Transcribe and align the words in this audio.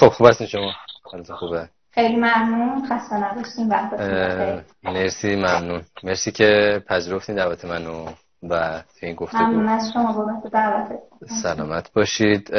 خب 0.00 0.08
خوب 0.08 0.26
هستین 0.26 0.46
شما. 0.46 0.72
حالتون 1.02 1.36
خوبه؟ 1.36 1.68
خیلی 1.90 2.16
ممنون. 2.16 2.86
خسته 2.88 3.16
نباشین. 3.16 3.72
مرسی 4.82 5.36
ممنون. 5.36 5.82
مرسی 6.02 6.32
که 6.32 6.82
پذیرفتین 6.88 7.36
دعوت 7.36 7.64
منو 7.64 8.06
و 8.42 8.82
این 9.02 9.14
گفته 9.14 9.42
ممنون 9.42 9.68
از 9.68 9.92
شما. 9.92 10.12
بابت 10.12 10.52
دعوت 10.52 10.98
سلامت 11.42 11.92
باشید. 11.92 12.54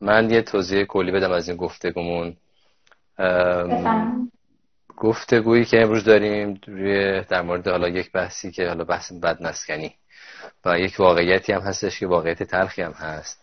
من 0.00 0.30
یه 0.30 0.42
توضیح 0.42 0.84
کلی 0.84 1.12
بدم 1.12 1.32
از 1.32 1.48
این 1.48 1.56
گفتگومون. 1.56 2.36
گفتگویی 4.96 5.64
که 5.64 5.82
امروز 5.82 6.04
داریم 6.04 6.60
روی 6.66 7.24
در 7.24 7.42
مورد 7.42 7.68
حالا 7.68 7.88
یک 7.88 8.12
بحثی 8.12 8.50
که 8.50 8.68
حالا 8.68 8.84
بحث 8.84 9.12
بد 9.12 9.42
نسکنی 9.42 9.94
و 10.64 10.78
یک 10.78 11.00
واقعیتی 11.00 11.52
هم 11.52 11.60
هستش 11.60 12.00
که 12.00 12.06
واقعیت 12.06 12.42
تلخی 12.42 12.82
هم 12.82 12.92
هست. 12.92 13.42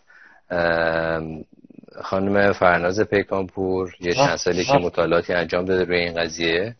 خانم 2.04 2.52
فرناز 2.54 3.00
پیکانپور 3.00 3.96
یه 4.00 4.14
چند 4.14 4.36
سالی 4.36 4.66
که 4.66 4.74
مطالعاتی 4.74 5.34
انجام 5.34 5.66
داده 5.66 5.84
روی 5.84 5.98
این 5.98 6.14
قضیه 6.14 6.76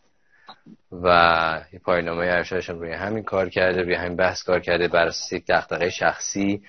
و 0.92 1.06
یه 1.72 1.78
پایانامه 1.78 2.26
ارشدش 2.26 2.70
روی 2.70 2.92
همین 2.92 3.24
کار 3.24 3.48
کرده 3.48 3.82
روی 3.82 3.94
همین 3.94 4.16
بحث 4.16 4.42
کار 4.42 4.60
کرده 4.60 4.88
بر 4.88 5.06
اساس 5.06 5.32
یک 5.32 5.44
دغدغه 5.48 5.90
شخصی 5.90 6.62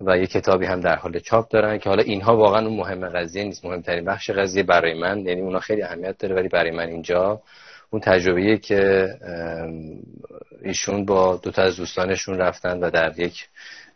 و 0.00 0.18
یه 0.18 0.26
کتابی 0.26 0.66
هم 0.66 0.80
در 0.80 0.96
حال 0.96 1.18
چاپ 1.18 1.48
دارن 1.48 1.78
که 1.78 1.88
حالا 1.88 2.02
اینها 2.02 2.36
واقعا 2.36 2.66
اون 2.66 2.76
مهم 2.76 3.08
قضیه 3.08 3.44
نیست 3.44 3.64
مهمترین 3.64 4.04
بخش 4.04 4.30
قضیه 4.30 4.62
برای 4.62 5.00
من 5.00 5.26
یعنی 5.26 5.40
اونا 5.40 5.58
خیلی 5.58 5.82
اهمیت 5.82 6.18
داره 6.18 6.34
ولی 6.34 6.48
برای 6.48 6.70
من 6.70 6.88
اینجا. 6.88 7.42
اون 7.90 8.02
تجربه‌ایه 8.02 8.58
که 8.58 9.08
ایشون 10.62 11.04
با 11.04 11.36
دو 11.36 11.50
تا 11.50 11.62
از 11.62 11.76
دوستانشون 11.76 12.38
رفتن 12.38 12.78
و 12.78 12.90
در 12.90 13.20
یک 13.20 13.48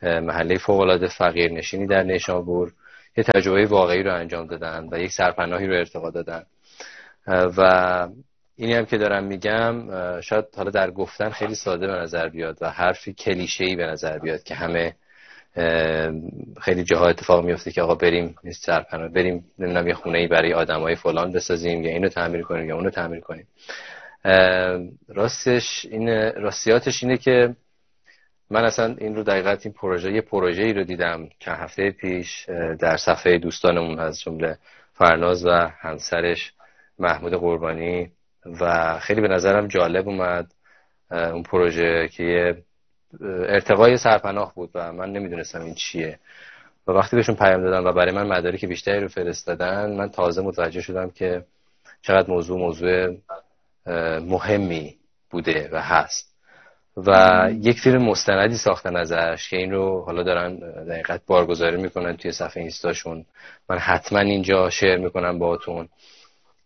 محله 0.02 0.58
فوق 0.58 1.06
فقیر 1.06 1.52
نشینی 1.52 1.86
در 1.86 2.02
نیشابور 2.02 2.72
یه 3.16 3.24
تجربه 3.24 3.66
واقعی 3.66 4.02
رو 4.02 4.14
انجام 4.14 4.46
دادن 4.46 4.88
و 4.92 4.98
یک 4.98 5.12
سرپناهی 5.12 5.66
رو 5.66 5.74
ارتقا 5.74 6.10
دادن. 6.10 6.42
و 7.26 8.08
اینی 8.56 8.74
هم 8.74 8.84
که 8.84 8.98
دارم 8.98 9.24
میگم 9.24 9.90
شاید 10.20 10.44
حالا 10.56 10.70
در 10.70 10.90
گفتن 10.90 11.30
خیلی 11.30 11.54
ساده 11.54 11.86
به 11.86 11.92
نظر 11.92 12.28
بیاد 12.28 12.58
و 12.60 12.70
حرفی 12.70 13.12
کلیشه‌ای 13.12 13.76
به 13.76 13.86
نظر 13.86 14.18
بیاد 14.18 14.42
که 14.42 14.54
همه 14.54 14.94
خیلی 16.60 16.84
جاها 16.84 17.08
اتفاق 17.08 17.44
میفته 17.44 17.70
که 17.70 17.82
آقا 17.82 17.94
بریم 17.94 18.34
سرپناه 18.52 19.08
بریم 19.08 19.44
نمی‌دونم 19.58 19.88
یه 19.88 19.94
خونه 19.94 20.18
ای 20.18 20.26
برای 20.26 20.52
آدمای 20.54 20.94
فلان 20.94 21.32
بسازیم 21.32 21.82
یا 21.82 21.90
اینو 21.90 22.08
تعمیر 22.08 22.42
کنیم 22.42 22.68
یا 22.68 22.76
اونو 22.76 22.90
تعمیر 22.90 23.20
کنیم. 23.20 23.46
راستش 25.08 25.86
این 25.90 26.08
راستیاتش 26.32 27.02
اینه 27.02 27.16
که 27.16 27.56
من 28.52 28.64
اصلا 28.64 28.94
این 28.98 29.16
رو 29.16 29.22
دقیقت 29.22 29.66
این 29.66 29.74
پروژه 29.74 30.12
یه 30.12 30.20
پروژه 30.20 30.62
ای 30.62 30.72
رو 30.72 30.84
دیدم 30.84 31.28
چند 31.38 31.58
هفته 31.58 31.90
پیش 31.90 32.44
در 32.78 32.96
صفحه 32.96 33.38
دوستانمون 33.38 33.98
از 33.98 34.20
جمله 34.20 34.58
فرناز 34.92 35.46
و 35.46 35.50
همسرش 35.80 36.52
محمود 36.98 37.34
قربانی 37.34 38.12
و 38.60 38.98
خیلی 38.98 39.20
به 39.20 39.28
نظرم 39.28 39.68
جالب 39.68 40.08
اومد 40.08 40.54
اون 41.10 41.42
پروژه 41.42 42.08
که 42.08 42.22
یه 42.22 42.64
ارتقای 43.48 43.96
سرپناه 43.96 44.54
بود 44.54 44.70
و 44.74 44.92
من 44.92 45.12
نمی‌دونستم 45.12 45.60
این 45.60 45.74
چیه. 45.74 46.18
و 46.86 46.92
وقتی 46.92 47.16
بهشون 47.16 47.34
پیام 47.34 47.62
دادم 47.62 47.84
و 47.86 47.92
برای 47.92 48.14
من 48.14 48.26
مدارک 48.26 48.64
بیشتری 48.64 49.00
رو 49.00 49.08
فرستادن 49.08 49.96
من 49.96 50.08
تازه 50.08 50.42
متوجه 50.42 50.80
شدم 50.80 51.10
که 51.10 51.44
چقدر 52.02 52.30
موضوع 52.30 52.58
موضوع 52.58 53.16
مهمی 54.20 54.96
بوده 55.30 55.68
و 55.72 55.80
هست. 55.80 56.31
و 56.96 57.48
یک 57.60 57.80
فیلم 57.80 58.02
مستندی 58.02 58.56
ساختن 58.56 58.96
ازش 58.96 59.48
که 59.50 59.56
این 59.56 59.72
رو 59.72 60.02
حالا 60.06 60.22
دارن 60.22 60.56
دقیقت 60.84 61.20
بارگذاری 61.26 61.82
می‌کنن 61.82 62.16
توی 62.16 62.32
صفحه 62.32 62.60
اینستاشون. 62.60 63.24
من 63.68 63.78
حتما 63.78 64.18
اینجا 64.18 64.70
شیر 64.70 64.96
می‌کنم 64.96 65.38
باهاتون. 65.38 65.88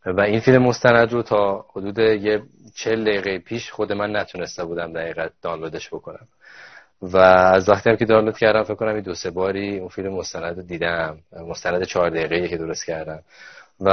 و 0.06 0.20
این 0.20 0.40
فیلم 0.40 0.62
مستند 0.62 1.12
رو 1.12 1.22
تا 1.22 1.66
حدود 1.72 1.98
یه 1.98 2.42
چل 2.74 3.04
دقیقه 3.04 3.38
پیش 3.38 3.70
خود 3.70 3.92
من 3.92 4.16
نتونسته 4.16 4.64
بودم 4.64 4.92
دقیقت 4.92 5.32
دانلودش 5.42 5.88
بکنم. 5.88 6.28
و 7.02 7.16
از 7.16 7.68
وقتی 7.68 7.90
هم 7.90 7.96
که 7.96 8.04
دانلود 8.04 8.38
کردم 8.38 8.62
فکر 8.62 8.74
کنم 8.74 8.94
این 8.94 9.00
دو 9.00 9.14
سه 9.14 9.30
باری 9.30 9.78
اون 9.78 9.88
فیلم 9.88 10.12
مستند 10.12 10.56
رو 10.56 10.62
دیدم. 10.62 11.18
مستند 11.32 11.82
چهار 11.82 12.10
دقیقه 12.10 12.48
که 12.48 12.56
درست 12.56 12.86
کردم. 12.86 13.22
و 13.80 13.90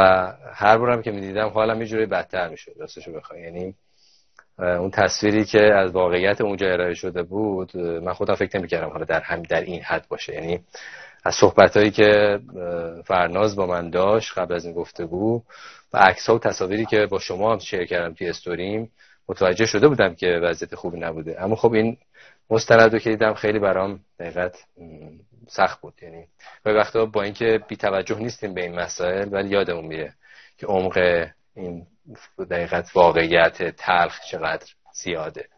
هر 0.54 0.78
بارم 0.78 1.02
که 1.02 1.12
می‌دیدم 1.12 1.48
حالم 1.48 1.82
یه 1.82 1.88
جوری 1.88 2.06
بدتر 2.06 2.50
می‌شد 2.50 2.72
راستشو 2.80 3.14
بخوای 3.14 3.42
یعنی 3.42 3.76
اون 4.60 4.92
تصویری 4.92 5.46
که 5.46 5.74
از 5.74 5.92
واقعیت 5.92 6.42
اونجا 6.42 6.68
ارائه 6.68 6.94
شده 6.94 7.24
بود 7.24 7.78
من 7.78 8.14
خودم 8.14 8.36
فکر 8.36 8.60
نمی‌کردم 8.60 8.90
حالا 8.90 9.06
در 9.06 9.22
هم 9.22 9.42
در 9.42 9.62
این 9.62 9.82
حد 9.82 10.08
باشه. 10.08 10.34
یعنی 10.34 10.60
از 11.24 11.36
صحبت 11.36 11.78
هایی 11.78 11.92
که 11.92 12.40
فرناز 13.06 13.56
با 13.56 13.66
من 13.66 13.90
داشت 13.90 14.38
قبل 14.38 14.54
از 14.54 14.66
این 14.66 14.74
گفتگو 14.74 15.42
و 15.94 15.98
عکس 15.98 16.28
ها 16.30 16.36
و 16.36 16.40
تصاویری 16.40 16.86
که 16.86 17.06
با 17.06 17.20
شما 17.20 17.52
هم 17.54 17.60
شیر 17.60 17.86
کردم 17.86 18.14
توی 18.14 18.30
استوریم 18.30 18.92
متوجه 19.30 19.66
شده 19.66 19.88
بودم 19.88 20.16
که 20.16 20.28
وضعیت 20.28 20.76
خوبی 20.76 21.00
نبوده. 21.00 21.44
اما 21.44 21.56
خب 21.56 21.74
این 21.74 21.98
مستند 22.50 22.94
رو 22.94 23.00
که 23.00 23.10
دیدم 23.10 23.34
خیلی 23.34 23.60
برام 23.60 24.00
دقیقت 24.20 24.58
سخت 25.48 25.82
بود. 25.82 25.94
یعنی 26.02 26.28
و 26.66 26.70
وقتا 26.70 27.06
با 27.06 27.22
اینکه 27.22 27.60
بی 27.68 27.76
توجه 27.76 28.20
نیستیم 28.20 28.54
به 28.54 28.62
این 28.62 28.76
مسائل 28.76 29.30
ولی 29.34 29.50
یادمون 29.50 29.86
میره 29.86 30.14
که 30.58 30.68
عمق 30.68 31.28
این 31.56 31.88
دقیقت 32.50 32.96
واقعیت 32.96 33.76
تلخ 33.76 34.20
چقدر 34.32 34.66
زیاده. 34.94 35.50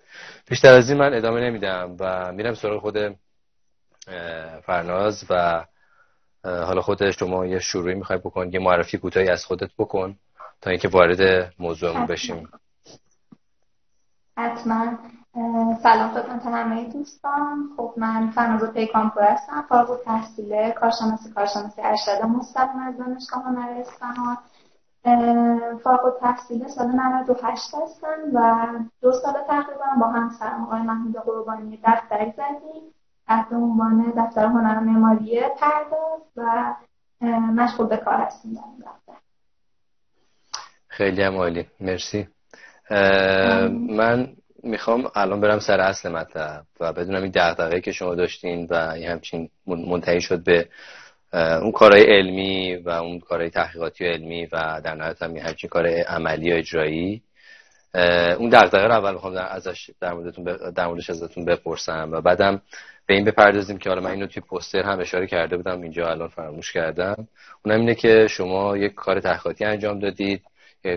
بیشتر 0.48 0.74
از 0.74 0.90
این 0.90 1.00
من 1.00 1.14
ادامه 1.14 1.42
نمیدم 1.42 1.96
و 2.00 2.32
میرم 2.32 2.54
سراغ 2.54 2.82
خود 2.82 2.98
فرناز 4.66 5.26
و 5.30 5.66
حالا 6.44 6.82
خود 6.82 7.12
شما 7.12 7.46
یه 7.46 7.60
شروعی 7.60 7.96
می‌خوای 7.96 8.20
بکن 8.20 8.54
یه 8.54 8.60
معرفی 8.60 8.98
کوتاهی 8.98 9.30
از 9.30 9.46
خودت 9.46 9.70
بکن 9.78 10.18
تا 10.62 10.70
اینکه 10.70 10.88
وارد 10.88 11.54
موضوعمون 11.60 12.06
بشیم. 12.06 12.50
حتما. 14.38 14.98
سلام 15.84 16.14
خدمت 16.14 16.46
همه 16.46 16.90
دوستان. 16.94 17.70
خب 17.78 17.94
من 17.98 18.32
فناز 18.32 18.74
پیکانپور 18.74 19.24
هستم 19.24 19.66
فارغ 19.70 20.04
تحصیل 20.04 20.72
کارشناسی 20.72 21.32
کارشناسی 21.36 21.82
ارشد 21.82 22.26
مستقیم 22.26 22.80
از 22.80 22.98
دانشگاه 22.98 23.44
هنر 23.44 23.80
اصفهان. 23.80 24.38
فارغ 25.84 26.20
تحصیل 26.20 26.68
سال 26.68 26.88
98 26.88 27.76
هستم 27.84 28.18
و 28.34 28.68
دو 29.02 29.12
سال 29.12 29.34
تقریبا 29.48 29.86
با 30.02 30.08
همسرم 30.08 30.64
آقای 30.64 30.82
محمود 30.82 31.16
قربانی 31.16 31.80
دفتری 31.84 32.32
زدیم. 32.32 32.94
تحت 33.28 33.54
عنوان 33.54 34.14
دفتر 34.18 34.46
هنر 34.46 34.80
معماری 34.80 35.42
پرداز 35.60 36.22
و 36.36 36.74
مشغول 37.56 37.88
به 37.88 37.98
کار 37.98 38.14
هستیم 38.14 38.54
در 38.54 38.62
این 38.66 38.80
دفتر. 38.80 39.22
خیلی 40.88 41.22
هم 41.22 41.36
عالی. 41.36 41.68
مرسی. 41.80 42.28
من 43.90 44.28
می‌خوام 44.64 45.12
الان 45.16 45.42
برم 45.42 45.60
سر 45.60 45.80
اصل 45.80 46.12
مطلب 46.12 46.66
و 46.80 46.94
بدونم 46.94 47.22
این 47.22 47.32
دغدغه‌ای 47.36 47.82
که 47.82 47.92
شما 47.92 48.16
داشتین 48.16 48.68
و 48.70 48.74
این 48.74 49.10
همچین 49.10 49.50
منتهی 49.66 50.22
شد 50.22 50.44
به 50.44 50.70
اون 51.36 51.72
کارهای 51.72 52.04
علمی 52.04 52.76
و 52.76 52.90
اون 52.90 53.20
کارهای 53.20 53.50
تحقیقاتی 53.50 54.06
و 54.06 54.08
علمی 54.08 54.46
و 54.46 54.82
در 54.84 54.96
نهایت 54.96 55.22
هم 55.22 55.38
همچین 55.38 55.70
کار 55.70 55.88
عملی 55.88 56.54
و 56.54 56.56
اجرایی. 56.56 57.22
اون 58.38 58.50
دغدغه 58.50 58.88
رو 58.88 58.92
اول 58.92 59.14
می‌خوام 59.14 59.36
در 59.36 59.48
ازش 59.56 59.90
در 60.02 60.14
موردتون 60.14 60.44
در 60.72 60.88
موردش 60.88 61.10
ازتون 61.10 61.46
بپرسم 61.46 62.10
و 62.12 62.22
بعدم 62.22 62.62
به 63.06 63.14
این 63.14 63.26
بپردازیم 63.26 63.78
که 63.78 63.90
حالا 63.90 64.02
من 64.02 64.12
اینو 64.12 64.28
توی 64.28 64.44
پوستر 64.50 64.84
هم 64.84 65.00
اشاره 65.00 65.28
کرده 65.28 65.58
بودم 65.58 65.82
اینجا 65.82 66.10
الان 66.10 66.28
فراموش 66.28 66.72
کردم. 66.72 67.28
اونم 67.66 67.80
اینه 67.80 67.96
که 67.96 68.28
شما 68.30 68.78
یک 68.78 68.94
کار 68.94 69.20
تحقیقاتی 69.20 69.66
انجام 69.66 70.00
دادید 70.00 70.42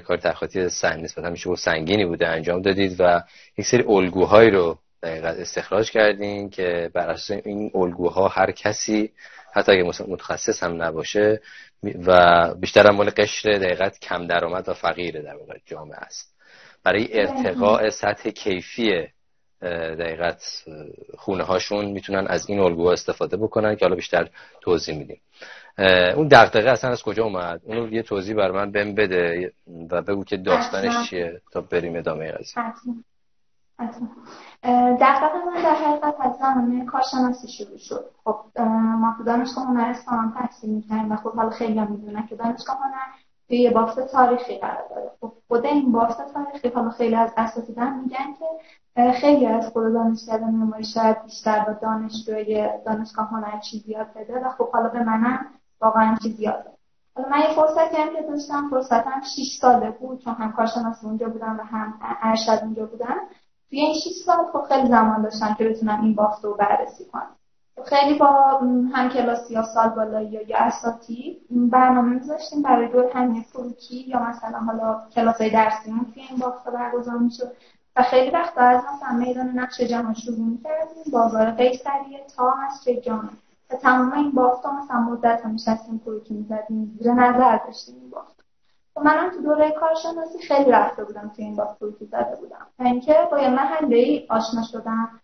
کار 0.05 0.16
تحقیقاتی 0.16 0.69
سنگ 0.69 1.05
نسبتا 1.05 1.31
میشه 1.31 1.55
سنگینی 1.55 2.05
بوده 2.05 2.28
انجام 2.28 2.62
دادید 2.62 2.97
و 2.99 3.22
یک 3.59 3.66
سری 3.66 3.84
الگوهایی 3.88 4.50
رو 4.50 4.78
دقیقا 5.03 5.28
استخراج 5.28 5.91
کردین 5.91 6.50
که 6.50 6.91
بر 6.94 7.09
اساس 7.09 7.41
این 7.44 7.70
الگوها 7.75 8.28
هر 8.28 8.50
کسی 8.50 9.10
حتی 9.53 9.73
اگه 9.73 9.83
متخصص 10.09 10.63
هم 10.63 10.83
نباشه 10.83 11.41
و 12.07 12.55
بیشتر 12.55 12.87
هم 12.87 12.95
مال 12.95 13.11
قشر 13.11 13.53
دقیقت 13.53 13.99
کم 13.99 14.27
درآمد 14.27 14.69
و 14.69 14.75
فقیر 14.75 15.23
در 15.23 15.37
واقع 15.37 15.59
جامعه 15.67 15.99
است. 15.99 16.35
برای 16.85 17.21
ارتقاء 17.21 17.91
سطح 17.91 18.31
کیفی 18.31 19.06
دقیقت 19.62 20.65
خونه 21.19 21.45
هاشون 21.45 21.85
می‌تونن 21.85 22.27
از 22.27 22.50
این 22.50 22.59
الگوها 22.61 22.93
استفاده 22.93 23.37
بکنن 23.37 23.77
که 23.77 23.85
حالا 23.85 23.97
بیشتر 23.97 24.29
توضیح 24.61 24.99
میدیم. 24.99 25.21
اون 26.17 26.29
دغدغه 26.29 26.71
اصلا 26.71 26.91
از 26.91 27.03
کجا 27.03 27.25
اومد؟ 27.25 27.61
اونو 27.65 27.93
یه 27.93 28.03
توضیح 28.03 28.37
بر 28.37 28.51
من 28.51 28.71
بهم 28.71 28.94
بده 28.94 29.53
و 29.91 30.03
بگو 30.03 30.25
که 30.25 30.37
داستانش 30.37 31.11
چیه 31.11 31.41
تا 31.53 31.61
بریم 31.61 31.97
ادامه 31.97 32.33
قضیه. 32.33 32.65
دغدغه 35.01 35.45
من 35.47 35.63
در 35.63 35.75
حقیقت 35.75 36.15
از 36.21 36.37
زمان 36.37 36.87
کارشناسی 36.87 37.49
شروع 37.49 37.79
شد. 37.79 38.11
خب 38.25 38.61
ما 38.99 39.15
تو 39.19 39.25
دانشگاه 39.25 39.67
هنر 39.67 39.95
تحصیل 40.39 40.71
می‌کنیم 40.71 41.13
و 41.13 41.17
خب 41.17 41.35
حالا 41.35 41.51
خیلی 41.51 41.79
هم 41.79 41.91
می‌دونن 41.91 42.27
که 42.27 42.37
دانشگاه 42.37 42.77
هنر 42.77 43.15
توی 43.49 43.59
یه 43.59 43.71
بافت 43.71 44.01
تاریخی 44.01 44.59
قرار 44.59 44.89
داره. 44.91 45.11
خب 45.21 45.33
خود 45.49 45.67
این 45.67 45.93
بافت 45.93 46.33
تاریخی 46.35 46.69
حالا 46.69 46.91
خیلی 46.91 47.15
از 47.15 47.33
اساتیدان 47.37 47.99
میگن 47.99 48.35
که 48.39 48.47
خیلی 49.13 49.47
از 49.47 49.69
خود 49.73 49.93
دانشگاه 49.93 50.39
معماری 50.39 50.85
شاید 50.85 51.23
بیشتر 51.23 51.61
با 51.61 51.73
دانشجوی 51.73 52.69
دانشگاه 52.87 53.29
هنر 53.29 53.61
چیزی 53.61 53.93
یاد 53.93 54.13
بده 54.15 54.41
و 54.41 54.49
خب 54.49 54.71
حالا 54.71 54.89
به 54.89 55.03
منم 55.03 55.47
واقعا 55.81 56.17
چیزی 56.23 56.43
یاد 56.43 56.65
من 57.31 57.39
یه 57.39 57.55
فرصتی 57.55 57.97
هم 57.97 58.09
که 58.17 58.23
داشتم 58.23 58.71
فرصتم 58.71 59.23
6 59.37 59.59
ساله 59.61 59.91
بود 59.91 60.25
چون 60.25 60.35
هم 60.35 60.53
کارشناس 60.53 61.05
اونجا 61.05 61.29
بودم 61.29 61.57
و 61.61 61.63
هم 61.63 61.95
ارشد 62.23 62.59
اونجا 62.63 62.87
بودم. 62.87 63.17
توی 63.70 63.81
این 63.81 63.94
6 63.94 64.11
سال 64.26 64.47
خب 64.53 64.62
خیلی 64.69 64.88
زمان 64.88 65.23
داشتم 65.23 65.55
که 65.55 65.69
بتونم 65.69 66.00
این 66.00 66.15
بافت 66.15 66.44
رو 66.44 66.55
بررسی 66.55 67.05
کنم. 67.05 67.37
خیلی 67.85 68.19
با 68.19 68.26
هم 68.93 69.09
کلاسی 69.09 69.55
یا 69.55 69.62
سال 69.62 69.88
بالایی 69.88 70.29
یا 70.49 70.59
اساتی 70.59 71.41
برنامه 71.50 72.15
میذاشتیم 72.15 72.62
برای 72.62 72.88
دور 72.88 73.05
همین 73.15 73.43
فروکی 73.43 73.97
یا 73.97 74.23
مثلا 74.23 74.59
حالا 74.59 75.03
کلاس 75.15 75.41
های 75.41 75.50
درسیمون 75.50 76.06
توی 76.15 76.23
این 76.23 76.38
بافت 76.38 76.69
برگزار 76.69 77.19
می‌شد. 77.19 77.53
و 77.97 78.03
خیلی 78.03 78.31
وقت 78.31 78.59
از 78.59 78.82
مثلا 78.94 79.19
میدان 79.19 79.49
نقش 79.49 79.81
جهان 79.81 80.15
شروع 80.15 80.38
می‌کردیم. 80.38 81.12
بازار 81.12 81.50
قیصریه 81.50 82.25
تا 82.37 82.55
مسجد 82.67 83.00
جامع 83.00 83.31
و 83.70 83.76
تمام 83.76 84.12
این 84.12 84.31
بافت 84.31 84.65
ها 84.65 84.73
مثلا 84.73 85.00
مدت 85.00 85.41
ها 85.43 85.49
میشستیم 85.49 86.00
فروکی 86.05 86.35
می‌زدیم 86.35 86.99
زیر 86.99 87.12
نظر 87.12 87.56
داشتیم 87.67 87.94
این 88.00 88.11
بافت 88.11 88.38
منم 89.05 89.31
تو 89.31 89.43
دوره 89.43 89.71
کارشناسی 89.71 90.39
خیلی 90.39 90.71
رفته 90.71 91.05
بودم 91.05 91.33
توی 91.37 91.45
این 91.45 91.56
فروکی 91.79 92.05
زده 92.05 92.37
بودم. 92.41 92.67
و 92.79 92.83
اینکه 92.83 93.15
با 93.31 93.39
یه 93.39 93.49
محله 93.49 94.27
آشنا 94.29 94.62
شدم 94.62 95.21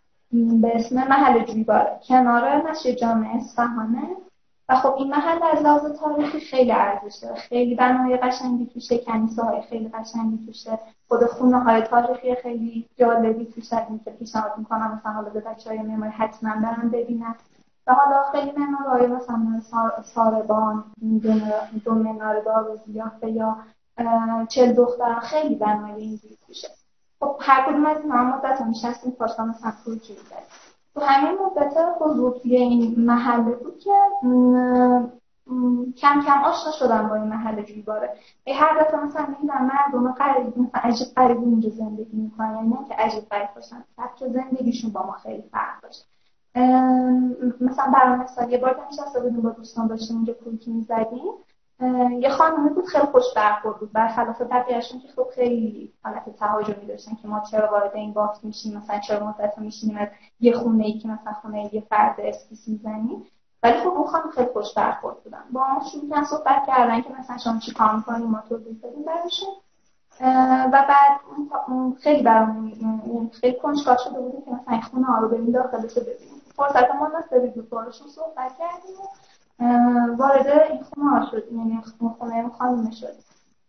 به 0.62 0.72
اسم 0.74 0.96
محل 0.96 1.44
جویباره. 1.44 2.00
کنار 2.08 2.70
مسجد 2.70 2.90
جامع 2.90 3.28
اصفهانه 3.36 4.08
و 4.68 4.74
خب 4.74 4.94
این 4.98 5.10
محل 5.10 5.38
از 5.52 5.62
لحاظ 5.62 5.92
تاریخی 5.92 6.40
خیلی 6.40 6.72
ارزش 6.72 7.18
داره. 7.22 7.34
خیلی 7.34 7.74
بنای 7.74 8.16
قشنگی 8.16 8.66
توشه 8.66 8.98
کنیسه 8.98 9.42
های 9.42 9.62
خیلی 9.62 9.88
قشنگی 9.88 10.46
توشه. 10.46 10.78
خود 11.08 11.24
خونه 11.24 11.58
های 11.58 11.82
تاریخی 11.82 12.34
خیلی 12.34 12.88
جالبی 12.96 13.44
توشه. 13.44 13.86
که 14.04 14.10
پیشنهاد 14.10 14.52
می‌کنم 14.58 14.98
مثلا 14.98 15.12
حالا 15.12 15.28
به 15.28 15.40
بچه 15.40 15.70
های 15.70 15.78
معماری 15.78 16.12
حتما 16.12 16.54
برن 16.54 16.88
ببینن. 16.88 17.34
و 17.86 17.94
حالا 17.94 18.22
خیلی 18.32 18.52
های 18.90 19.06
مثلا 19.06 19.60
ساربان 20.02 20.84
دو 21.84 21.94
منار 21.94 22.40
دار 22.40 22.76
زیافه 22.86 23.30
یا 23.30 23.56
چل 24.48 24.72
دختر 24.72 25.20
خیلی 25.20 25.54
بنای 25.54 26.02
اینجوری 26.02 26.38
توشه 26.46 26.68
خب 27.20 27.36
هر 27.40 27.66
کدوم 27.66 27.86
از 27.86 28.00
اینا 28.00 28.24
مدت 28.24 28.60
ها 28.60 28.64
میشستیم 28.64 29.12
پاسا 29.12 29.44
مثلا 29.44 29.72
پول 29.84 29.98
تو 30.94 31.00
همین 31.00 31.38
مدت 31.38 31.76
حضور 32.00 32.38
توی 32.42 32.56
این 32.56 32.94
محله 32.98 33.54
بود 33.54 33.78
که 33.78 33.90
کم 35.96 36.22
کم 36.26 36.44
آشنا 36.44 36.72
شدم 36.78 37.08
با 37.08 37.14
این 37.14 37.24
محله 37.24 37.62
جویباره 37.62 38.16
ای 38.44 38.52
هر 38.52 38.80
دفعه 38.80 39.00
مثلا 39.00 39.26
می‌دونم 39.26 39.66
مردم 39.66 40.12
قریب 40.12 40.58
مثلا 40.58 40.80
عجیب 40.82 41.06
قریب 41.16 41.38
اونجا 41.38 41.70
زندگی 41.70 42.16
می‌کنن. 42.16 42.54
یعنی 42.54 42.88
که 42.88 42.94
عجیب 42.94 43.24
قریب 43.30 43.54
باشن 43.54 43.84
که 44.18 44.28
زندگیشون 44.28 44.92
با 44.92 45.06
ما 45.06 45.12
خیلی 45.12 45.42
فرق 45.42 45.82
داشت 45.82 46.06
مثلا 47.60 47.92
برای 47.94 48.16
مثال 48.18 48.50
یه 48.50 48.58
بار 48.58 48.86
نشسته 48.92 49.20
بودیم 49.20 49.40
با 49.40 49.50
دوستان 49.50 49.86
داشتیم 49.86 50.16
اونجا 50.16 50.32
پولکی 50.32 50.70
می‌زدیم 50.70 51.32
یه 52.20 52.28
خانمی 52.28 52.68
بود 52.68 52.86
خیلی 52.86 53.04
خوش 53.04 53.24
برخورد 53.36 53.78
بود. 53.78 53.92
برخلاف 53.92 54.42
بقیهشون 54.42 55.00
که 55.00 55.08
خب 55.08 55.26
خیلی 55.34 55.92
حالت 56.04 56.36
تهاجمی 56.38 56.86
داشتن 56.86 57.14
که 57.22 57.28
ما 57.28 57.40
چرا 57.50 57.70
وارد 57.70 57.94
این 57.94 58.12
بافت 58.12 58.44
میشیم 58.44 58.76
مثلا 58.78 58.98
چرا 58.98 59.26
مدت 59.26 59.58
میشینیم 59.58 59.96
از 59.96 60.08
یه 60.40 60.52
خونه 60.52 60.84
ای 60.84 60.98
که 60.98 61.08
مثلا 61.08 61.32
خونه 61.32 61.74
یه 61.74 61.80
فرد 61.80 62.20
اسکیس 62.20 62.68
می‌زنیم. 62.68 63.26
ولی 63.62 63.80
خب 63.80 63.88
اون 63.88 64.06
خانم 64.06 64.30
خیلی 64.30 64.48
خوش 64.52 64.74
برخورد 64.74 65.16
بودن. 65.24 65.44
با 65.50 65.60
ما 65.60 65.84
شروع 65.92 66.10
کردن 66.10 66.24
صحبت 66.24 66.66
کردن 66.66 67.00
که 67.00 67.10
مثلا 67.18 67.38
شما 67.38 67.58
چی 67.58 67.72
کار 67.72 67.96
می‌کنیم 67.96 68.26
ما 68.26 68.42
توضیح 68.48 68.78
بدیم 68.82 69.02
براشون 69.02 69.48
و 70.72 70.84
بعد 70.88 71.20
خیلی 72.00 72.22
برامون 72.22 73.30
خیلی 73.32 73.56
کنجکاو 73.62 73.96
شده 74.04 74.20
بودیم 74.20 74.42
که 74.42 74.50
مثلا 74.50 74.80
خونه 74.80 75.06
ها 75.06 75.18
رو 75.18 75.52
داخلش 75.52 75.98
ببینیم. 75.98 76.33
فرصت 76.56 76.88
نصیب 77.18 77.54
بود 77.54 77.68
بارشون 77.68 78.08
صحبت 78.08 78.52
کردیم 78.58 78.96
وارد 80.18 80.46
این 80.48 80.82
خونه 80.82 81.10
ها 81.10 81.30
شد 81.30 81.52
یعنی 81.52 81.82
خونه 81.98 82.48
خانم 82.48 82.90
شد 82.90 83.14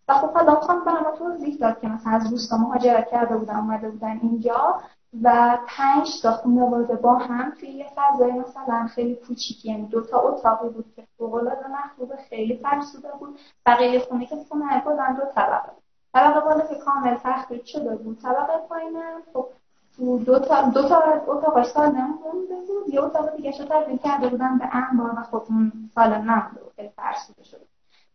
و 0.08 0.14
خب 0.14 0.34
حالا 0.34 0.56
خانم 0.56 0.86
برای 0.86 1.04
ما 1.04 1.12
توضیح 1.12 1.58
داد 1.58 1.82
که 1.82 1.88
مثلا 1.88 2.14
از 2.14 2.32
روستا 2.32 2.58
مهاجرت 2.58 3.10
کرده 3.12 3.38
بودن 3.38 3.56
اومده 3.56 3.90
بودن 3.90 4.20
اینجا 4.22 4.82
و 5.24 5.58
پنج 5.68 6.22
تا 6.24 6.32
خانواده 6.32 6.96
با 6.96 7.16
هم 7.16 7.52
توی 7.52 7.70
یه 7.70 7.88
فضای 7.96 8.32
مثلا 8.32 8.88
خیلی 8.88 9.16
کوچیکی 9.16 9.72
یعنی 9.72 9.86
دو 9.88 10.02
تا 10.02 10.20
اتاقی 10.20 10.70
بود 10.70 10.94
که 10.96 11.08
فوق‌العاده 11.18 11.68
مخروب 11.68 12.16
خیلی 12.30 12.58
فرسوده 12.58 13.12
بود. 13.20 13.40
بقیه 13.66 14.00
خونه 14.00 14.26
که 14.26 14.36
خونه 14.36 14.84
بودن 14.84 15.14
دو 15.14 15.26
طبقه. 15.36 15.72
طبقه 16.14 16.40
بالا 16.40 16.68
که 16.68 16.76
کامل 16.76 17.18
تخریب 17.24 17.64
شده 17.66 17.96
بود 17.96 18.20
طبقه 18.20 18.58
پایینم 18.70 19.22
خب 19.34 19.48
تو 19.98 20.20
دو 20.20 20.40
تا 20.40 20.70
دو 20.70 20.90
تا 20.90 21.04
اتاقش 21.28 21.66
سالم 21.66 22.20
بود 22.24 22.94
یه 22.94 23.04
اتاق 23.04 23.36
دیگه 23.36 23.52
شو 23.52 23.64
تبدیل 23.64 23.98
کرده 23.98 24.30
بودن 24.30 24.58
به 24.58 24.76
انبار 24.76 25.12
و 25.20 25.24
خب 25.24 25.44
اون 25.50 25.90
سالم 25.96 26.32
نمونده 26.32 26.62
بود 26.64 26.74
خیلی 26.76 26.90
فرسوده 26.90 27.44
شده 27.44 27.66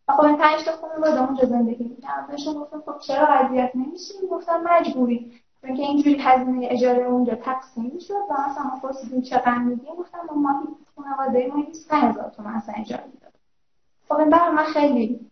و 0.08 0.12
خب 0.12 0.24
این 0.24 0.36
پنج 0.36 0.64
تا 0.64 0.72
بود 0.96 1.04
اونجا 1.04 1.44
زندگی 1.44 1.84
می‌کردن 1.84 2.26
بهشون 2.26 2.54
گفتم 2.54 2.82
خب 2.86 2.98
چرا 2.98 3.26
اذیت 3.26 3.70
نمیشیم 3.74 4.20
گفتم 4.30 4.62
مجبوری. 4.70 5.40
چون 5.62 5.76
که 5.76 5.82
اینجوری 5.82 6.18
هزینه 6.20 6.68
اجاره 6.70 7.04
اونجا 7.04 7.34
تقسیم 7.34 7.90
می‌شد. 7.94 8.14
و 8.14 8.50
مثلا 8.50 8.64
ما 8.64 8.80
پرسیدیم 8.82 9.22
چقدر 9.22 9.58
میدیم 9.58 9.94
گفتم 9.94 10.18
ما 10.30 10.34
ماهی 10.34 10.66
خانواده 10.96 11.52
ما 11.54 11.64
5000 11.90 12.30
تومن 12.30 12.54
اصلا 12.54 12.74
اجاره 12.78 13.04
می‌داد 13.12 13.32
خب 14.08 14.14
این 14.14 14.30
برای 14.30 14.54
من 14.54 14.64
خیلی 14.64 15.30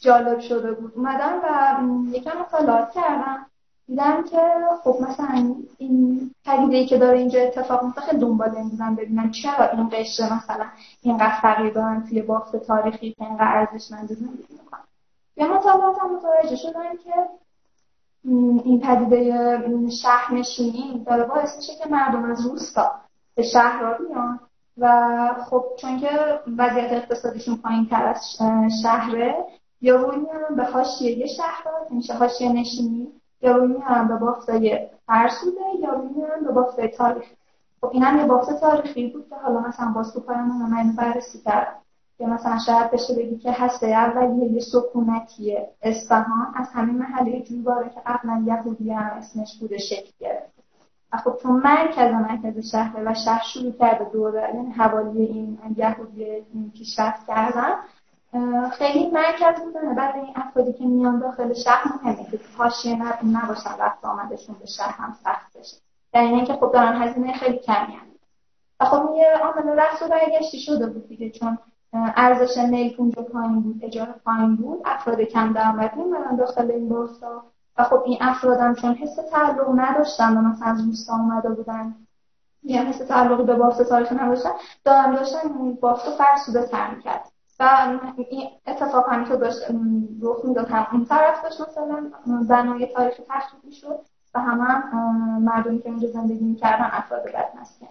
جالب 0.00 0.40
شده 0.40 0.72
بود. 0.72 0.92
اومدم 0.96 1.40
و 1.44 1.80
یکم 2.16 2.38
مطالعات 2.38 2.90
کردم. 2.90 3.46
دیدم 3.86 4.24
که 4.24 4.40
خب 4.84 4.96
مثلا 5.00 5.54
این 5.78 6.30
پدیده 6.44 6.86
که 6.86 6.98
داره 6.98 7.18
اینجا 7.18 7.40
اتفاق 7.40 7.84
میفته 7.84 8.00
خیلی 8.00 8.18
دنبال 8.18 8.56
این 8.56 8.94
ببینم 8.94 9.30
چرا 9.30 9.70
این 9.70 9.88
قشر 9.88 10.24
مثلا 10.32 10.66
اینقدر 11.02 11.40
فقیر 11.42 11.72
دارن 11.72 12.06
توی 12.08 12.22
بافت 12.22 12.56
تاریخی 12.56 13.12
که 13.12 13.24
اینقدر 13.24 13.66
ارزشمند 13.70 14.08
زندگی 14.08 14.46
می‌کنن 14.50 14.84
یه 15.36 15.46
مطالعات 15.46 15.96
هم 16.02 16.16
متوجه 16.16 16.56
شدن 16.56 16.96
که 17.04 17.12
این 18.64 18.80
پدیده 18.80 19.90
شهر 20.02 20.34
نشینی 20.34 21.04
داره 21.06 21.24
باعث 21.24 21.56
میشه 21.56 21.74
که 21.74 21.88
مردم 21.88 22.24
از 22.24 22.46
روستا 22.46 22.92
به 23.34 23.42
شهرها 23.42 23.94
بیان 23.98 24.40
و 24.78 25.34
خب 25.50 25.64
چون 25.80 26.00
که 26.00 26.40
وضعیت 26.58 26.92
اقتصادیشون 26.92 27.56
پایین 27.56 27.86
تر 27.86 28.06
از 28.06 28.22
شهره 28.82 29.44
یا 29.80 29.96
روی 29.96 30.26
به 30.56 30.64
حاشیه 30.64 31.26
شهر 31.26 31.62
که 31.88 31.94
میشه 31.94 32.14
حاشیه 32.14 32.52
نشینی. 32.52 33.12
یا 33.44 33.56
میارن 33.56 34.08
به 34.08 34.16
بافتای 34.16 34.88
فرسوده 35.06 35.60
یا 35.82 35.98
میارن 35.98 36.44
به 36.44 36.52
بافتای 36.52 36.88
تاریخی 36.88 37.36
خب 37.84 37.90
این 37.92 38.02
هم 38.02 38.18
یه 38.18 38.24
بافت 38.24 38.60
تاریخی 38.60 39.08
بود 39.08 39.28
که 39.28 39.36
حالا 39.36 39.60
مثلا 39.60 39.92
باز 39.92 40.12
تو 40.12 40.20
پایان 40.20 40.48
من 40.48 40.92
بررسی 40.96 41.38
کردم. 41.38 41.76
که 42.18 42.26
مثلا 42.26 42.58
شاید 42.66 42.90
بشه 42.90 43.14
بگی 43.14 43.36
که 43.36 43.52
هسته 43.52 43.86
اولیه 43.86 44.52
یه 44.52 44.60
سکونتی 44.60 45.56
اصفهان 45.82 46.54
از 46.54 46.68
همین 46.72 46.98
محله 46.98 47.40
جویباره 47.40 47.88
که 47.88 48.00
قبلا 48.06 48.44
یهودی 48.46 48.90
هم 48.90 49.10
اسمش 49.16 49.58
بوده 49.60 49.78
شکل 49.78 50.10
گرفت. 50.20 50.54
خب 51.24 51.38
چون 51.42 51.52
مرکز 51.52 52.12
مرکز 52.12 52.70
شهر 52.70 53.02
و 53.04 53.14
شهر 53.14 53.42
شروع 53.52 53.72
کرده 53.72 54.10
دوره 54.12 54.50
یعنی 54.54 54.70
حوالی 54.70 55.24
این 55.24 55.58
یهودی 55.76 56.42
پیشرفت 56.74 57.26
کردن. 57.26 57.72
خیلی 58.72 59.10
مرکز 59.10 59.60
بودن 59.60 59.94
برای 59.94 60.20
این 60.20 60.32
افرادی 60.36 60.72
که 60.72 60.84
میان 60.84 61.18
داخل 61.18 61.52
شهر 61.52 61.92
مهمه 62.02 62.30
که 62.30 62.40
حاشیه 62.58 62.96
نباشن 63.26 63.70
رفت 63.78 64.04
آمدشون 64.04 64.56
به 64.60 64.66
شهر 64.66 64.94
هم 64.98 65.16
سخت 65.24 65.58
بشه. 65.58 65.76
در 66.12 66.20
اینه 66.20 66.46
که 66.46 66.52
خب 66.52 66.70
دارن 66.72 67.02
هزینه 67.02 67.32
خیلی 67.32 67.58
کمی 67.58 67.94
هم. 67.94 68.06
و 68.80 68.84
خب 68.84 69.10
یه 69.16 69.26
عامل 69.42 69.78
رفت 69.78 70.02
و 70.02 70.08
برگشتی 70.08 70.60
شده 70.60 70.86
بود 70.86 71.08
دیگه 71.08 71.30
چون 71.30 71.58
ارزش 71.92 72.58
ملک 72.58 72.94
اونجا 72.98 73.22
پایین 73.22 73.60
بود 73.60 73.84
اجاره 73.84 74.14
پایین 74.24 74.56
بود 74.56 74.82
افراد 74.84 75.20
کم 75.20 75.52
درآمدی 75.52 76.00
اومدن 76.00 76.36
داخل 76.36 76.70
این 76.70 76.88
بورسا 76.88 77.44
و 77.78 77.84
خب 77.84 78.02
این 78.06 78.18
افرادم 78.20 78.74
چون 78.74 78.94
حس 78.94 79.16
تعلق 79.32 79.68
نداشتن 79.74 80.36
و 80.36 80.40
مثلا 80.40 80.68
از 80.68 80.86
روستا 80.86 81.12
اومده 81.12 81.48
بودن 81.48 81.94
یا 82.62 82.82
حس 82.82 82.98
تعلق 82.98 83.46
به 83.46 83.54
بافت 83.54 83.82
تاریخی 83.82 84.14
نداشتن 84.14 84.50
دارم 84.84 85.14
داشتن 85.14 85.58
این 85.58 85.74
بافت 85.74 86.10
فرسوده 86.10 86.66
تر 86.66 86.94
می‌کرد 86.94 87.33
و 87.60 87.88
این 88.30 88.48
اتفاق 88.66 89.08
همی 89.08 89.24
که 89.24 89.36
داشت 89.36 89.62
رخ 90.22 90.44
می‌داد 90.44 90.68
هم 90.68 90.86
اون 90.92 91.04
طرف 91.04 91.42
داشت 91.42 91.60
مثلا 91.60 92.10
بنای 92.48 92.86
تاریخی 92.86 93.22
تخریب 93.28 93.64
می‌شد 93.64 93.98
و 94.34 94.40
همه 94.40 94.64
هم 94.64 95.42
مردمی 95.42 95.82
که 95.82 95.88
اونجا 95.88 96.08
زندگی 96.08 96.44
می‌کردن 96.44 96.88
افراد 96.92 97.22
بد 97.24 97.52
مسکن 97.60 97.86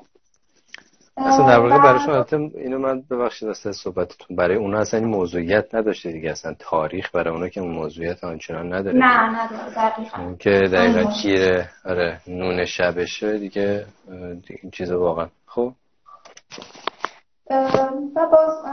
اصلا 1.18 1.48
در 1.48 1.60
واقع 1.60 1.78
برای 1.78 2.00
شما 2.00 2.26
اینو 2.56 2.80
من 2.80 3.02
ببخشید 3.02 3.50
از 3.50 3.58
صحبتتون. 3.58 4.38
برای 4.38 4.58
اونا 4.58 4.80
اصلا 4.80 5.00
این 5.00 5.10
موضوعیت 5.10 5.76
نداشته 5.76 6.12
دیگه 6.12 6.32
اصلا 6.32 6.56
تاریخ 6.60 7.16
برای 7.16 7.34
اونا 7.34 7.50
که 7.50 7.62
موضوعیت 7.62 8.24
آنچنان 8.24 8.74
نداره 8.74 8.98
نه 8.98 9.42
نداره 9.42 9.70
دقیقا. 9.76 10.36
که 10.40 10.50
دقیقا 10.50 11.12
کیره 11.12 11.70
آره 11.86 12.22
نون 12.28 12.66
شبشه 12.66 13.38
دیگه 13.38 13.86
این 14.62 14.72
چیز 14.72 14.92
واقعا. 14.92 15.28
خب؟ 15.46 15.74
و 18.16 18.28
باز 18.32 18.66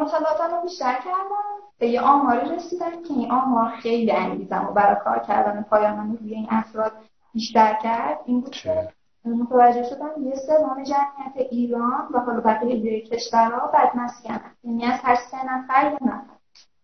مطالعاتم 0.00 0.54
رو 0.54 0.62
بیشتر 0.62 0.94
کردم. 0.94 1.58
به 1.78 1.88
یه 1.88 2.00
آماری 2.00 2.56
رسیدم 2.56 2.90
که 2.90 3.14
این 3.14 3.30
آمار 3.30 3.68
خیلی 3.68 4.12
انگیزم 4.12 4.66
و 4.70 4.72
برای 4.72 4.96
کار 5.04 5.18
کردن 5.18 5.62
پایان 5.62 6.18
روی 6.20 6.34
این 6.34 6.46
افراد 6.50 6.92
بیشتر 7.34 7.74
کرد. 7.74 8.18
این 8.24 8.40
بود 8.40 8.50
که 8.50 8.88
متوجه 9.24 9.82
شدم 9.82 10.10
یه 10.18 10.34
سوم 10.34 10.82
جمعیت 10.82 11.50
ایران 11.50 12.08
و 12.14 12.20
حالا 12.20 12.40
بقیه 12.40 13.00
کشورها 13.00 13.66
بد 13.66 13.96
مسکنن 13.96 14.40
یعنی 14.64 14.84
از 14.84 15.00
هر 15.02 15.14
سه 15.30 15.52
نفر 15.52 15.84
یه 15.84 16.08
نفر. 16.08 16.38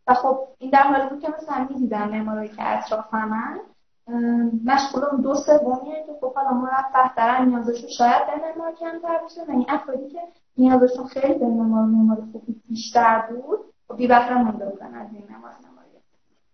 و 0.06 0.14
خب 0.14 0.38
این 0.58 0.70
در 0.70 0.82
حالی 0.82 1.08
بود 1.08 1.20
که 1.20 1.28
مثلا 1.28 1.66
می‌دیدم 1.70 2.08
معمارایی 2.08 2.48
که 2.48 2.78
اطرافمن 2.78 3.60
مشغول 4.64 5.22
دو 5.22 5.34
سومیه 5.34 6.04
که 6.06 6.12
خب 6.20 6.34
حالا 6.34 6.50
مرفه 6.50 7.14
دارن 7.16 7.48
نیازشون 7.48 7.88
شاید 7.98 8.26
به 8.26 8.48
معمار 8.48 8.72
کمتر 8.72 9.18
باشه. 9.18 9.44
و 9.48 9.50
این 9.50 9.66
افرادی 9.68 10.08
که 10.08 10.18
نیازشون 10.58 11.06
خیلی 11.06 11.34
به 11.34 11.46
معمار 11.46 11.84
معمار 11.84 12.22
خوبی 12.32 12.62
بیشتر 12.68 13.20
بود. 13.20 13.58
خب 13.88 13.96
بی 13.96 14.06
بهره 14.06 14.42
مونده 14.42 14.66
بودن 14.66 14.94
از 14.94 15.08
این 15.12 15.24
معمار 15.30 15.54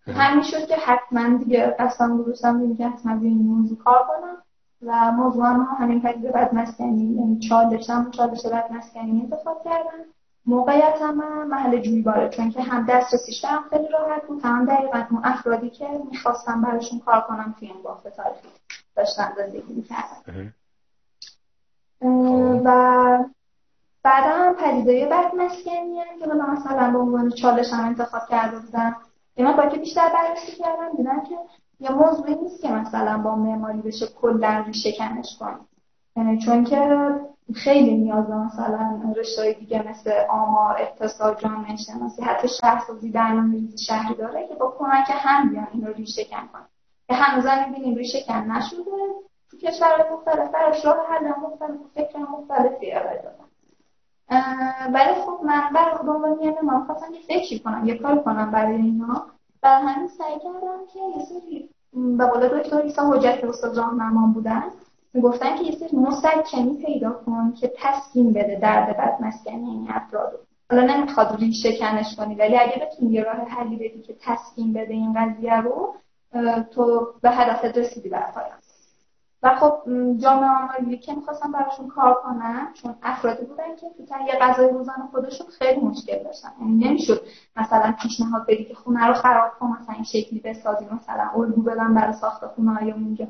همین 0.07 0.42
شد 0.42 0.66
که 0.66 0.76
حتما 0.76 1.38
دیگه 1.38 1.76
قسم 1.78 2.19
گذاشتم 2.19 2.61
دیگه 2.61 2.76
که 2.76 2.88
حتما 2.88 3.16
به 3.16 3.26
این 3.26 3.42
موضوع 3.42 3.78
کار 3.78 4.07
کنم. 4.09 4.37
و 4.83 5.12
موضوع 5.12 5.50
ما 5.50 5.64
همین 5.64 6.02
پدیده 6.02 6.30
بد 6.33 6.54
مسکنی 6.54 7.14
یعنی 7.14 7.38
چالشم 7.38 8.11
چالش 8.11 8.47
بد 8.47 8.73
مسکنی 8.73 9.21
انتخاب 9.21 9.64
کردم. 9.64 10.04
موقعیت 10.47 10.95
هم 11.02 11.47
محل 11.49 11.80
جویباره 11.80 12.28
چون 12.28 12.50
که 12.50 12.62
هم 12.62 12.87
دسترسیش 12.88 13.45
هم 13.45 13.64
خیلی 13.71 13.88
راحت 13.88 14.26
بود. 14.26 14.40
هم 14.45 14.64
دقیقا 14.64 15.04
اون 15.11 15.21
افرادی 15.25 15.71
که 15.71 15.88
می‌خواستم 16.11 16.62
براشون 16.62 16.99
کار 16.99 17.21
کنم 17.21 17.54
توی 17.59 17.69
این 17.69 17.83
بافت 17.83 18.09
تاریخی 18.09 18.49
داشتن 18.97 19.33
زندگی 19.37 19.75
می‌کردن. 19.75 20.52
و 22.64 23.25
بعد 24.02 24.25
هم 24.25 24.54
پدیده 24.54 25.07
بد 25.07 25.35
مسکنی 25.35 26.00
که 26.21 26.26
مثلا 26.26 26.90
به 26.90 26.99
عنوان 26.99 27.30
چالش 27.30 27.73
هم 27.73 27.87
انتخاب 27.87 28.23
کرده 28.28 28.59
بودم. 28.59 28.97
یه 29.37 29.57
من 29.57 29.69
که 29.69 29.78
بیشتر 29.78 30.09
بررسی 30.09 30.52
کردم 30.52 30.97
دیدم 30.97 31.21
که 31.21 31.37
یه 31.80 31.90
موضوعی 31.90 32.35
نیست 32.35 32.62
که 32.62 32.69
مثلا 32.69 33.19
با 33.19 33.37
معماری 33.37 33.80
بشه 33.80 34.07
کلا 34.07 34.64
ریشه 34.66 34.92
کنش 34.92 35.38
کنیم 35.38 36.38
چون 36.38 36.64
که 36.64 37.11
خیلی 37.54 37.97
نیاز 37.97 38.30
مثلا 38.30 39.00
رشته 39.16 39.52
دیگه 39.52 39.88
مثل 39.88 40.12
آمار 40.30 40.76
اقتصاد 40.80 41.40
جامعه 41.40 41.76
شناسی 41.76 42.23
حتی 42.23 42.49
شهرسازی 42.49 43.11
برنامه‌ریزی 43.11 43.78
شهری 43.78 44.14
داره 44.14 44.49
که 44.49 44.54
با 44.54 44.75
کمک 44.78 45.07
هم 45.11 45.50
بیان 45.50 45.66
این 45.73 45.87
رو 45.87 45.92
ریشه 45.92 46.25
کن 46.25 46.49
کنن. 46.52 46.66
که 47.09 47.14
هنوزا 47.14 47.50
می‌بینیم 47.66 47.95
ریشه 47.95 48.19
کن 48.28 48.35
نشده 48.35 48.83
تو 49.50 49.57
کشورهای 49.57 50.12
مختلف 50.12 50.50
براش 50.50 50.85
راه 50.85 50.97
حل 51.09 51.28
مختلف 51.28 51.80
فکر 51.95 52.19
مختلفی 52.19 52.92
ارائه 52.92 53.23
دادن. 53.23 53.50
ولی 54.93 55.15
خب 55.27 55.45
من 55.45 55.71
برای 55.75 56.09
عنوان 56.09 56.41
یه 56.43 56.57
من 56.63 56.85
خواستم 56.85 57.15
یه 57.15 57.21
فکری 57.21 57.59
کنم 57.59 57.87
یه 57.87 57.99
کار 57.99 58.19
کنم 58.19 58.51
برای 58.51 58.77
اینا. 58.77 59.27
و 59.63 59.69
همین 59.69 60.09
سعی 60.09 60.39
کردم 60.39 60.79
که 60.93 60.99
یه 61.19 61.25
سری 61.25 61.69
به 62.17 62.27
قول 62.27 62.49
دکتر 62.49 62.77
ایسا 62.77 63.11
حجت 63.11 63.45
استاد 63.45 63.77
راهنمان 63.77 64.33
بودن. 64.33 64.65
گفتن 65.23 65.57
که 65.57 65.65
یه 65.65 65.73
سری 65.73 65.97
مسکنی 65.97 66.83
پیدا 66.87 67.11
کن 67.11 67.53
که 67.53 67.73
تسکین 67.77 68.33
بده 68.33 68.59
درد 68.63 68.97
بد 68.97 69.17
مسکنی 69.21 69.71
این 69.71 69.89
افراد. 69.91 70.41
حالا 70.71 70.97
نمی‌خواد 70.97 71.37
ریشه 71.41 71.79
کنش 71.79 72.17
کنی 72.17 72.35
ولی 72.35 72.57
اگه 72.57 72.87
بتونی 72.87 73.13
یه 73.13 73.23
راه 73.23 73.37
حلی 73.37 73.77
بدی 73.77 74.03
که 74.03 74.17
تسکین 74.21 74.73
بده 74.73 74.95
این 74.95 75.13
قضیه 75.13 75.61
رو 75.61 75.95
تو 76.75 77.07
به 77.23 77.31
هدفت 77.31 77.79
رسیدی 77.79 78.09
برای 78.09 78.33
و 79.42 79.56
خب 79.56 79.82
جامعه 80.18 80.50
آماری 80.50 80.99
که 80.99 81.14
می‌خواستم 81.14 81.52
براشون 81.52 81.88
کار 81.88 82.14
کنم 82.14 82.73
چون 82.82 82.94
افرادی 83.02 83.44
بودن 83.44 83.76
که 83.76 83.87
تو 83.99 84.20
یه 84.26 84.35
غذای 84.40 84.68
روزانه 84.68 85.06
خودشون 85.11 85.47
خیلی 85.47 85.80
مشکل 85.80 86.23
داشتن. 86.25 86.52
یعنی 86.61 86.88
نمی‌شد 86.88 87.23
مثلا 87.56 87.94
پیشنهاد 88.02 88.47
بدی 88.47 88.64
که 88.64 88.75
خونه 88.75 89.06
رو 89.06 89.14
خراب 89.14 89.50
کن 89.61 89.66
مثلا 89.66 89.94
این 89.94 90.04
شکلی 90.04 90.40
بسازی 90.40 90.85
مثلا 90.85 91.30
الگو 91.35 91.62
بدم 91.62 91.94
برای 91.94 92.12
ساخت 92.12 92.47
خونه 92.47 92.75
های 92.75 92.90
اونجا 92.90 93.26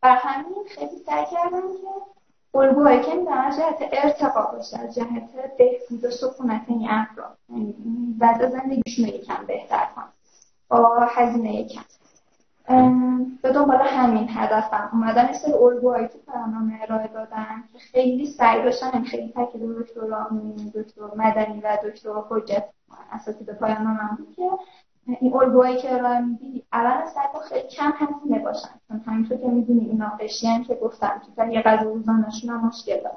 بر 0.00 0.16
همین 0.16 0.64
خیلی 0.68 0.98
سعی 1.06 1.24
کردم 1.32 1.60
که 1.60 2.58
الگوهایی 2.58 3.00
که 3.00 3.10
در 3.26 3.50
جهت 3.58 3.90
ارتقا 3.92 4.42
باشه 4.42 4.78
از 4.78 4.94
جهت 4.94 5.56
بهبود 5.58 6.04
و 6.04 6.10
سکونت 6.10 6.62
این 6.66 6.88
افراد. 6.90 7.36
یعنی 7.48 7.74
وضع 8.20 8.48
زندگیشون 8.48 9.04
یکم 9.08 9.46
بهتر 9.46 9.88
کنم 9.94 10.12
با 10.68 11.06
هزینه 11.10 11.68
کم 11.68 11.82
به 13.42 13.52
دنبال 13.52 13.80
همین 13.82 14.26
هدفم. 14.30 14.90
اومدم 14.92 15.26
یه 15.26 15.32
سری 15.32 15.52
الگوهایی 15.52 16.08
تو 16.08 16.18
برنامه 16.26 16.78
ارائه 16.82 17.08
دادم 17.08 17.64
که 17.72 17.78
خیلی 17.78 18.26
سعی 18.26 18.62
داشتن 18.62 19.02
خیلی 19.02 19.32
تاکید 19.32 19.62
دکتر 19.62 20.00
دکتر 20.74 21.02
مدنی 21.16 21.60
و 21.60 21.78
دکتر 21.84 22.10
حجت 22.28 22.64
اساسی 23.12 23.44
به 23.44 23.52
پایان 23.52 24.16
بود 24.18 24.36
که 24.36 24.50
این 25.20 25.34
الگوهایی 25.34 25.76
که 25.76 25.94
ارائه 25.94 26.20
میدی 26.20 26.64
اول 26.72 27.06
سعی 27.06 27.24
خیلی 27.48 27.68
کم 27.68 27.92
هزینه 27.96 28.38
باشن. 28.38 28.68
چون 28.88 29.00
همینطور 29.06 29.38
که 29.38 29.48
می‌دونی 29.48 29.90
اینا 29.90 30.08
قشی 30.20 30.64
که 30.64 30.74
گفتم 30.74 31.22
که 31.36 31.46
یه 31.46 31.62
غذا 31.62 31.90
روزانهشون 31.90 32.50
هم 32.50 32.66
مشکل 32.66 33.00
دارن 33.00 33.16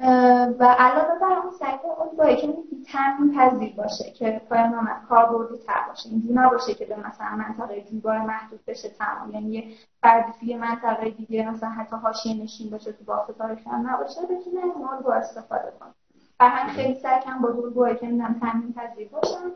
و 0.00 0.76
علاوه 0.78 1.18
بر 1.20 1.38
اون 1.44 1.50
سعی 1.50 1.78
اون 1.98 2.36
که 2.36 2.46
میگی 2.46 2.84
تامین 2.92 3.38
پذیر 3.38 3.74
باشه 3.76 4.10
که 4.10 4.42
پایان 4.48 4.70
نامه 4.70 4.90
کاربردی 5.08 5.58
تر 5.58 5.88
باشه. 5.88 6.08
اینجوری 6.08 6.34
نباشه 6.34 6.74
که 6.74 6.84
به 6.84 6.96
مثلا 6.96 7.36
منطقه 7.36 7.80
جویبار 7.80 8.18
محدود 8.18 8.60
بشه 8.66 8.88
تمام 8.88 9.30
یعنی 9.34 9.50
یه 9.50 9.76
فردی 10.02 10.32
توی 10.40 10.56
منطقه 10.56 11.10
دیگه 11.10 11.50
مثلا 11.50 11.68
حتی 11.68 11.96
حاشیه 11.96 12.42
نشین 12.42 12.70
باشه 12.70 12.92
تو 12.92 13.04
بافت 13.04 13.38
تاریخی 13.38 13.70
هم 13.70 13.90
نباشه 13.90 14.20
بتونه 14.22 14.60
این 14.64 14.88
الگو 14.92 15.10
استفاده 15.10 15.72
کنه. 15.80 15.94
و 16.40 16.48
هم 16.48 16.68
خیلی 16.68 16.94
سعی 16.94 17.20
کنم 17.20 17.42
با 17.42 17.48
الگوهایی 17.48 17.96
که 17.96 18.06
میدم 18.06 18.40
تامین 18.40 18.74
پذیر 18.74 19.08
باشن 19.08 19.52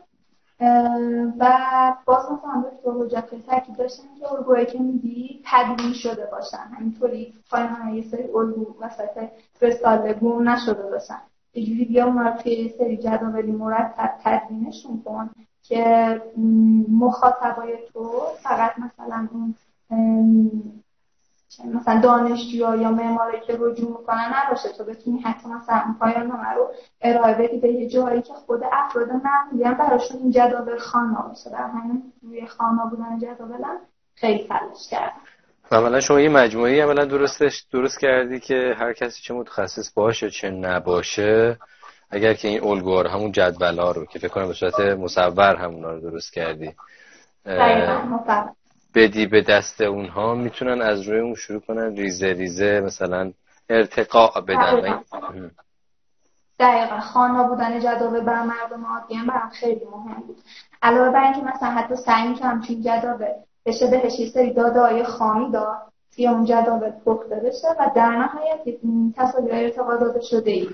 و 1.39 1.95
باز 2.05 2.25
مثلا 2.31 2.63
دکتر 2.71 2.91
حجت 2.91 3.45
تاکید 3.45 3.75
داشتن 3.75 4.03
که 4.19 4.33
الگوهایی 4.33 4.65
که 4.65 4.79
میدی 4.79 5.41
تدوین 5.45 5.93
شده 5.93 6.25
باشن. 6.31 6.57
همینطوری 6.57 7.33
پایان 7.51 7.93
یه 7.93 8.01
سری 8.01 8.23
الگو 8.23 8.75
وسط 8.79 9.29
رساله 9.61 10.13
گم 10.13 10.49
نشده 10.49 10.89
باشن. 10.89 11.21
یه 11.53 11.85
بیا 11.85 12.05
اونا 12.05 12.29
رو 12.29 12.47
یه 12.47 12.73
سری 12.77 12.97
جداولی 12.97 13.51
مرتب 13.51 14.13
تدوینشون 14.23 15.01
کن 15.05 15.29
که 15.63 16.21
مخاطبای 16.89 17.77
تو 17.93 18.21
فقط 18.43 18.71
مثلا 18.79 19.27
اون 19.31 19.55
مثلا 21.59 21.99
دانشجو 21.99 22.57
یا 22.57 22.91
معماری 22.91 23.39
که 23.47 23.57
رجوع 23.59 23.99
می‌کنن 23.99 24.33
نباشه 24.35 24.69
تو 24.69 24.83
بتونی 24.83 25.19
حتی 25.19 25.49
مثلا 25.49 25.95
پایان 25.99 26.27
نامه 26.27 26.49
رو 26.49 26.71
ارائه 27.01 27.33
بدی 27.33 27.57
به 27.57 27.67
یه 27.67 27.89
جایی 27.89 28.21
که 28.21 28.33
خود 28.33 28.61
افراد 28.71 29.09
هم 29.09 29.73
براشون 29.73 30.17
این 30.17 30.31
جداول 30.31 30.77
خانا 30.77 31.21
باشه 31.21 31.49
در 31.49 31.67
همین 31.67 32.03
روی 32.21 32.47
خانا 32.47 32.85
بودن 32.85 33.19
جداولم 33.19 33.77
خیلی 34.15 34.47
تلاش 34.47 34.89
کردم. 34.91 35.21
عملا 35.71 35.99
شما 35.99 36.19
یه 36.19 36.29
مجموعی 36.29 36.79
عملا 36.79 37.05
درستش 37.05 37.65
درست 37.71 37.99
کردی 37.99 38.39
که 38.39 38.75
هر 38.77 38.93
کسی 38.93 39.21
چه 39.21 39.33
متخصص 39.33 39.93
باشه 39.93 40.29
چه 40.29 40.49
نباشه. 40.49 41.57
اگر 42.09 42.33
که 42.33 42.47
این 42.47 42.63
الگوها 42.63 43.01
رو 43.01 43.09
همون 43.09 43.31
جدول 43.31 43.79
رو 43.79 44.05
که 44.05 44.19
فکر 44.19 44.27
کنم 44.27 44.47
به 44.47 44.53
صورت 44.53 44.79
مصور 44.79 45.55
همونا 45.55 45.91
رو 45.91 45.99
درست 45.99 46.33
کردی 46.33 46.75
بدی 48.95 49.25
به 49.25 49.41
دست 49.41 49.81
اونها 49.81 50.35
می‌تونن 50.35 50.81
از 50.81 51.01
روی 51.01 51.19
اون 51.19 51.35
شروع 51.35 51.59
کنن 51.59 51.95
ریزه 51.95 52.27
ریزه 52.27 52.81
مثلا 52.85 53.31
ارتقاء 53.69 54.41
بدن. 54.41 55.01
دقیقا. 56.59 56.99
خانا 56.99 57.43
بودن 57.43 57.79
جداول 57.79 58.21
بر 58.21 58.43
مردم 58.43 58.85
عادی 58.85 59.15
هم 59.15 59.27
برام 59.27 59.49
خیلی 59.49 59.85
مهم 59.85 60.21
بود. 60.27 60.37
علاوه 60.81 61.09
بر 61.09 61.23
اینکه 61.23 61.41
مثلا 61.41 61.69
حتی 61.69 61.95
سعی 61.95 62.27
می‌کنم 62.27 62.61
چون 62.61 62.81
جداول 62.81 63.33
بشه 63.65 63.87
بهش 63.87 64.19
یه 64.19 64.29
سری 64.29 64.53
داده 64.53 64.81
های 64.81 65.03
خامی 65.03 65.51
داد 65.51 65.92
توی 66.15 66.27
اون 66.27 66.45
جداول 66.45 66.91
پخته 67.05 67.35
بشه 67.35 67.67
و 67.79 67.91
در 67.95 68.09
نهایت 68.09 68.77
تصاویر 69.17 69.53
ارتقا 69.53 69.97
داده 69.97 70.21
شده 70.21 70.51
ای. 70.51 70.69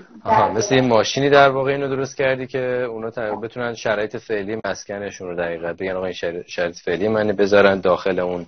مثل 0.54 0.74
این 0.74 0.88
ماشینی 0.88 1.30
در 1.30 1.48
واقع 1.48 1.70
اینو 1.70 1.88
درست 1.88 2.16
کردی 2.16 2.46
که 2.46 2.58
اونا 2.90 3.10
بتونن 3.42 3.74
شرایط 3.74 4.16
فعلی 4.16 4.60
مسکنشون 4.64 5.28
رو 5.28 5.36
دقیقا 5.36 5.72
بگن 5.72 5.96
آقا 5.96 6.04
این 6.04 6.42
شرایط 6.46 6.76
فعلی 6.84 7.08
من 7.08 7.26
بذارن 7.26 7.80
داخل 7.80 8.18
اون 8.18 8.46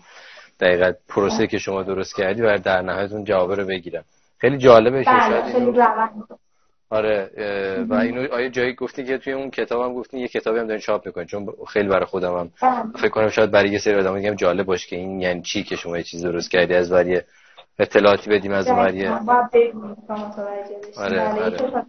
دقیقا 0.60 0.92
پروسه 1.08 1.46
که 1.46 1.58
شما 1.58 1.82
درست 1.82 2.16
کردی 2.16 2.42
و 2.42 2.58
در 2.58 2.82
نهایت 2.82 3.12
اون 3.12 3.24
جواب 3.24 3.52
رو 3.52 3.66
بگیرن. 3.66 4.02
خیلی 4.38 4.58
جالبه 4.58 5.04
بله 5.04 5.52
خیلی 5.52 5.72
آره 6.92 7.30
و 7.88 7.94
اینو 7.94 8.34
آیا 8.34 8.48
جایی 8.48 8.74
گفتی 8.74 9.04
که 9.04 9.18
توی 9.18 9.32
اون 9.32 9.50
کتابم 9.50 9.94
گفتی 9.94 10.18
یه 10.18 10.28
کتابی 10.28 10.58
هم 10.58 10.66
دارین 10.66 10.80
چاپ 10.80 11.06
می‌کنین؟ 11.06 11.26
چون 11.26 11.46
خیلی 11.68 11.88
برای 11.88 12.04
خودم 12.04 12.50
هم. 12.62 12.92
فکر 12.92 13.08
کنم 13.08 13.28
شاید 13.28 13.50
برای 13.50 13.70
یه 13.70 13.78
سری 13.78 13.94
آدم 13.94 14.16
دیگه 14.18 14.34
جالب 14.34 14.66
باشه 14.66 14.88
که 14.88 14.96
این 14.96 15.20
یعنی 15.20 15.42
چی 15.42 15.62
که 15.64 15.76
شما 15.76 15.96
یه 15.96 16.02
چیز 16.02 16.24
درست 16.24 16.50
کردی 16.50 16.74
از 16.74 16.90
برای 16.90 17.22
اطلاعاتی 17.78 18.30
بدیم 18.30 18.52
از 18.52 18.68
آره 18.68 19.12
آره. 20.96 21.84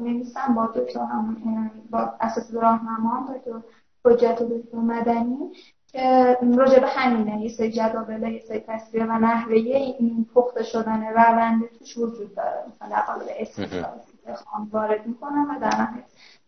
نمیستم 0.00 0.54
با 0.54 0.66
دکتر 0.76 1.00
هم 1.00 1.70
با 1.90 2.12
اساس 2.20 2.54
راهنما 2.54 3.28
دکتر 3.34 3.60
حجت 4.04 4.42
دکتر 4.42 4.78
مدنی 4.78 5.52
که 5.92 6.36
راجع 6.56 6.78
به 6.80 6.86
همینه 6.88 7.42
یه 7.42 7.48
سری 7.48 7.72
جداول 7.72 8.32
یه 8.32 8.40
سری 8.48 8.60
تصویر 8.68 9.02
و 9.02 9.12
نحوه 9.18 9.54
این 9.54 10.26
پخته 10.34 10.62
شدن 10.62 11.04
روند 11.04 11.62
توش 11.78 11.96
وجود 11.96 12.34
داره. 12.34 12.64
مثلا 12.68 12.88
در 12.88 13.00
قالب 13.00 13.26
اسم 13.38 13.62
وارد 14.70 15.06
می‌کنن 15.06 15.46
و 15.50 15.60
در 15.60 15.88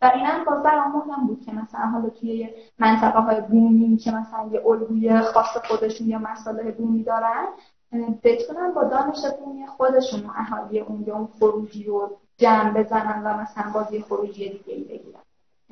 و 0.02 0.10
این 0.14 0.26
هم 0.26 0.44
باز 0.44 0.62
برام 0.62 0.92
مهم 0.92 1.26
بود 1.26 1.42
که 1.46 1.52
مثلا 1.52 1.80
حالا 1.80 2.08
توی 2.08 2.48
منطقه 2.78 3.18
های 3.18 3.40
بومی 3.40 3.96
که 3.96 4.10
مثلا 4.10 4.48
یه 4.52 4.66
الگوی 4.66 5.20
خاص 5.20 5.56
خودشون 5.68 6.06
یا 6.06 6.18
مسائل 6.18 6.70
بومی 6.70 7.02
دارن 7.02 7.46
بتونن 8.24 8.72
با 8.74 8.84
دانش 8.84 9.18
بومی 9.40 9.66
خودشون 9.66 10.20
و 10.20 10.30
اهالی 10.36 10.80
اونجا 10.80 11.14
اون 11.14 11.28
خروجی 11.38 11.84
رو 11.84 12.16
جمع 12.38 12.82
بزنن 12.82 13.22
و 13.26 13.42
مثلا 13.42 13.72
بازی 13.74 14.00
خروجی 14.00 14.48
دیگه 14.48 14.74
ای 14.74 14.84
بگیرن 14.84 15.20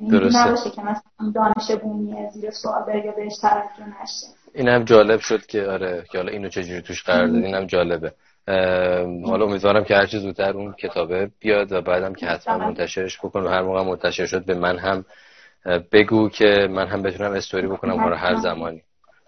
درسته. 0.09 0.47
نباشه 0.47 0.69
که 0.69 0.81
مثلا 0.81 1.31
دانش 1.35 1.71
بومی 1.81 2.29
زیر 2.29 2.51
سوال 2.51 2.83
بره 2.83 3.05
یا 3.05 3.11
بهش 3.11 3.37
توجه 3.37 4.01
نشه. 4.01 4.27
اینم 4.53 4.83
جالب 4.83 5.19
شد 5.19 5.45
که 5.45 5.63
آره 5.63 6.05
که 6.11 6.17
حالا 6.17 6.31
اینو 6.31 6.49
چجوری 6.49 6.81
توش 6.81 7.03
قرار 7.03 7.27
دادین 7.27 7.45
اینم 7.45 7.65
جالبه. 7.65 8.13
حالا 9.25 9.45
امیدوارم 9.45 9.83
که 9.83 9.95
هرچی 9.95 10.19
زودتر 10.19 10.57
اون 10.57 10.73
کتابه 10.73 11.31
بیاد 11.39 11.71
و 11.71 11.81
بعدم 11.81 12.13
که 12.13 12.25
حتما 12.25 12.57
منتشرش 12.57 13.17
بکن 13.17 13.43
و 13.43 13.47
هر 13.47 13.61
موقع 13.61 13.83
منتشر 13.83 14.25
شد 14.25 14.45
به 14.45 14.53
من 14.53 14.77
هم 14.77 15.05
بگو 15.91 16.29
که 16.29 16.67
من 16.69 16.87
هم 16.87 17.01
بتونم 17.01 17.31
استوری 17.31 17.67
بکنم 17.67 17.97
برای 17.97 18.17
هر 18.17 18.35
زمانی. 18.35 18.81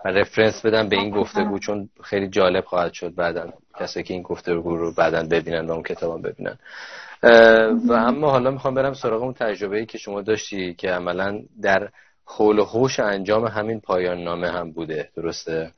و 0.06 0.10
رفرنس 0.10 0.66
بدم 0.66 0.90
به 0.90 0.96
این 0.96 1.10
گفتگو 1.10 1.60
چون 1.60 1.90
خیلی 2.04 2.28
جالب 2.28 2.66
خواهد 2.66 2.94
شد 2.94 3.16
بعدا 3.16 3.54
کسی 3.80 4.04
که 4.04 4.14
این 4.14 4.24
گفتگو 4.24 4.78
رو 4.78 4.94
بعدا 4.94 5.24
ببینن 5.24 5.66
و 5.66 5.72
اون 5.72 5.84
کتاب 5.84 6.28
ببینن. 6.28 6.58
و 7.88 7.94
اما 7.94 8.32
حالا 8.32 8.52
می‌خوام 8.52 8.74
برم 8.74 8.94
سراغ 8.94 9.24
اون 9.24 9.34
تجربه 9.34 9.78
ای 9.78 9.86
که 9.86 9.98
شما 9.98 10.22
داشتی 10.22 10.74
که 10.74 10.92
عملا 10.92 11.42
در 11.62 11.90
حول 12.26 12.60
و 12.60 12.66
حوش 12.66 13.00
انجام 13.00 13.46
همین 13.46 13.80
پایان 13.80 14.24
نامه 14.24 14.52
هم 14.52 14.72
بوده 14.72 15.10
درسته؟ 15.16 15.72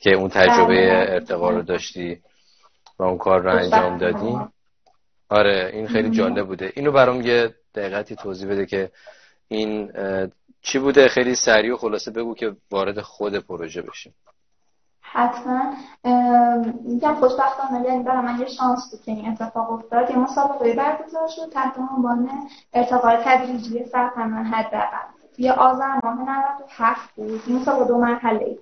که 0.00 0.12
اون 0.14 0.28
تجربه 0.28 0.74
بله. 0.74 1.06
ارتقا 1.08 1.50
رو 1.50 1.62
داشتی. 1.62 2.20
و 3.00 3.02
اون 3.02 3.18
کار 3.18 3.42
رو 3.42 3.50
انجام 3.50 3.98
دادی 3.98 4.38
آره 5.28 5.70
این 5.72 5.88
خیلی 5.88 6.10
جالب 6.10 6.46
بوده. 6.46 6.72
اینو 6.76 6.92
برام 6.92 7.20
یه 7.20 7.54
دقیقتی 7.74 8.16
توضیح 8.16 8.50
بده 8.50 8.66
که 8.66 8.90
این 9.48 9.92
چی 10.62 10.78
بوده؟ 10.78 11.08
خیلی 11.08 11.34
سریع 11.34 11.74
و 11.74 11.76
خلاصه 11.76 12.10
بگو 12.10 12.34
که 12.34 12.56
وارد 12.70 13.00
خود 13.00 13.38
پروژه 13.38 13.82
بشیم. 13.82 14.14
حتما. 15.00 15.74
میگم 16.84 17.14
خوشبختانه 17.14 17.84
یعنی 17.88 18.02
برای 18.02 18.22
من 18.22 18.40
یه 18.40 18.46
شانس 18.46 18.90
بود 18.90 19.02
که 19.02 19.12
این 19.12 19.28
اتفاق 19.28 19.72
افتاد. 19.72 20.10
یه 20.10 20.18
مسابقه 20.18 20.74
برگزار 20.74 21.28
شد. 21.28 21.52
تحت 21.52 21.74
عنوان 21.96 22.30
ارتقای 22.72 23.16
تدریجی 23.24 23.84
سرطان 23.84 24.32
حداقل. 24.32 25.08
یه 25.38 25.52
آذر 25.52 26.00
ماه 26.04 26.20
97 26.20 27.14
بود. 27.14 27.42
این 27.46 27.58
مسابقه 27.58 27.84
دو 27.84 27.98
مرحله 27.98 28.58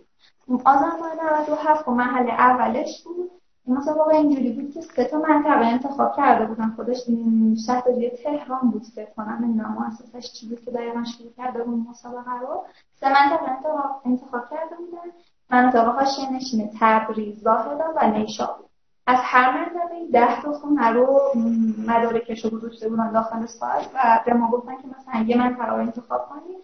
آذر 0.64 0.97
ماه 1.00 1.40
97 1.40 1.88
و 1.88 1.90
مرحله 1.90 2.33
اولش 2.33 3.02
بود. 3.04 3.30
مسابقه 3.68 4.14
اینجوری 4.14 4.52
بود 4.52 4.75
که 4.75 4.80
سه 4.80 5.04
تا 5.04 5.18
منطقه 5.18 5.66
انتخاب 5.66 6.16
کرده 6.16 6.46
بودن 6.46 6.72
خودش 6.76 6.98
شهرداری 7.66 8.10
تهران 8.10 8.70
بود 8.70 8.82
فکر 8.94 9.10
کنم 9.16 9.38
نمی‌دونم 9.42 9.76
مؤسسش 9.78 10.32
چی 10.32 10.48
بود 10.48 10.64
که 10.64 10.70
دقیقا 10.70 11.04
شروع 11.04 11.32
کرده 11.37 11.64
بود 11.64 11.88
مسابقه 11.90 12.40
رو. 12.40 12.64
سه 13.00 13.08
منطقه 13.08 13.50
انتخاب, 13.50 14.02
انتخاب 14.04 14.50
کرده 14.50 14.76
بودن 14.76 15.12
مناطق 15.50 15.84
حاشیه 15.84 16.32
نشین 16.32 16.70
تبریز 16.80 17.40
زاهدان 17.42 17.94
و 17.96 18.10
نیشابور 18.10 18.68
از 19.06 19.18
هر 19.22 19.58
منطقه 19.58 20.06
ده 20.12 20.42
تا 20.42 20.52
خونه 20.52 20.88
رو 20.88 21.20
مدارکش 21.87 22.44
رو 22.44 22.50
گذاشته 22.50 22.88
بودن 22.88 23.12
داخل 23.12 23.46
سایت 23.46 23.87
و 23.94 24.20
به 24.26 24.34
ما 24.34 24.50
گفتن 24.50 24.76
که 24.76 24.88
مثلا 24.88 25.25
یه 25.26 25.38
منطقه 25.38 25.66
رو 25.66 25.75
انتخاب 25.75 26.28
کنید 26.28 26.58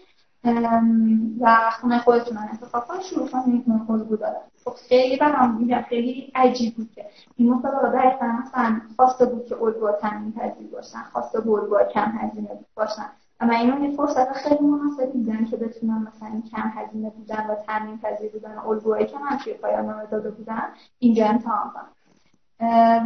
و 1.41 1.71
خونه 1.81 1.99
خودتون 1.99 2.39
انتخاب 2.39 2.87
کنید. 2.87 3.03
شروع 3.03 3.29
کنید 3.29 3.65
این 3.67 3.87
الگو 3.89 4.17
دادن 4.17 4.41
خب 4.65 4.75
خیلی 4.89 5.17
برام 5.17 5.55
میگم 5.55 5.83
خیلی 5.89 6.33
عجیب 6.35 6.75
بود 6.75 6.91
که 6.95 7.05
این 7.37 7.53
مسابقه 7.53 7.89
دقیقا 7.89 8.27
مثلا 8.27 8.81
خواسته 8.97 9.27
بود 9.27 9.47
که 9.47 9.63
الگوها 9.63 9.93
تامین 9.93 10.33
پذیر 10.33 10.67
باشن 10.73 11.03
خواسته 11.13 11.41
بود 11.41 11.71
کم 11.95 12.13
هزینه 12.21 12.49
باشن. 12.75 13.11
و 13.41 13.47
من 13.47 13.55
اینو 13.55 13.85
یه 13.85 13.97
فرصت 13.97 14.33
خیلی 14.33 14.67
مناسب 14.67 15.13
دیدم 15.13 15.45
که 15.45 15.57
بتونم 15.57 16.13
مثلا 16.17 16.43
کم 16.51 16.73
هزینه 16.75 17.11
بودن 17.11 17.47
و 17.47 17.55
تامین 17.67 17.99
پذیر 17.99 18.33
بودن 18.33 18.59
الگوهایی 18.59 19.07
که 19.07 19.19
من 19.19 19.39
توی 19.45 19.55
پایان 19.55 19.87
نامه 19.87 20.07
داده 20.07 20.31
بودم 20.31 20.69
اینجا 20.99 21.27
امتحان 21.27 21.71
کنم. 21.71 21.89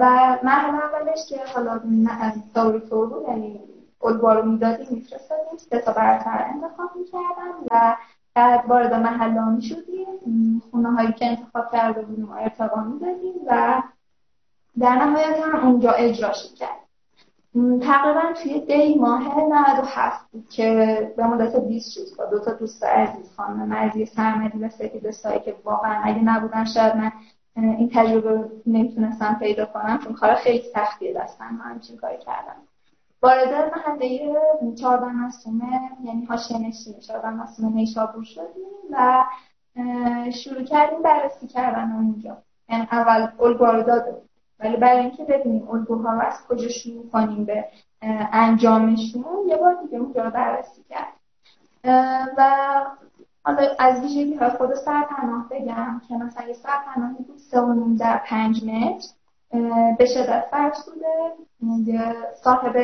و 0.01 0.39
مرحله 0.43 0.85
اولش 0.85 1.27
که 1.29 1.37
حالا 1.55 1.81
دور 2.55 2.79
طور 2.79 3.07
بود 3.07 3.29
یعنی 3.29 3.61
الگوها 4.05 4.33
رو 4.33 4.51
می‌دادیم 4.51 4.87
میفرستادیم 4.91 5.59
سه 5.71 5.79
تا 5.79 5.93
برتر 5.93 6.47
انتخاب 6.55 6.91
می‌کردم 6.97 7.55
و 7.71 7.97
بعد 8.35 8.65
وارد 8.69 8.95
محله 8.95 9.49
می 9.49 9.63
شدیم. 9.63 10.63
خونه 10.71 10.93
هایی 10.93 11.13
که 11.13 11.27
انتخاب 11.27 11.73
کرده 11.73 12.03
بودیم 12.03 12.31
ارتقا 12.31 12.81
می‌دادیم 12.81 13.35
و 13.47 13.83
در 14.79 14.95
نهایت 14.95 15.41
هم 15.43 15.67
اونجا 15.67 15.91
اجراش 15.91 16.55
کرد 16.59 16.79
تقریبا 17.83 18.33
توی 18.43 18.61
دی 18.61 18.95
ماه 18.95 19.41
97 19.41 20.31
بود 20.33 20.49
که 20.49 21.13
به 21.17 21.27
مدت 21.27 21.57
20 21.57 21.99
روز 21.99 22.17
با 22.17 22.25
دو 22.25 22.39
تا 22.39 22.53
دوست 22.53 22.85
عزیز 22.85 23.33
خانم 23.37 23.69
مرزی 23.69 24.07
سرمدی 24.07 24.59
و 24.59 24.69
سپید 24.69 25.11
سایی 25.11 25.41
که 25.41 25.57
واقعا 25.65 26.01
اگه 26.05 26.25
نبودن 26.25 26.65
شاید 26.65 26.97
من 26.97 27.13
این 27.57 27.91
تجربه 27.95 28.51
نمی‌تونستم 28.67 29.37
پیدا 29.41 29.67
کنم 29.67 29.99
چون 30.05 30.13
کار 30.13 30.35
خیلی 30.35 30.63
سختیه 30.75 31.13
دستم 31.15 31.61
همچین 31.65 31.97
کاری 31.97 32.19
کردم 32.19 32.57
وارد 33.23 33.73
محله 33.75 34.37
چهارده 34.81 35.07
مسومه 35.07 35.91
یعنی 36.05 36.25
حاشیه 36.25 36.59
نشین 36.59 37.01
چهارده 37.01 37.31
مسومه 37.31 37.69
نیشابور 37.75 38.25
شدیم 38.25 38.69
و 38.91 39.25
شروع 40.31 40.63
کردیم 40.63 41.03
بررسی 41.03 41.47
کردن 41.47 41.93
اونجا. 41.93 42.37
یعنی 42.69 42.89
اول 42.93 43.29
الگوها 43.41 43.71
رو 43.71 43.83
داده 43.83 44.23
ولی 44.61 44.77
برای 44.77 44.99
اینکه 44.99 45.25
ببینیم 45.25 45.69
الگوها 45.71 46.13
رو 46.13 46.21
از 46.21 46.47
کجا 46.49 46.69
شروع 46.69 47.11
کنیم 47.11 47.45
به 47.45 47.65
انجامشون 48.33 49.49
یه 49.49 49.57
بار 49.57 49.75
دیگه 49.83 49.99
اونجا 49.99 50.25
رو 50.25 50.31
بررسی 50.31 50.85
کرد 50.89 51.13
و 52.37 52.55
حالا 53.45 53.69
از 53.79 54.01
ویژگی 54.01 54.35
های 54.35 54.51
خود 54.51 54.75
سرپناه 54.75 55.49
بگم 55.51 56.01
که 56.09 56.15
مثلا 56.15 56.49
یه 56.49 56.55
سرپناهی 56.55 57.25
بود 57.25 57.39
سه 57.39 57.61
در 57.99 58.23
پنج 58.27 58.65
متر 58.65 59.09
به 59.99 60.07
شدت 60.07 60.45
فرسوده 60.51 61.33
صاحب 62.35 62.77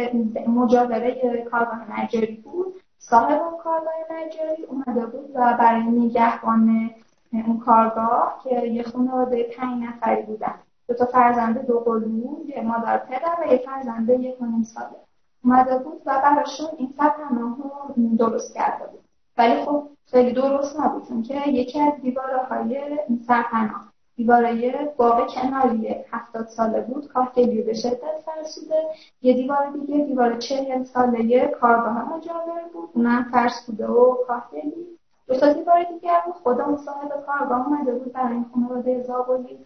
مجاوره 0.48 1.44
کارگاه 1.50 2.00
نجاری 2.00 2.36
بود. 2.36 2.74
صاحب 2.98 3.42
اون 3.42 3.58
کارگاه 3.62 3.92
نجاری 4.10 4.62
اومده 4.62 5.06
بود 5.06 5.30
و 5.34 5.56
برای 5.60 5.82
نگهبان 5.82 6.90
اون 7.32 7.58
کارگاه 7.58 8.40
که 8.44 8.66
یه 8.66 8.82
خانواده 8.82 9.42
پنج 9.56 9.82
نفری 9.82 10.22
بودن. 10.22 10.54
دو 10.88 10.94
تا 10.94 11.04
فرزند 11.04 11.66
دو 11.66 11.80
قلو 11.80 12.46
یه 12.46 12.62
مادر 12.62 12.98
پدر 12.98 13.36
و 13.42 13.52
یه 13.52 13.58
فرزند 13.58 14.10
یک 14.10 14.42
و 14.42 14.64
ساله. 14.64 14.96
اومده 15.44 15.78
بود 15.78 16.02
و 16.06 16.20
براشون 16.22 16.68
این 16.78 16.94
سرپناه 16.98 17.58
رو 17.96 18.16
درست 18.16 18.54
کرده 18.54 18.86
بود. 18.86 19.00
ولی 19.38 19.64
خب 19.64 19.88
خیلی 20.06 20.32
درست 20.32 20.80
نبود 20.80 21.08
چون 21.08 21.22
که 21.22 21.48
یکی 21.48 21.80
از 21.80 22.00
دیوارهای 22.02 22.98
سرپناه 23.26 23.93
دیواره 24.16 24.92
باغ 24.96 25.34
کناری 25.34 25.88
هفتاد 26.10 26.48
ساله 26.48 26.80
بود 26.80 27.08
کاهگلی 27.08 27.62
به 27.62 27.74
شدت 27.74 28.18
فرسوده. 28.26 28.82
یه 29.22 29.34
دیوار 29.34 29.70
دیگه 29.70 30.04
دیوار 30.04 30.38
چهل 30.38 30.84
ساله 30.84 31.46
کارگاه 31.46 32.16
مجاور 32.16 32.62
بود. 32.72 32.90
اونم 32.92 33.26
فرسوده 33.32 33.86
و 33.86 34.16
کاهگلی 34.26 34.86
دو 35.28 35.40
تا 35.40 35.52
دیوار 35.52 35.82
دیگر 35.82 36.20
بود 36.26 36.34
خدا 36.34 36.66
مصاحب 36.66 37.24
کارگاه 37.26 37.66
اومده 37.66 37.92
بود 37.92 38.12
برای 38.12 38.32
این 38.32 38.46
خانواده 38.54 39.02
زابلی 39.02 39.58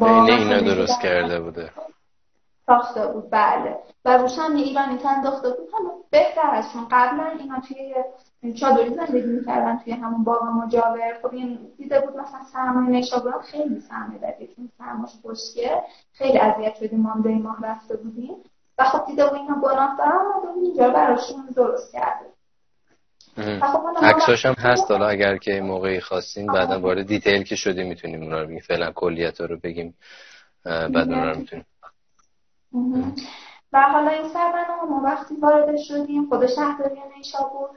با 0.00 0.26
اینا 0.26 0.60
درست 0.60 1.00
کرده 1.02 1.40
بوده. 1.40 1.70
ساخته 2.66 3.06
بود. 3.06 3.30
بله. 3.30 3.78
و 4.04 4.18
روش 4.18 4.38
هم 4.38 4.56
یه 4.56 4.64
ایرانی 4.64 4.98
انداخته 5.16 5.48
بود 5.48 5.68
حالا 5.72 5.90
بهتر 6.10 6.50
از 6.50 6.64
چون 6.72 6.86
قبلا 6.90 7.26
اینا 7.38 7.60
توی 7.60 7.94
چادری 8.52 8.94
زندگی 8.94 9.26
می‌کردن 9.26 9.78
توی 9.78 9.92
همون 9.92 10.24
باغ 10.24 10.42
مجاور. 10.42 11.18
خب 11.22 11.34
این 11.34 11.58
دیده 11.78 12.00
بود 12.00 12.16
مثلا 12.16 12.40
سرمایه 12.52 12.90
نشابورم 12.90 13.40
خیلی 13.40 13.80
سرمایه 13.80 14.18
بدی 14.18 14.46
چون 14.56 14.68
سرماش 14.78 15.10
خشکه. 15.24 15.82
خیلی 16.12 16.38
اذیت 16.38 16.74
شدیم 16.74 17.00
ما 17.00 17.10
هم 17.10 17.42
ماه 17.42 17.62
رفته 17.62 17.96
بودیم. 17.96 18.34
و 18.78 18.84
خب 18.84 19.06
دیده 19.06 19.24
بود 19.26 19.38
اینا 19.38 19.54
گناه 19.54 19.96
دارم 19.98 20.26
و 20.44 20.64
اینجا 20.64 20.90
براشون 20.90 21.46
درست 21.56 21.92
کرده 21.92 22.26
خب 23.60 23.80
عکساش 24.02 24.46
هم 24.46 24.54
هست. 24.58 24.90
حالا 24.90 25.06
اگر 25.06 25.36
که 25.36 25.60
موقعی 25.60 26.00
خواستین 26.00 26.46
بعدا 26.46 26.80
وارد 26.80 27.06
دیتیل 27.06 27.42
که 27.42 27.56
شدیم 27.56 27.88
می‌تونیم 27.88 28.22
اونا 28.22 28.40
رو 28.40 28.46
بگیم. 28.46 28.60
فعلا 28.60 28.92
کلیت 28.92 29.40
رو 29.40 29.56
بگیم. 29.56 29.94
بعد 30.64 30.96
اونا 30.96 31.30
رو 31.30 31.38
می‌تونیم. 31.38 31.66
و 33.72 33.80
حالا 33.80 34.10
این 34.10 34.28
سربنامه 34.28 34.90
ما 34.90 35.02
وقتی 35.04 35.34
وارد 35.34 35.76
شدیم 35.76 36.26
خود 36.28 36.46
شهرداری 36.46 37.00
نیشابور 37.16 37.68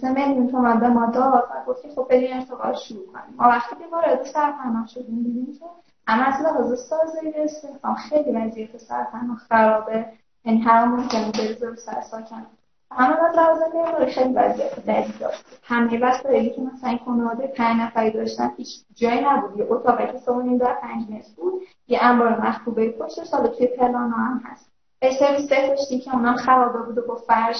سه 0.00 0.12
میلیون 0.12 0.48
تومن 0.48 0.80
به 0.80 0.88
ما 0.88 1.06
داد 1.06 1.44
و 1.50 1.70
گفت 1.72 1.94
خب 1.94 2.06
بریم 2.10 2.36
ارتقا 2.36 2.72
شروع 2.72 3.06
کنیم. 3.06 3.36
ما 3.36 3.48
وقتی 3.48 3.76
که 3.76 3.84
وارد 3.92 4.22
سرپناه 4.22 4.86
شدیم 4.86 5.22
دیدیم 5.22 5.58
که 5.58 5.64
اما 6.06 6.24
از 6.24 6.40
لحاظ 6.42 6.80
سازی 6.80 7.32
استخدام 7.34 7.94
خیلی 7.94 8.32
وضعیت 8.32 8.76
سرپناه 8.76 9.36
خرابه. 9.36 10.06
یعنی 10.44 10.60
هر 10.60 10.84
ممکنه 10.84 11.32
بریزه 11.32 11.66
رو 11.66 11.76
سر 11.76 12.00
ساکن 12.00 12.46
همه 12.90 13.24
از 13.24 13.36
لحاظ 13.36 13.58
معماری 13.74 14.12
خیلی 14.12 14.34
وضعیت 14.34 14.80
بدی 14.86 15.12
داشت 15.20 15.44
همه 15.62 15.98
وسایلی 15.98 16.50
که 16.50 16.60
مثلا 16.60 16.90
این 16.90 16.98
خانواده 17.04 17.46
پنج 17.46 17.80
نفری 17.80 18.10
داشتن 18.10 18.52
هیچ 18.56 18.84
جایی 18.94 19.20
نبود. 19.20 19.58
یه 19.58 19.66
اتاقی 19.70 20.06
که 20.06 20.18
سه 20.18 20.58
در 20.58 20.74
پنج 20.82 21.10
متر 21.10 21.30
بود 21.36 21.62
یه 21.88 21.98
انبار 22.02 22.40
مخروبه 22.40 22.90
پشتش 22.90 23.30
حالا 23.30 23.48
توی 23.48 23.66
پلان 23.66 24.10
هم 24.10 24.42
هست. 24.44 24.71
سرویس 25.10 25.48
بهداشتی 25.48 25.98
که 25.98 26.14
اونم 26.14 26.36
خرابه 26.36 26.78
بود 26.78 26.98
و 26.98 27.06
با 27.08 27.14
فرش 27.16 27.58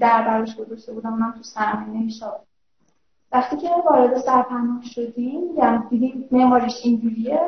در 0.00 0.22
براش 0.22 0.56
گذاشته 0.56 0.92
بودم 0.92 1.12
اونم 1.12 1.32
تو 1.32 1.42
سرمایه 1.42 1.88
نمی‌شد. 1.88 2.40
وقتی 3.32 3.56
که 3.56 3.68
وارد 3.90 4.18
سرپناه 4.18 4.82
شدیم 4.82 5.40
یعنی 5.56 5.82
دیدیم 5.90 6.28
معماریش 6.32 6.80
اینجوریه 6.84 7.40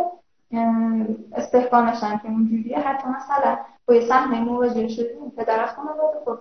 استحکامش 1.33 2.03
هم 2.03 2.19
که 2.19 2.29
اینجوریه 2.29 2.79
حتی 2.79 3.09
مثلا 3.09 3.59
با 3.87 3.95
یه 3.95 4.09
صحنه 4.09 4.41
مواجه 4.41 4.89
شدیم 4.89 5.31
پدر 5.37 5.67
خانواده 5.67 6.19
خب 6.25 6.39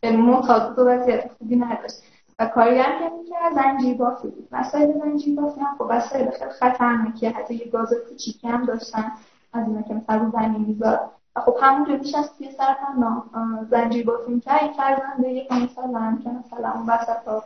خیلی 0.00 0.16
معتاد 0.16 0.78
و 0.78 0.82
وضعیت 0.82 1.30
خوبی 1.38 1.56
نداشت. 1.56 2.02
و 2.38 2.46
کاری 2.46 2.78
هم 2.78 2.98
که 2.98 3.14
می‌کرد 3.16 3.54
زنجیر 3.54 3.96
بافی 3.96 4.28
بود. 4.28 4.48
وسایل 4.52 4.98
زنجیر 4.98 5.40
بافی 5.40 5.60
هم 5.60 5.76
خب 5.78 5.86
وسایل 5.88 6.30
خیلی 6.30 6.50
خطرناکه 6.50 7.30
حتی 7.30 7.54
یه 7.54 7.70
گاز 7.70 7.94
کوچیکی 8.08 8.48
هم 8.48 8.64
داشتن. 8.64 9.12
از 9.52 9.68
اینا 9.68 9.82
که 9.82 9.94
مثلا 9.94 10.16
رو 10.16 10.30
زمین 10.30 10.60
میذار 10.60 11.10
و 11.36 11.40
خب 11.40 11.56
همونجا 11.62 11.96
بیش 11.96 12.14
از 12.14 12.38
توی 12.38 12.50
سر 12.50 12.76
هم 12.78 13.22
زنجیر 13.70 14.06
بافی 14.06 14.32
می‌کرد 14.32 14.62
این 14.62 14.72
فرزنده 14.72 15.28
یک 15.28 15.52
مثلا 15.52 16.18
که 16.24 16.30
مثلا 16.30 16.72
اون 16.72 16.90
وسط 16.90 17.28
ها 17.28 17.44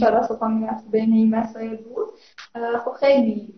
کلاس 0.00 0.30
و 0.30 0.48
می‌رفت 0.48 0.90
بین 0.90 1.12
این 1.12 1.30
بود. 1.76 2.08
خب 2.84 2.92
خیلی 2.92 3.54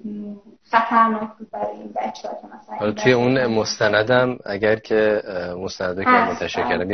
خطرناک 0.71 1.31
بود 1.39 1.51
برای 1.51 1.77
این 1.77 1.95
بچه 1.97 2.29
ها 2.29 2.35
که 2.35 2.47
مثلا 2.47 2.93
توی 2.93 3.13
اون 3.13 3.47
مستندم 3.47 4.39
اگر 4.45 4.77
که 4.77 5.23
مستنده 5.59 6.05
که 6.05 6.11
منتشر 6.11 6.69
کردم 6.69 6.91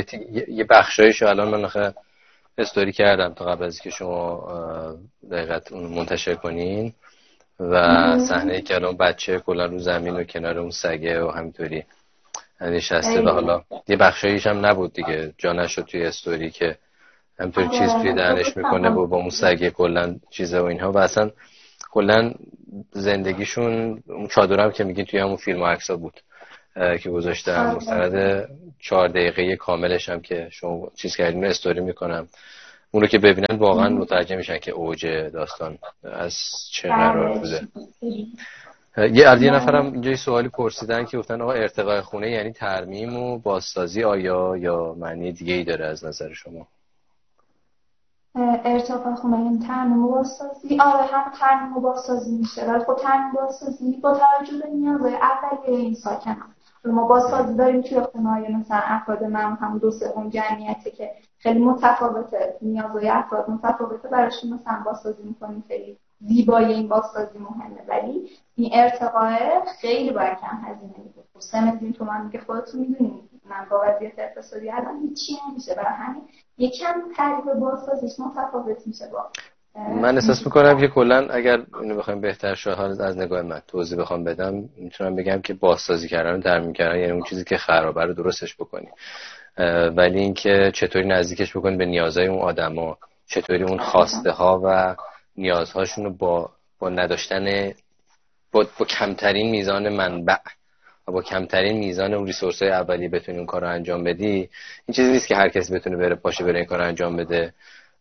یه 0.48 0.64
بخشایش 0.64 1.22
الان 1.22 1.48
من 1.48 1.60
نخه 1.60 1.94
استوری 2.58 2.92
کردم 2.92 3.34
تا 3.34 3.44
قبل 3.44 3.64
از 3.64 3.80
که 3.80 3.90
شما 3.90 4.48
دقیقت 5.30 5.72
منتشر 5.72 6.34
کنین 6.34 6.92
و 7.60 7.74
صحنه 8.18 8.60
که 8.60 8.74
الان 8.74 8.96
بچه 8.96 9.38
کلا 9.38 9.66
رو 9.66 9.78
زمین 9.78 10.16
و 10.16 10.24
کنار 10.24 10.58
اون 10.58 10.70
سگه 10.70 11.24
و 11.24 11.30
همینطوری. 11.30 11.84
نشسته 12.60 13.20
و 13.20 13.28
حالا 13.28 13.62
یه 13.88 13.96
بخشایش 13.96 14.46
هم 14.46 14.66
نبود 14.66 14.92
دیگه. 14.92 15.34
جا 15.38 15.52
نشد 15.52 15.82
توی 15.82 16.04
استوری 16.04 16.50
که 16.50 16.76
همینطوری 17.38 17.68
چیز 17.68 17.90
توی 17.92 18.12
دهنش 18.12 18.56
می‌کنه 18.56 18.90
و 18.90 19.06
با 19.06 19.16
اون 19.16 19.30
سگه 19.30 19.70
کلا 19.70 20.16
چیزه 20.30 20.60
و 20.60 20.64
اینها. 20.64 20.92
و 20.92 20.98
اصلا 20.98 21.30
کلا 21.90 22.34
زندگیشون 22.90 24.02
اون 24.08 24.28
چادرم 24.28 24.70
که 24.70 24.84
میگین 24.84 25.04
توی 25.04 25.20
همون 25.20 25.36
فیلم 25.36 25.62
و 25.62 25.66
عکسا 25.66 25.96
بود 25.96 26.20
که 27.02 27.10
گذاشتم 27.10 27.66
آره. 27.66 27.74
مستند 27.74 28.48
چهار 28.80 29.08
دقیقه 29.08 29.56
کاملش 29.56 30.08
هم 30.08 30.20
که 30.20 30.48
شما 30.50 30.90
چیز 30.94 31.16
کردیم 31.16 31.44
استوری 31.44 31.80
می‌کنم. 31.80 32.28
اون 32.90 33.02
رو 33.02 33.08
که 33.08 33.18
ببینن 33.18 33.56
واقعا 33.58 33.88
متوجه 33.88 34.36
میشن 34.36 34.58
که 34.58 34.70
اوج 34.70 35.06
داستان 35.06 35.78
از 36.04 36.34
چه 36.72 36.88
قرار 36.88 37.28
بله. 37.28 37.38
بوده 37.38 37.68
یه 38.96 39.28
از 39.28 39.42
یه 39.42 39.54
نفرم 39.54 39.92
اینجا 39.92 40.16
سوالی 40.16 40.48
پرسیدن 40.48 41.04
که 41.04 41.18
گفتن 41.18 41.40
آقا 41.40 41.52
ارتقای 41.52 42.00
خونه 42.00 42.30
یعنی 42.30 42.52
ترمیم 42.52 43.16
و 43.16 43.38
بازسازی 43.38 44.04
آیا 44.04 44.56
یا 44.56 44.94
معنی 44.98 45.32
دیگه 45.32 45.54
ای 45.54 45.64
داره 45.64 45.86
از 45.86 46.04
نظر 46.04 46.32
شما؟ 46.32 46.66
ارتقای 48.64 49.14
خونه 49.14 49.36
این 49.36 49.58
ترمیم 49.66 50.04
و 50.04 50.12
بازسازی؟ 50.12 50.80
آره 50.80 51.06
هم 51.06 51.32
ترمیم 51.40 51.76
و 51.76 51.80
بازسازی 51.80 52.36
میشه. 52.36 52.64
ولی 52.70 52.84
خب 52.84 52.94
ترمیم 52.94 53.34
و 53.34 53.38
بازسازی 53.38 53.96
با 54.02 54.12
توجه 54.12 54.58
به 54.62 54.68
نیازهای 54.70 55.14
اولیه 55.14 55.78
این 55.78 55.94
ساکن 55.94 56.36
ما 56.84 57.06
بازسازی 57.06 57.54
داریم 57.54 57.82
توی 57.82 58.00
خونه 58.00 58.30
های 58.30 58.54
مثلا 58.54 58.80
افراد 58.82 59.24
من 59.24 59.56
هم 59.60 59.78
دو 59.78 59.90
سوم 59.90 60.30
جمعیته 60.30 60.90
که 60.90 61.10
خیلی 61.38 61.58
متفاوته. 61.58 62.56
نیازهای 62.62 63.08
افراد 63.08 63.50
متفاوته. 63.50 64.08
براشون 64.08 64.52
مثلا 64.52 64.82
بازسازی 64.84 65.22
می‌کنیم. 65.22 65.64
خیلی 65.68 65.98
زیبایی 66.20 66.72
این 66.72 66.88
بازسازی 66.88 67.38
مهمه. 67.38 67.82
ولی 67.88 68.30
این 68.56 68.70
ارتقاه 68.72 69.38
خیلی 69.80 70.10
باید 70.10 70.38
کم 70.38 70.56
هزینه 70.64 70.94
میده 70.98 71.22
سه 71.38 71.72
میلیون 71.72 71.92
تومن 71.92 72.24
میگه 72.24 72.40
خودتون 72.40 72.80
می‌دونید 72.80 73.30
من 73.50 73.66
با 73.70 73.82
وضعیت 73.84 74.18
اقتصادی 74.18 74.70
الان 74.70 75.00
هیچی 75.08 75.32
نمیشه. 75.50 75.74
برای 75.74 75.94
همین 75.98 76.22
یکم 76.58 76.94
تعریف 77.16 77.44
بازسازیش 77.60 78.20
متفاوت 78.20 78.86
میشه 78.86 79.04
با 79.12 79.30
من 80.02 80.14
احساس 80.14 80.46
می‌کنم 80.46 80.80
که 80.80 80.88
کلا 80.88 81.28
اگر 81.30 81.58
اینو 81.80 81.96
بخوایم 81.96 82.20
بهتر 82.20 82.54
شاهد 82.54 83.00
از 83.00 83.18
نگاه 83.18 83.42
من 83.42 83.62
توضیح 83.68 83.98
بخوام 83.98 84.24
بدم 84.24 84.68
می‌تونم 84.76 85.16
بگم 85.16 85.40
که 85.40 85.54
بازسازی 85.54 86.08
کردن 86.08 86.40
ترمیم 86.40 86.72
کردن 86.72 86.98
یعنی 86.98 87.12
اون 87.12 87.22
چیزی 87.22 87.44
که 87.44 87.56
خرابه 87.56 88.04
رو 88.04 88.14
درستش 88.14 88.56
بکنی. 88.56 88.88
ولی 89.96 90.20
اینکه 90.20 90.72
چطوری 90.74 91.08
نزدیکش 91.08 91.56
بکنی 91.56 91.76
به 91.76 91.86
نیازهای 91.86 92.26
اون 92.26 92.38
آدما 92.38 92.98
چطوری 93.26 93.64
اون 93.64 93.78
خواسته 93.78 94.30
ها 94.30 94.60
و 94.64 94.96
نیازهاشون 95.36 96.04
رو 96.04 96.10
با 96.10 96.50
با 96.78 96.88
نداشتن 96.88 97.72
با, 98.56 98.84
کمترین 98.84 99.50
میزان 99.50 99.88
منبع 99.88 100.38
و 101.08 101.12
با 101.12 101.22
کمترین 101.22 101.78
میزان 101.78 102.14
اون 102.14 102.26
ریسورس 102.26 102.62
های 102.62 102.70
اولی 102.70 103.08
بتونی 103.08 103.38
اون 103.38 103.46
کار 103.46 103.60
رو 103.60 103.68
انجام 103.68 104.04
بدی 104.04 104.48
این 104.86 104.94
چیزی 104.96 105.12
نیست 105.12 105.28
که 105.28 105.36
هر 105.36 105.48
کسی 105.48 105.74
بتونه 105.74 105.96
بره 105.96 106.14
پاشه 106.14 106.44
بره 106.44 106.56
این 106.56 106.64
کار 106.64 106.78
رو 106.78 106.84
انجام 106.84 107.16
بده. 107.16 107.54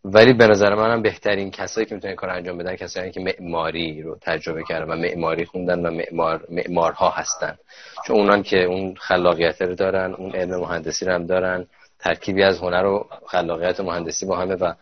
ولی 0.05 0.33
به 0.33 0.47
نظر 0.47 0.75
منم 0.75 1.01
بهترین 1.01 1.51
کسایی 1.51 1.85
که 1.85 1.95
می‌تونن 1.95 2.15
کار 2.15 2.29
انجام 2.29 2.57
بدن 2.57 2.75
کسایی 2.75 3.11
که 3.11 3.19
معماری 3.19 4.01
رو 4.01 4.17
تجربه 4.21 4.63
کردن 4.63 4.91
و 4.91 4.95
معماری 4.95 5.45
خوندن 5.45 5.85
و 5.85 5.91
معمار 5.91 6.47
معمارها 6.49 7.09
هستن. 7.09 7.57
چون 8.07 8.15
اونان 8.15 8.43
که 8.43 8.63
اون 8.63 8.95
خلاقیت 8.95 9.61
رو 9.61 9.75
دارن 9.75 10.13
اون 10.13 10.31
علم 10.31 10.59
مهندسی 10.59 11.05
رو 11.05 11.11
هم 11.13 11.25
دارن 11.25 11.67
ترکیبی 11.99 12.43
از 12.43 12.59
هنر 12.59 12.85
و 12.85 13.07
خلاقیت 13.25 13.79
و 13.79 13.83
مهندسی 13.83 14.25
با 14.25 14.37
همه 14.37 14.55
و 14.55 14.73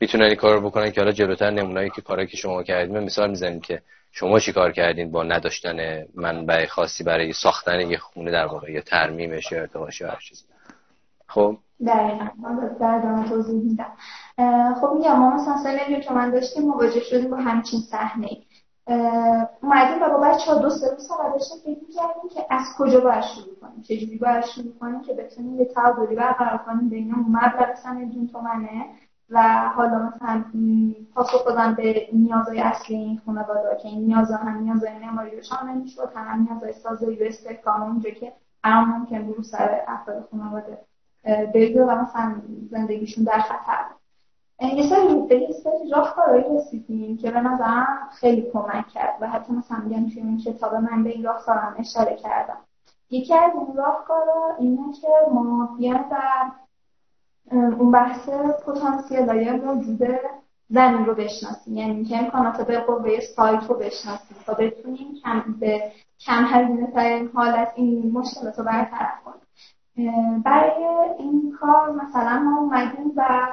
می‌تونن 0.00 0.24
این 0.24 0.34
کار 0.34 0.54
رو 0.54 0.70
بکنن 0.70 0.90
که 0.90 1.00
حالا 1.00 1.12
جلوتر 1.12 1.50
نمونایی 1.50 1.90
که 1.90 2.02
کارایی 2.02 2.28
که 2.28 2.36
شما 2.36 2.62
کردین 2.62 2.98
مثال 2.98 3.30
می‌زنیم 3.30 3.60
که 3.60 3.82
شما 4.18 4.38
چی 4.38 4.52
کار 4.52 4.72
کردین 4.72 5.10
با 5.10 5.22
نداشتن 5.22 6.04
منبع 6.14 6.66
خاصی 6.66 7.04
برای 7.04 7.32
ساختن 7.32 7.80
یه 7.80 7.98
خونه 7.98 8.30
در 8.30 8.46
واقع 8.46 8.72
یا 8.72 8.80
ترمیمش 8.80 9.52
یا 9.52 9.60
ارتقاش 9.60 10.02
هر 10.02 10.18
چیزی؟ 10.28 10.44
خب. 11.26 11.56
دقیقا. 11.86 12.28
در 12.80 13.24
توضیح 13.28 13.62
میدم. 13.62 13.92
خب 14.80 14.92
میگم 14.94 15.18
ما 15.18 15.34
مثلا 15.34 15.56
سال 15.56 16.00
که 16.00 16.12
من 16.12 16.30
داشتیم 16.30 16.62
مواجه 16.62 17.00
شدیم 17.00 17.30
با 17.30 17.36
همچین 17.36 17.80
صحنه 17.80 18.28
اومدیم 19.62 20.02
و 20.02 20.08
با 20.08 20.18
بچه 20.18 20.52
ها 20.52 20.58
دو 20.58 20.70
سه 20.70 20.90
روز 20.90 21.08
سال 21.08 21.32
داشتیم 21.32 21.58
فکر 21.64 21.80
می‌کردیم 21.88 22.28
که 22.34 22.46
از 22.50 22.66
کجا 22.78 23.00
باید 23.00 23.24
شروع 23.24 23.54
کنیم 23.60 23.82
چجوری 23.82 24.18
باید 24.18 24.44
شروع 24.44 24.78
کنیم 24.80 25.02
که 25.02 25.14
بتونیم 25.14 25.60
یه 25.60 25.64
تعادلی 25.64 26.16
برقرار 26.16 26.58
کنیم 26.58 26.88
بین 26.88 27.14
مبلغ 27.14 27.74
سن 27.74 28.10
تومنه 28.32 28.86
و 29.30 29.68
حالا 29.76 29.98
مثلا 29.98 30.44
پاسخ 31.14 31.46
دادن 31.46 31.74
به 31.74 32.08
نیازهای 32.12 32.60
اصلی 32.60 32.96
این 32.96 33.20
خانواده 33.26 33.78
که 33.82 33.88
این 33.88 34.06
نیازها 34.06 34.36
هم 34.36 34.58
نیازهای 34.58 34.98
معماری 34.98 35.36
رو 35.36 35.42
شامل 35.42 35.74
می‌شد 35.74 36.12
هم 36.14 36.42
نیازهای 36.42 36.72
سازی 36.72 37.06
و 37.06 37.24
استحکام 37.24 37.82
اونجا 37.82 38.10
که 38.10 38.32
هر 38.64 38.84
ممکن 38.84 39.22
بود 39.22 39.44
سر 39.44 39.80
افراد 39.86 40.28
خانواده 40.30 40.78
بگیره 41.54 41.84
و 41.84 42.02
مثلا 42.02 42.34
زندگیشون 42.70 43.24
در 43.24 43.38
خطر. 43.38 43.84
یه 44.60 44.88
سری 44.88 45.26
به 45.28 45.36
یه 45.36 45.52
سری 45.52 45.90
راهکارهایی 45.92 46.58
رسیدیم 46.58 47.16
که 47.16 47.30
به 47.30 47.40
نظرم 47.40 48.08
خیلی 48.12 48.50
کمک 48.52 48.88
کرد 48.88 49.14
و 49.20 49.28
حتی 49.28 49.52
مثلا 49.52 49.78
میگم 49.78 50.08
توی 50.08 50.22
این 50.22 50.38
کتاب 50.38 50.74
من 50.74 51.04
به 51.04 51.10
این 51.10 51.24
راهکارم 51.24 51.74
اشاره 51.78 52.16
کردم. 52.16 52.58
یکی 53.10 53.34
از 53.34 53.50
این 53.54 53.76
راهکارا 53.76 54.56
اینه 54.58 54.92
که 54.92 55.08
ما 55.32 55.74
بیایم 55.78 56.04
و 56.10 56.16
اون 57.50 57.90
بحث 57.90 58.28
پتانسیل 58.66 59.28
های 59.28 59.52
موجود 59.52 60.02
زمین 60.70 61.06
رو 61.06 61.14
بشناسیم. 61.14 61.76
یعنی 61.76 61.94
اینکه 61.94 62.18
امکانات 62.18 62.66
به 62.66 62.80
قوه 62.80 63.20
سایت 63.20 63.62
رو 63.68 63.74
بشناسیم 63.74 64.36
تا 64.46 64.54
بتونیم 64.54 65.14
کم 65.24 65.54
به 65.60 65.92
کم 66.18 66.44
هزینه 66.44 66.86
ترین 66.86 67.30
حالت 67.34 67.72
این 67.76 68.12
مشکلات 68.12 68.58
رو 68.58 68.64
برطرف 68.64 69.22
کنیم. 69.24 69.38
برای 70.42 70.84
این 71.18 71.56
کار 71.60 71.90
مثلا 71.90 72.38
ما 72.38 72.60
اومدیم 72.60 73.12
و 73.16 73.48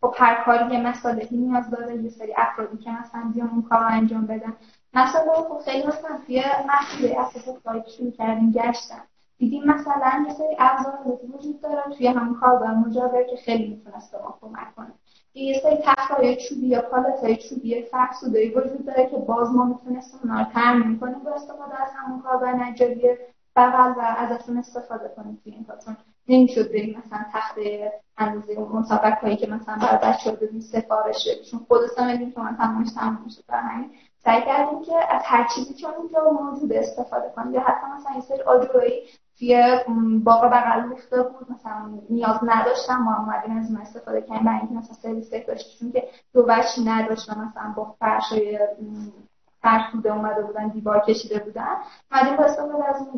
خب 0.00 0.14
هر 0.16 0.44
کاری 0.44 0.74
یه 0.74 0.86
مسئله 0.86 1.28
نیاز 1.30 1.70
داره 1.70 1.96
یه 1.96 2.10
سری 2.10 2.34
افرادی 2.36 2.78
که 2.78 2.90
مثلا 2.90 3.32
بیان 3.34 3.48
اون 3.48 3.62
کار 3.62 3.84
انجام 3.90 4.26
بدن. 4.26 4.56
مثلا 4.94 5.32
خب 5.32 5.58
خیلی 5.64 5.86
مثلا 5.86 6.18
توی 6.26 6.42
محصوله 6.68 7.16
سایت 7.64 7.88
شروع 7.88 8.10
کردیم 8.10 8.52
گشتن. 8.52 9.02
دیدیم 9.38 9.64
مثلا 9.64 10.24
یه 10.28 10.34
سری 10.34 10.56
ابزار 10.58 11.18
وجود 11.34 11.60
داره 11.60 11.82
توی 11.96 12.06
همون 12.06 12.40
کارگاه 12.40 12.74
مجاور 12.74 13.22
که 13.22 13.36
خیلی 13.36 13.68
می‌تونست 13.68 14.12
به 14.12 14.18
ما 14.22 14.38
کمک 14.40 14.74
کنه. 14.76 14.92
یه 15.34 15.60
سری 15.60 15.76
تختای 15.76 16.36
چوبی 16.36 16.66
یا 16.66 16.82
پالت 16.82 17.20
های 17.22 17.36
چوبی 17.36 17.82
فرسودایی 17.82 18.50
وجود 18.50 18.86
داره 18.86 19.06
که 19.06 19.16
باز 19.16 19.54
ما 19.54 19.64
می‌تونستیم 19.64 20.20
اونا 20.22 20.40
رو 20.40 20.46
ترمیم 20.52 21.00
کنیم 21.00 21.18
با 21.18 21.30
استفاده 21.30 21.82
از 21.82 21.88
همون 21.96 22.22
کارگاه 22.22 22.68
نجاری 22.68 23.16
بغل 23.56 23.90
و 23.90 24.00
ازشون 24.00 24.58
استفاده 24.58 25.08
کنیم 25.16 25.40
توی 25.44 25.52
این 25.52 25.64
کارتون 25.64 25.96
نمی‌شد 26.28 26.68
بریم 26.68 27.02
مثلا 27.06 27.24
تخته 27.32 27.92
اندازه 28.18 28.60
مسابقه 28.60 29.14
هایی 29.14 29.36
که 29.36 29.46
مثلا 29.46 29.76
برای 29.76 30.12
بچه 30.12 30.30
ها 30.30 30.36
بدیم 30.36 30.60
سفارش 30.60 31.28
چون 31.50 31.60
خود 31.68 31.80
سه 31.86 32.18
که 32.18 32.30
تمام 32.30 33.22
میشه 33.24 33.40
برای 33.48 33.62
همین 33.62 33.90
سعی 34.24 34.42
کردیم 34.42 34.82
که 34.82 35.14
از 35.14 35.22
هر 35.24 35.48
چیزی 35.54 35.74
که 35.74 35.88
اونجا 35.98 36.30
موجود 36.30 36.72
استفاده 36.72 37.32
کنیم. 37.36 37.54
یا 37.54 37.60
حتی 37.60 37.86
مثلا 37.96 38.14
یه 38.14 38.20
سری 38.20 38.42
آجرایی 38.42 39.02
توی 39.38 39.78
باغ 40.24 40.44
بغل 40.44 40.90
ریخته 40.90 41.22
بود. 41.22 41.50
مثلا 41.50 41.98
نیاز 42.10 42.36
نداشتم 42.42 42.96
ما 42.96 43.16
اومدیم 43.16 43.56
از 43.58 43.70
اون 43.70 43.80
استفاده 43.80 44.22
کردیم 44.22 44.44
برای 44.44 44.58
اینکه 44.58 44.74
مثلا 44.74 44.94
سرویس 44.94 45.30
داشت 45.30 45.78
چون 45.78 45.92
که 45.92 46.08
دو 46.32 46.44
وجهی 46.48 46.84
نداشت 46.84 47.30
مثلا 47.30 47.74
با 47.76 47.96
فرشای 47.98 48.58
فرسوده 49.62 50.12
اومده 50.12 50.42
بودن 50.42 50.68
دیوار 50.68 51.00
کشیده 51.00 51.38
بودن. 51.38 51.76
اومدیم 52.12 52.36
با 52.36 52.44
استفاده 52.44 52.88
از 52.88 53.08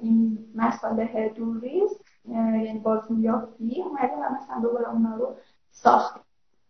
این 0.00 0.38
مساله 0.54 1.32
دوریز 1.36 1.90
یعنی 2.28 2.78
بازویافتی 2.78 3.82
اومدیم 3.82 4.18
و 4.18 4.34
مثلا 4.34 4.60
دوباره 4.62 4.90
اونا 4.90 5.16
رو 5.16 5.34
ساختیم 5.70 6.22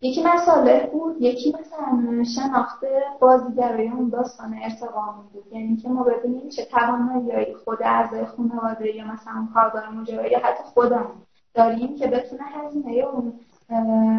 یکی 0.04 0.22
مساله 0.22 0.90
بود 0.92 1.16
یکی 1.22 1.54
مثلا 1.60 2.24
شناخت 2.24 2.84
بازیگرای 3.20 3.88
اون 3.88 4.08
داستان 4.08 4.58
ارتقام 4.62 5.28
بود. 5.32 5.44
یعنی 5.52 5.76
که 5.76 5.88
ما 5.88 6.02
ببینیم 6.02 6.48
چه 6.48 6.64
توانایی 6.64 7.54
خود 7.54 7.82
اعضای 7.82 8.26
خانواده 8.26 8.96
یا 8.96 9.04
مثلا 9.04 9.48
کارگاه 9.54 9.90
مجاور 9.90 10.26
یا 10.26 10.38
حتی 10.38 10.62
خودمون 10.64 11.22
داریم 11.54 11.96
که 11.96 12.06
بتونه 12.06 12.42
هزینه 12.42 12.92
اون 12.92 13.32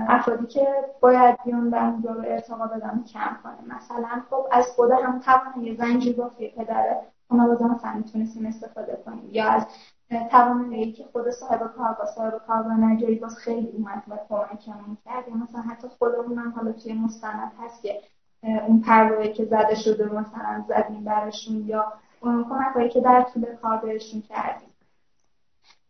افرادی 0.07 0.45
که 0.45 0.67
باید 1.01 1.37
بیان 1.45 1.69
و 1.69 1.75
اونجا 1.75 2.11
رو 2.11 2.21
ارتقا 2.27 2.67
بدن 2.67 3.03
کم 3.13 3.37
کنه. 3.43 3.75
مثلا 3.75 4.23
خب 4.29 4.47
از 4.51 4.67
خود 4.67 4.91
هم 4.91 5.19
توانایی 5.19 5.75
زنجیر 5.75 6.15
بافی 6.15 6.47
پدره 6.47 7.01
خانواده 7.29 7.65
مثلا 7.65 7.93
می‌تونستیم 7.93 8.45
استفاده 8.45 9.01
کنیم 9.05 9.29
یا 9.31 9.49
از 9.49 9.65
توانایی 10.09 10.91
که 10.91 11.05
خود 11.11 11.29
صاحب 11.29 11.59
کارگاه 11.59 12.05
صاحب 12.15 12.41
کارگاه 12.47 12.77
نجاری 12.77 13.15
باز 13.15 13.37
خیلی 13.37 13.67
اومد 13.67 14.03
و 14.07 14.17
کمکمون 14.29 14.97
کرد 15.05 15.27
یا 15.27 15.35
مثلا 15.35 15.61
حتی 15.61 15.87
خودمون 15.87 16.37
هم 16.37 16.51
حالا 16.51 16.71
توی 16.71 16.93
مستند 16.93 17.51
هست 17.59 17.81
که 17.81 18.01
اون 18.43 18.81
پروایی 18.81 19.33
که 19.33 19.45
زده 19.45 19.75
شده 19.75 20.05
مثلا 20.05 20.63
زدیم 20.67 21.03
براشون 21.03 21.67
یا 21.67 21.93
اون 22.21 22.43
کمکهایی 22.43 22.89
که 22.89 23.01
در 23.01 23.25
طول 23.33 23.55
کار 23.55 23.77
بهشون 23.77 24.21
کردیم. 24.21 24.69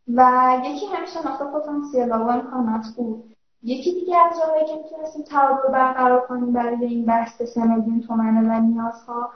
و 0.07 0.51
یکی 0.63 0.85
همیشه 0.85 1.21
شناخت 1.21 1.43
پتانسیل 1.43 2.11
و 2.11 2.27
امکانات 2.27 2.85
بود. 2.97 3.35
یکی 3.63 3.93
دیگه 3.93 4.17
از 4.17 4.39
راهایی 4.39 4.65
که 4.65 4.75
می‌تونستیم 4.75 5.23
تعادل 5.23 5.71
برقرار 5.71 6.27
کنیم 6.27 6.53
برای 6.53 6.85
این 6.85 7.05
بحث 7.05 7.41
سه 7.41 7.61
تومنه 8.07 8.49
و 8.49 8.61
نیازها 8.61 9.29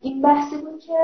این 0.00 0.22
بحثی 0.22 0.56
بود 0.56 0.80
که 0.80 0.98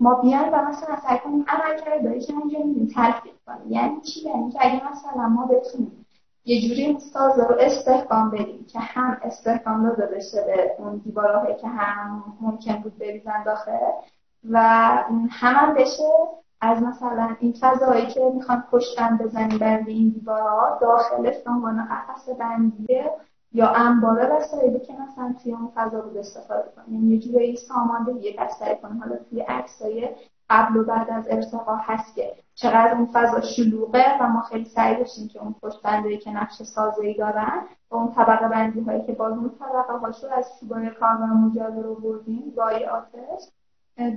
ما 0.00 0.14
بیان 0.14 0.48
و 0.48 0.62
مثلا 0.62 0.96
سعی 0.96 1.18
کنیم 1.18 1.44
عمل 1.48 1.80
کرده 1.84 2.20
که 2.20 2.32
اینجا 2.32 2.58
میدیم 2.58 2.86
تلفیق 2.94 3.32
کنیم؟ 3.46 3.72
یعنی 3.72 4.00
چی؟ 4.00 4.20
یعنی 4.28 4.52
که 4.52 4.58
اگه 4.60 4.90
مثلا 4.90 5.28
ما 5.28 5.46
بتونیم 5.46 6.06
یه 6.44 6.68
جوری 6.68 6.98
ساز 7.00 7.38
رو 7.38 7.56
استحکام 7.60 8.30
بدیم 8.30 8.66
که 8.72 8.78
هم 8.78 9.18
استحکام 9.22 9.88
داده 9.88 10.06
بشه 10.06 10.44
به 10.46 10.72
اون 10.78 10.96
دیوارهایی 10.96 11.56
که 11.56 11.68
هم 11.68 12.24
ممکن 12.40 12.76
بود 12.76 12.98
بریزن 12.98 13.42
داخل 13.42 13.72
و 14.50 14.58
هم 15.30 15.74
بشه 15.74 16.12
از 16.60 16.82
مثلا 16.82 17.36
این 17.40 17.54
فضایی 17.60 18.06
که 18.06 18.20
می‌خوان 18.34 18.64
پشتن 18.70 19.16
بزنیم 19.16 19.58
بر 19.58 19.82
این 19.86 20.08
دیوارها 20.08 20.78
داخلش 20.80 21.36
به 21.44 21.50
عنوان 21.50 21.88
بندیه 22.38 23.10
یا 23.52 23.68
انباره 23.68 24.36
وسایلی 24.36 24.80
که 24.80 24.92
مثلا 24.92 25.34
توی 25.42 25.52
اون 25.52 25.70
فضا 25.74 26.00
بود 26.00 26.16
استفاده 26.16 26.72
کنیم. 26.76 26.94
یعنی 26.94 27.14
یه 27.14 27.20
جوری 27.20 27.56
ساماندهی 27.56 28.36
بستری 28.38 28.76
کنیم. 28.76 29.02
حالا 29.02 29.16
توی 29.16 29.40
عکسای 29.40 30.08
قبل 30.50 30.76
و 30.76 30.84
بعد 30.84 31.10
از 31.10 31.28
ارتقا 31.30 31.76
هست 31.76 32.14
که 32.14 32.32
چقدر 32.54 32.94
اون 32.94 33.06
فضا 33.12 33.40
شلوغه 33.40 34.18
و 34.20 34.28
ما 34.28 34.40
خیلی 34.40 34.64
سعی 34.64 34.96
داشتیم 34.96 35.28
که 35.28 35.42
اون 35.42 35.54
پشت 35.62 35.82
که 36.24 36.30
نقش 36.30 36.62
سازه‌ای 36.62 37.14
دارن 37.14 37.62
و 37.90 37.96
اون 37.96 38.12
طبقه 38.12 38.48
بندی 38.48 38.80
هایی 38.80 39.06
که 39.06 39.12
باز 39.12 39.32
اون 39.32 39.50
طبقه 39.58 39.92
هاشو 39.92 40.26
از 40.32 40.50
چوبای 40.60 40.90
کاربر 40.90 41.26
مجاور 41.26 41.82
رو 41.82 41.94
بردیم 41.94 42.52
گای 42.56 42.84
آتش 42.84 43.48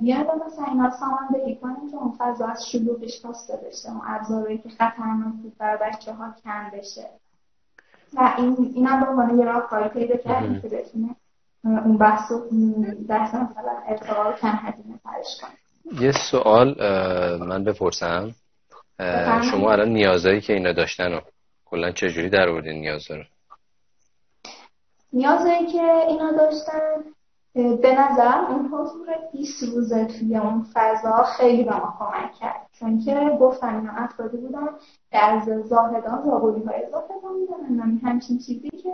بیان 0.02 0.26
و 0.26 0.46
مثلا 0.46 0.66
اینا 0.66 0.90
ساماندهی 0.90 1.56
کنیم 1.56 1.92
که 1.92 1.98
اون 1.98 2.12
فضا 2.18 2.48
از 2.48 2.70
شلوغش 2.70 3.22
کاسته 3.22 3.58
بشه. 3.58 3.90
اون 3.90 4.02
ابزارهایی 4.06 4.58
که 4.58 4.70
خطرناک 4.70 5.34
بود 5.34 5.58
بر 5.58 5.78
بچه 5.78 6.14
ها 6.14 6.34
کم 6.44 6.70
بشه. 6.74 7.10
و 8.14 8.34
این 8.38 8.72
اینم 8.76 9.00
به 9.00 9.10
عنوان 9.10 9.40
یه 9.40 9.46
راه 9.46 9.68
کاری 9.68 9.90
پیدا 9.90 10.18
کردیم 10.18 10.62
که 10.62 10.68
بتونه 10.68 11.16
اون 11.64 11.98
بحث 11.98 12.32
و 12.32 12.50
بحث 13.08 13.34
مثلا 13.34 13.72
ارتقا 13.88 14.24
رو 14.24 14.32
کم 14.32 14.60
هزینه 14.62 15.00
ترش 15.04 15.42
کنیم 15.42 16.04
یه 16.04 16.12
سوال 16.32 16.76
من 17.40 17.64
بپرسم. 17.64 18.36
شما 19.52 19.72
الان 19.72 19.90
نیازهایی 19.90 20.42
که 20.42 20.54
اینا 20.54 20.74
داشتن 20.74 21.14
و 21.14 21.20
کلا 21.66 21.92
چجوری 21.92 22.30
در 22.30 22.50
آوردین 22.50 22.80
نیازها 22.80 23.18
رو؟ 23.18 23.24
نیازهایی 25.14 25.66
که 25.66 25.82
اینا 26.08 26.32
داشتن 26.32 27.04
به 27.54 27.96
نظرم 28.00 28.46
اون 28.46 28.66
حضور 28.66 29.08
20 29.32 29.64
روزه 29.64 30.06
توی 30.06 30.38
اون 30.38 30.66
فضا 30.74 31.24
خیلی 31.24 31.64
به 31.64 31.76
ما 31.76 31.94
کمک 32.00 32.32
کرد. 32.32 32.68
چون 32.72 33.00
که 33.00 33.38
گفتم 33.42 33.76
اینا 33.76 33.92
افرادی 33.92 34.38
بودن 34.38 34.68
از 35.12 35.44
زاهدان 35.44 36.22
زابولی 36.22 36.64
های 36.64 36.90
زاهدان 36.92 37.46
بودن 37.48 38.00
همچین 38.04 38.38
چیزی 38.38 38.70
که 38.70 38.94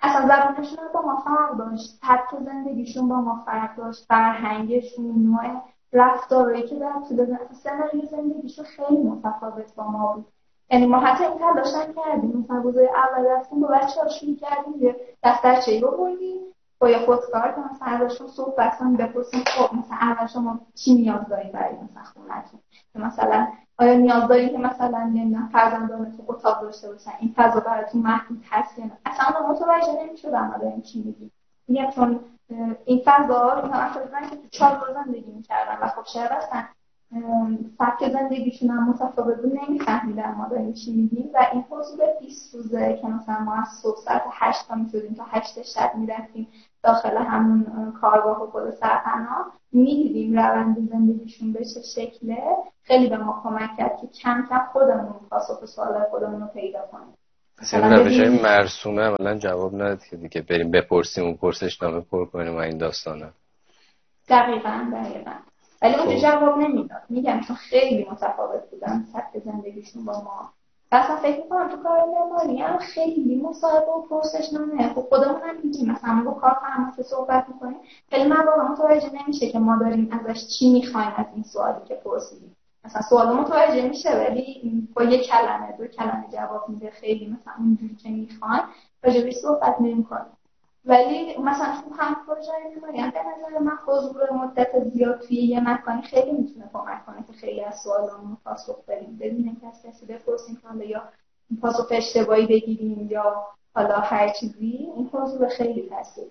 اصلا 0.00 0.28
زبانشون 0.28 0.78
با 0.94 1.02
ما 1.02 1.16
فرق 1.16 1.56
داشت. 1.58 1.98
سبک 2.02 2.44
زندگیشون 2.44 3.08
با 3.08 3.20
ما 3.20 3.42
فرق 3.46 3.76
داشت. 3.76 4.04
فرهنگشون 4.08 5.22
نوع 5.22 5.62
رفتارهایی 5.92 6.62
که 6.62 6.74
در 6.74 6.92
طول 7.08 7.36
سناریو 7.52 8.04
زندگیشون 8.10 8.64
خیلی 8.64 9.02
متفاوت 9.02 9.74
با 9.74 9.84
ما 9.84 10.12
بود. 10.12 10.26
یعنی 10.70 10.86
ما 10.86 10.98
حتی 10.98 11.24
این 11.24 11.38
تلاشم 11.38 11.92
کردیم. 11.92 12.44
مثلا 12.44 12.56
روزای 12.56 12.88
اول 12.88 13.26
رفتیم 13.26 13.60
با 13.60 13.68
بچه 13.68 14.00
ها 14.02 14.08
شروع 14.08 14.36
کردیم 14.36 14.74
یه 14.82 14.96
دفترچه 15.22 15.72
ای 15.72 15.80
رو 15.80 15.90
بردیم. 15.90 16.55
با 16.78 16.98
خودکار 16.98 17.52
که 17.52 17.60
مثلا 17.74 18.06
ازشون 18.06 18.28
صحبت 18.28 18.78
کنیم 18.78 18.96
بپرسیم 18.96 19.44
خب 19.46 19.74
مثلا 19.74 19.96
اول 20.00 20.26
شما 20.26 20.60
چی 20.74 20.94
نیاز 20.94 21.28
دارید 21.28 21.52
برای 21.52 21.74
مثلا 21.74 22.02
خونتون؟ 22.04 22.60
مثلا 22.94 23.46
آیا 23.78 23.94
نیاز 23.94 24.28
دارید 24.28 24.52
که 24.52 24.58
مثلا 24.58 25.04
نمی‌دونم 25.04 25.48
فرزندانتون 25.52 26.24
اتاق 26.28 26.62
داشته 26.62 26.92
باشن 26.92 27.12
این 27.20 27.34
فضا 27.36 27.60
براتون 27.60 28.02
محدود 28.02 28.44
هست 28.50 28.78
یا 28.78 28.84
نه؟ 28.84 28.98
اصلا 29.06 29.40
من 29.40 29.50
متوجه 29.50 30.04
نمی‌شدم 30.06 30.56
داریم 30.60 30.80
چی 30.80 31.02
میگیم 31.02 31.32
میگم 31.68 31.90
چون 31.90 32.20
این 32.84 33.02
فضا 33.04 33.62
اینا 33.62 33.74
افرادی 33.74 34.30
که 34.30 34.36
تو 34.36 34.48
چهار 34.50 34.94
زندگی 34.94 35.30
می‌کردن 35.32 35.78
و 35.82 35.86
خب 35.88 36.04
شاید 36.04 36.30
اصلا 36.32 36.64
سبک 37.78 38.12
زندگیشون 38.12 38.70
هم 38.70 38.88
متفاوت 38.88 39.36
بود 39.36 39.58
نمیفهمیدن 39.62 40.34
ما 40.34 40.48
داریم 40.48 40.72
چی 40.72 40.92
میگیم 40.92 41.30
و 41.34 41.46
این 41.52 41.64
حضور 41.70 42.06
20 42.20 42.54
روزه 42.54 42.98
که 43.02 43.06
مثلا 43.06 43.38
ما 43.38 43.54
از 43.54 43.68
صبح 43.68 43.96
ساعت 43.96 44.22
8 44.30 44.68
تا 44.68 44.74
می‌شدیم 44.74 45.14
تا 45.14 45.24
8 45.24 45.62
شب 45.62 45.94
می‌رفتیم. 45.94 46.48
داخل 46.86 47.16
همون 47.16 47.92
کارگاه 48.00 48.42
و 48.42 48.46
خود 48.50 48.70
سرپناه 48.70 49.52
می‌دیدیم 49.72 50.38
روند 50.38 50.90
زندگیشون 50.90 51.52
به 51.52 51.64
چه 51.64 51.80
شکله. 51.94 52.42
خیلی 52.82 53.08
به 53.08 53.16
ما 53.16 53.40
کمک 53.42 53.70
کرد 53.78 54.00
که 54.00 54.06
کم 54.06 54.46
کم 54.48 54.60
خودمون 54.72 55.20
پاسخ 55.30 55.64
سوال 55.64 56.04
خودمون 56.10 56.40
رو 56.40 56.46
پیدا 56.46 56.80
کنیم. 56.92 57.14
مثلا 57.62 57.96
روش 57.96 58.20
های 58.20 58.42
مرسومه 58.42 59.02
عملا 59.02 59.38
جواب 59.38 59.74
نداد 59.74 60.04
که 60.04 60.16
دیگه 60.16 60.42
بریم 60.42 60.70
بپرسیم 60.70 61.24
اون 61.24 61.34
پرسش 61.34 61.82
نامه 61.82 62.00
پر 62.00 62.24
کنیم 62.24 62.54
و 62.54 62.58
این 62.58 62.78
داستانه. 62.78 63.30
دقیقا 64.28 64.90
دقیقا. 64.92 65.32
ولی 65.82 65.94
اونجا 65.94 66.16
خب. 66.16 66.22
جواب 66.22 66.58
نمی‌داد. 66.58 67.02
میگم 67.08 67.40
چون 67.40 67.56
خیلی 67.56 68.06
متفاوت 68.10 68.70
بودن 68.70 69.04
سبک 69.12 69.42
زندگیشون 69.44 70.04
با 70.04 70.12
ما. 70.12 70.50
اصلا 70.92 71.16
فکر 71.16 71.42
می‌کنم 71.42 71.68
تو 71.68 71.76
کار 71.82 72.04
معماری 72.04 72.58
هم 72.58 72.78
خیلی 72.78 73.36
مصاحبه 73.36 73.92
و 73.92 74.00
پرسش 74.00 74.52
نامه 74.52 74.94
خب 74.94 75.00
خودمون 75.00 75.40
هم 75.42 75.56
میگیم 75.64 75.90
مثلا 75.90 76.22
با 76.24 76.32
کار 76.32 76.56
فرماسه 76.60 77.02
صحبت 77.02 77.46
می‌کنیم. 77.48 77.78
خیلی 78.10 78.28
مواقع 78.28 78.62
متوجه 78.62 79.10
نمیشه 79.22 79.48
که 79.48 79.58
ما 79.58 79.76
داریم 79.76 80.10
ازش 80.12 80.46
چی 80.46 80.72
می‌خوایم 80.72 81.12
از 81.16 81.26
این 81.34 81.42
سوالی 81.42 81.84
که 81.88 81.94
پرسیدیم. 81.94 82.56
مثلا 82.84 83.02
سوال 83.02 83.36
متوجه 83.36 83.88
میشه 83.88 84.10
ولی 84.16 84.88
با 84.94 85.02
یه 85.04 85.24
کلمه 85.24 85.72
دو 85.78 85.86
کلمه 85.86 86.24
جواب 86.32 86.68
میده 86.68 86.90
خیلی 86.90 87.26
مثلا 87.26 87.52
اونجوری 87.58 87.94
که 87.94 88.08
می‌خوان 88.08 88.60
راجبش 89.02 89.34
صحبت 89.34 89.80
نمی‌کنیم. 89.80 90.36
ولی 90.86 91.36
مثلا 91.38 91.82
تو 91.88 91.94
هم 91.94 92.16
پروژه 92.26 92.52
می‌کنیم 92.74 93.10
به 93.10 93.20
نظر 93.20 93.58
من 93.58 93.78
حضور 93.86 94.32
مدت 94.32 94.84
زیاد 94.84 95.20
توی 95.20 95.36
یه 95.36 95.60
مکانی 95.70 96.02
خیلی 96.02 96.32
می‌تونه 96.32 96.70
کمک 96.72 97.06
کنه 97.06 97.24
که 97.26 97.32
خیلی 97.32 97.64
از 97.64 97.74
سوالامون 97.74 98.36
پاسخ 98.44 98.84
بدیم. 98.88 99.18
بدون 99.20 99.56
که 99.60 99.66
از 99.66 99.82
کسی 99.82 100.06
بپرسیم 100.06 100.62
حالا 100.64 100.84
یا 100.84 101.02
پاسخ 101.62 101.88
اشتباهی 101.90 102.46
بگیریم 102.46 103.08
یا 103.10 103.46
حالا 103.74 103.94
هر 103.94 104.28
چیزی 104.28 104.90
این 104.96 105.10
حضور 105.12 105.48
خیلی 105.48 105.88
تاثیر 105.88 106.24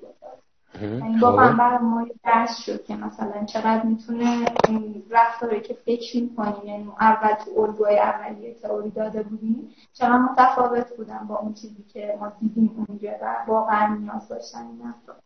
این 0.81 1.19
واقعا 1.19 1.51
خب. 1.51 1.57
برای 1.57 1.77
ما 1.77 2.07
درس 2.23 2.57
شد 2.65 2.83
که 2.83 2.95
مثلا 2.95 3.45
چقدر 3.45 3.83
می‌تونه 3.83 4.45
این 4.67 5.03
رفتاری 5.09 5.61
که 5.61 5.73
فکر 5.73 6.21
می‌کنیم 6.21 6.65
یعنی 6.65 6.91
اول 6.99 7.33
تو 7.33 7.61
الگوهای 7.61 7.99
اولیه 7.99 8.53
تئوری 8.53 8.89
داده 8.89 9.23
بودیم 9.23 9.75
چقدر 9.93 10.17
متفاوت 10.17 10.97
بودن 10.97 11.27
با 11.27 11.37
اون 11.37 11.53
چیزی 11.53 11.83
که 11.93 12.17
ما 12.19 12.33
دیدیم 12.39 12.85
اونجا 12.87 13.11
و 13.21 13.35
واقعا 13.47 13.95
نیاز 13.95 14.27
داشتن 14.27 14.59
این 14.67 14.81
افراد. 14.87 15.21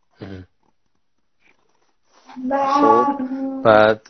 خب 2.59 3.61
بعد 3.63 4.01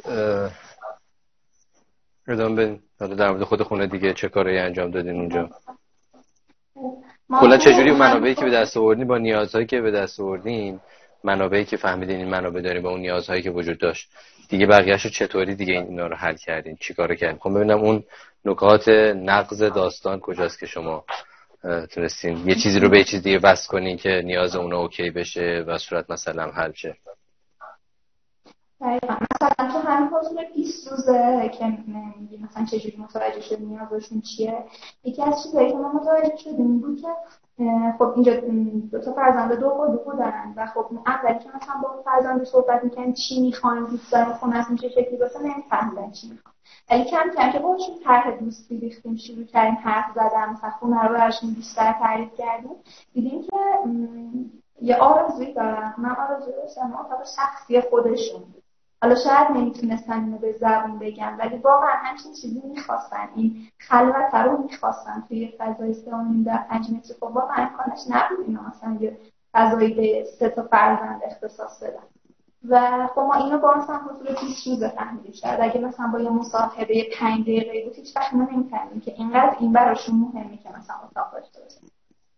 ادامه 2.28 2.56
بدین. 2.56 2.80
در 2.99 3.32
مورد 3.32 3.43
خود 3.43 3.63
خونه 3.63 3.88
دیگه 3.88 4.13
چه 4.13 4.30
کاری 4.30 4.60
انجام 4.60 4.91
دادین 4.91 5.15
اونجا؟ 5.15 5.49
کلا 7.30 7.58
چجوری 7.58 7.91
منابعی 7.91 8.36
که 8.36 8.45
به 8.45 8.52
دست 8.52 8.78
آوردین 8.78 9.08
با 9.08 9.17
نیازهایی 9.17 9.67
که 9.67 9.82
به 9.82 9.91
دست 9.91 10.19
آوردین 10.19 10.80
منابعی 11.23 11.65
که 11.65 11.77
فهمیدین 11.77 12.17
این 12.17 12.29
منابع 12.29 12.62
داریم 12.62 12.82
با 12.82 12.89
اون 12.89 12.99
نیازهایی 12.99 13.41
که 13.41 13.51
وجود 13.51 13.77
داشت. 13.77 14.10
دیگه 14.49 14.65
بقیهش 14.65 15.05
رو 15.05 15.12
چطوری 15.12 15.55
دیگه 15.55 15.73
اینا 15.73 16.08
رو 16.08 16.15
حل 16.15 16.36
کردین؟ 16.36 16.77
چیکار 16.82 17.15
کردین؟ 17.15 17.39
خب 17.39 17.55
ببینم 17.55 17.79
اون 17.79 18.03
نکات 18.45 18.88
نقض 19.15 19.63
داستان 19.63 20.19
کجاست 20.19 20.60
که 20.60 20.65
شما 20.65 21.05
تونستین 21.91 22.47
یه 22.47 22.55
چیزی 22.55 22.79
رو 22.79 22.89
به 22.89 23.03
چیز 23.03 23.23
دیگه 23.23 23.39
بس 23.39 23.67
کنین 23.67 23.97
که 23.97 24.21
نیاز 24.25 24.55
اون 24.55 24.73
اوکی 24.73 25.10
بشه 25.10 25.63
و 25.67 25.77
صورت 25.77 26.10
مثلا 26.10 26.51
حل 26.51 26.71
شه. 26.71 26.95
مثلا 28.82 29.71
تو 29.71 29.79
همین 29.79 30.10
حضور 30.10 30.45
20 30.55 30.88
روزه 30.91 31.51
که 31.60 31.65
میگی 32.19 32.38
مثلا 32.38 32.65
چجوری 32.65 32.97
متوجه 32.97 33.41
شد 33.41 33.60
نیازشون 33.60 34.21
چیه 34.21 34.63
یکی 35.03 35.23
از 35.23 35.43
چیزایی 35.43 35.71
که 35.71 35.77
ما 35.77 35.93
متوجه 35.93 36.38
شدیم 36.38 36.79
بود 36.79 37.01
که 37.01 37.08
خب 37.97 38.03
اینجا 38.03 38.33
دو 38.91 38.99
تا 38.99 39.13
فرزند 39.13 39.53
دو 39.53 39.69
خود 39.69 40.17
دارن 40.17 40.53
و 40.55 40.65
خب 40.65 40.85
اولی 41.05 41.39
که 41.39 41.49
مثلا 41.55 41.75
با 41.83 42.01
فرزند 42.05 42.43
صحبت 42.43 42.83
می‌کنن 42.83 43.13
چی 43.13 43.41
می‌خوان 43.41 43.85
دوست 43.85 44.11
دارن 44.11 44.33
خونه 44.33 44.65
چه 44.81 44.89
شکلی 44.89 45.17
باشه 45.17 45.39
نمیفهمیدن 45.39 46.11
چی 46.11 46.29
می‌خوان. 46.29 46.53
ولی 46.91 47.05
کم 47.05 47.29
کم 47.37 47.51
که 47.51 47.59
باشون 47.59 47.95
طرح 48.03 48.31
دوستی 48.31 48.77
ریختیم 48.77 49.15
شروع 49.15 49.43
کردیم 49.43 49.77
حرف 49.83 50.13
زدن 50.15 50.49
مثلا 50.49 50.69
خونه 50.69 51.03
رو 51.07 51.13
براشون 51.13 51.53
بیشتر 51.53 51.95
تعریف 51.99 52.33
کردیم 52.37 52.75
دیدیم 53.13 53.41
که 53.41 53.57
یه 54.81 54.95
آرزویی 54.95 55.53
دارن. 55.53 55.93
من 55.97 56.15
آرزوی 56.15 56.53
داشتم 56.53 56.99
اتاق 56.99 57.23
شخصی 57.23 57.81
خودشون. 57.81 58.41
حالا 59.01 59.15
شاید 59.15 59.51
نمی‌تونستن 59.51 60.23
اینو 60.23 60.38
به 60.38 60.53
زبون 60.53 60.99
بگم 60.99 61.35
ولی 61.39 61.57
واقعا 61.57 61.91
همچین 61.91 62.33
چیزی 62.33 62.62
می‌خواستن. 62.65 63.29
این 63.35 63.67
خلوت 63.77 64.35
رو 64.35 64.63
می‌خواستن 64.63 65.23
توی 65.27 65.53
فضای 65.57 65.93
سه 65.93 66.12
در 66.45 66.57
پنج 66.57 66.91
متر 66.91 67.13
خب 67.13 67.23
واقعا 67.23 67.55
امکانش 67.55 67.99
نبود 68.09 68.45
اینا 68.47 68.62
مثلا 68.62 68.97
یه 68.99 69.17
فضایی 69.53 69.93
به 69.93 70.25
سه 70.39 70.49
تا 70.49 70.63
فرزند 70.63 71.21
اختصاص 71.23 71.83
بدن. 71.83 72.03
و 72.69 73.07
خب 73.07 73.21
ما 73.21 73.33
اینو 73.33 73.57
با 73.57 73.73
مثلا 73.73 73.97
حضور 73.97 74.27
20 74.27 74.67
روز 74.67 74.83
فهمیدیم 74.83 75.31
شاید 75.31 75.59
اگه 75.62 75.79
مثلا 75.81 76.07
با 76.07 76.19
یه 76.19 76.29
مصاحبه 76.29 77.09
5 77.19 77.41
دقیقه 77.41 77.85
بود 77.85 77.95
هیچ 77.95 78.17
وقت 78.17 78.33
ما 78.33 78.47
نمی‌فهمیم 78.51 79.01
که 79.01 79.13
اینقدر 79.17 79.55
این 79.59 79.73
براشون 79.73 80.15
مهمه 80.15 80.57
که 80.57 80.69
مثلا 80.69 80.95
اتاق 80.95 81.31
داشته 81.33 81.62
باشه 81.62 81.79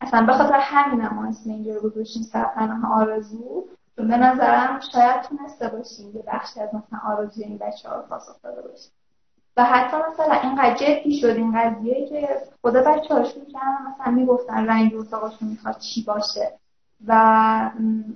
اصلا 0.01 0.25
به 0.25 0.33
خاطر 0.33 0.59
همین 0.59 1.07
ما 1.07 1.25
اسم 1.25 1.49
اینجا 1.49 1.73
رو 1.73 1.89
گذاشتیم 1.89 2.23
سرپناه 2.23 2.93
آرزو. 2.93 3.65
چون 3.95 4.07
به 4.07 4.17
نظرم 4.17 4.79
شاید 4.93 5.21
تونسته 5.21 5.67
باشیم 5.67 6.15
یه 6.15 6.23
بخشی 6.27 6.59
از 6.59 6.69
مثلا 6.75 6.99
آرزوی 7.05 7.43
این 7.43 7.57
بچه 7.57 7.89
ها 7.89 7.95
رو 7.95 8.01
پاسخ 8.01 8.41
داده 8.43 8.61
باشیم. 8.61 8.91
و 9.57 9.63
حتی 9.63 9.97
مثلا 10.11 10.33
اینقدر 10.33 10.75
جدی 10.75 11.19
شد 11.19 11.27
این 11.27 11.59
قضیه 11.59 12.07
که 12.09 12.29
خود 12.61 12.73
بچه 12.73 13.13
هاشون 13.13 13.45
کردن 13.45 13.93
مثلا 13.93 14.11
می‌گفتن 14.13 14.67
رنگ 14.67 14.95
اتاقشون 14.95 15.47
می‌خواد 15.47 15.77
چی 15.77 16.03
باشه 16.03 16.51
و 17.07 17.13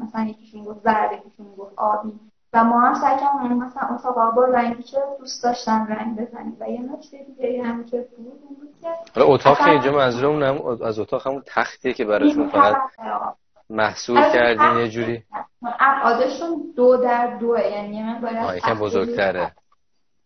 مثلا 0.02 0.24
یکیشون 0.24 0.64
گفت 0.64 0.84
زرد 0.84 1.12
یکیشون 1.12 1.56
گفت 1.58 1.74
آبی. 1.78 2.20
و 2.54 2.64
ما 2.64 2.80
هم 2.80 2.94
سعی 2.94 3.20
کردیم 3.20 3.58
مثلا 3.58 3.96
اتاقا 3.96 4.32
با 4.32 4.46
رنگی 4.46 4.84
که 4.84 4.98
دوست 5.20 5.44
داشتن 5.44 5.88
رنگ 5.88 6.16
بزنیم. 6.16 6.58
و 6.60 6.70
یه 6.70 6.82
نکته 6.82 7.18
دیگه 7.24 7.64
هم 7.64 7.86
که 7.86 8.08
بود 8.18 8.42
بود 8.42 8.74
که 8.82 8.88
حالا 9.16 9.34
اتاق 9.34 9.58
که 9.58 9.70
اینجا 9.70 9.92
منظورمون 9.92 10.44
هم 10.44 10.66
از 10.84 11.00
اتاق 11.00 11.28
همون 11.28 11.44
تختیه 11.46 11.94
که 11.94 12.06
براشون 12.06 12.50
فقط 12.50 12.78
محصول 13.70 14.22
کردین 14.34 14.78
یه 14.78 14.90
جوری؟ 14.90 15.24
ابعادشون 15.80 16.74
دو 16.76 16.98
در 16.98 17.38
دوه 17.38 17.62
یعنی 17.62 18.04
من 18.04 18.22
باید 18.22 18.58
یکم 18.58 18.80
بزرگتره. 18.80 19.52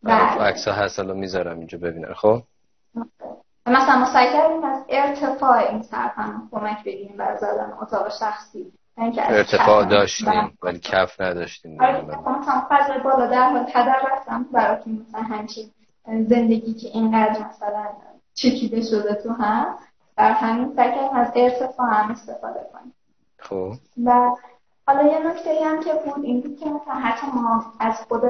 بله. 0.03 0.41
عکس 0.41 0.67
ها 0.67 0.73
هست 0.73 0.99
الان 0.99 1.17
می‌ذارم 1.17 1.57
اینجا 1.57 1.77
ببینن 1.77 2.13
خب؟ 2.13 2.41
مثلا 3.65 3.99
ما 3.99 4.13
سعی 4.13 4.33
کردیم 4.33 4.63
از 4.63 4.85
ارتفاع 4.89 5.57
این 5.57 5.83
سرپناه 5.83 6.47
کمک 6.51 6.83
بگیریم 6.85 7.17
برای 7.17 7.37
زدن 7.37 7.73
اتاق 7.81 8.09
شخصی. 8.19 8.73
ارتفاع 9.17 9.85
داشتیم 9.85 10.57
ولی 10.63 10.79
کف 10.79 11.21
نداشتیم. 11.21 11.81
آره 11.81 12.01
مثلا 12.05 12.67
فضای 12.69 12.99
بالا 12.99 13.27
در 13.27 13.49
حال 13.49 13.65
هدر 13.73 14.01
رفتم. 14.11 14.45
براتون 14.53 15.05
مثلا 15.07 15.21
همچین 15.21 15.69
زندگی 16.05 16.73
که 16.73 16.87
اینقدر 16.87 17.45
مثلا 17.49 17.85
چکیده 18.33 18.81
شده 18.81 19.13
تو 19.13 19.33
هم. 19.33 19.77
بر 20.15 20.31
همین 20.31 20.75
سعی 20.75 20.99
از 21.13 21.31
ارتفاع 21.35 21.87
هم 21.93 22.11
استفاده 22.11 22.59
کنیم. 22.73 22.93
خب. 23.39 23.73
و 24.05 24.35
حالا 24.87 25.03
یه 25.03 25.27
نکته 25.27 25.65
هم 25.65 25.79
که 25.79 25.93
بود 25.93 26.25
این 26.25 26.41
بود 26.41 26.59
که 26.59 26.69
مثلا 26.69 26.93
حتی 26.93 27.27
ما 27.33 27.73
از 27.79 27.95
خود 27.95 28.21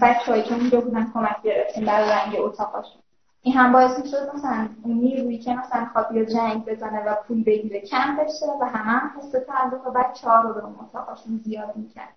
بچه 0.00 0.32
هایی 0.32 0.42
که 0.42 0.54
اونجا 0.54 0.80
بودن 0.80 1.10
کمک 1.14 1.42
گرفتیم 1.42 1.84
برای 1.84 2.10
رنگ 2.10 2.36
اتاقاشون. 2.38 3.02
این 3.42 3.54
هم 3.54 3.72
باعث 3.72 3.98
می 3.98 4.08
شد 4.08 4.30
مثلا 4.34 4.68
اون 4.84 4.96
نیرویی 4.96 5.38
که 5.38 5.54
مثلا 5.54 5.86
خواب 5.92 6.12
بیاد 6.12 6.26
جنگ 6.26 6.64
بزنه 6.64 7.04
و 7.04 7.14
پول 7.28 7.44
بگیره 7.44 7.80
کم 7.80 8.16
بشه 8.16 8.46
و 8.60 8.64
همه 8.64 8.98
هم 8.98 9.12
حس 9.18 9.30
تعلق 9.30 9.92
بچه 9.94 10.28
ها 10.28 10.40
رو 10.40 10.54
به 10.54 10.64
اون 10.64 10.74
اتاقاشون 10.80 11.40
زیاد 11.44 11.76
می‌کرد. 11.76 12.16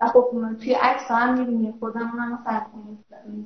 و 0.00 0.06
خب 0.06 0.30
توی 0.60 0.74
عکس 0.74 1.10
هم 1.10 1.38
می‌بینیم. 1.38 1.74
خودمون 1.80 2.18
هم 2.18 2.32
مثلا 2.40 2.62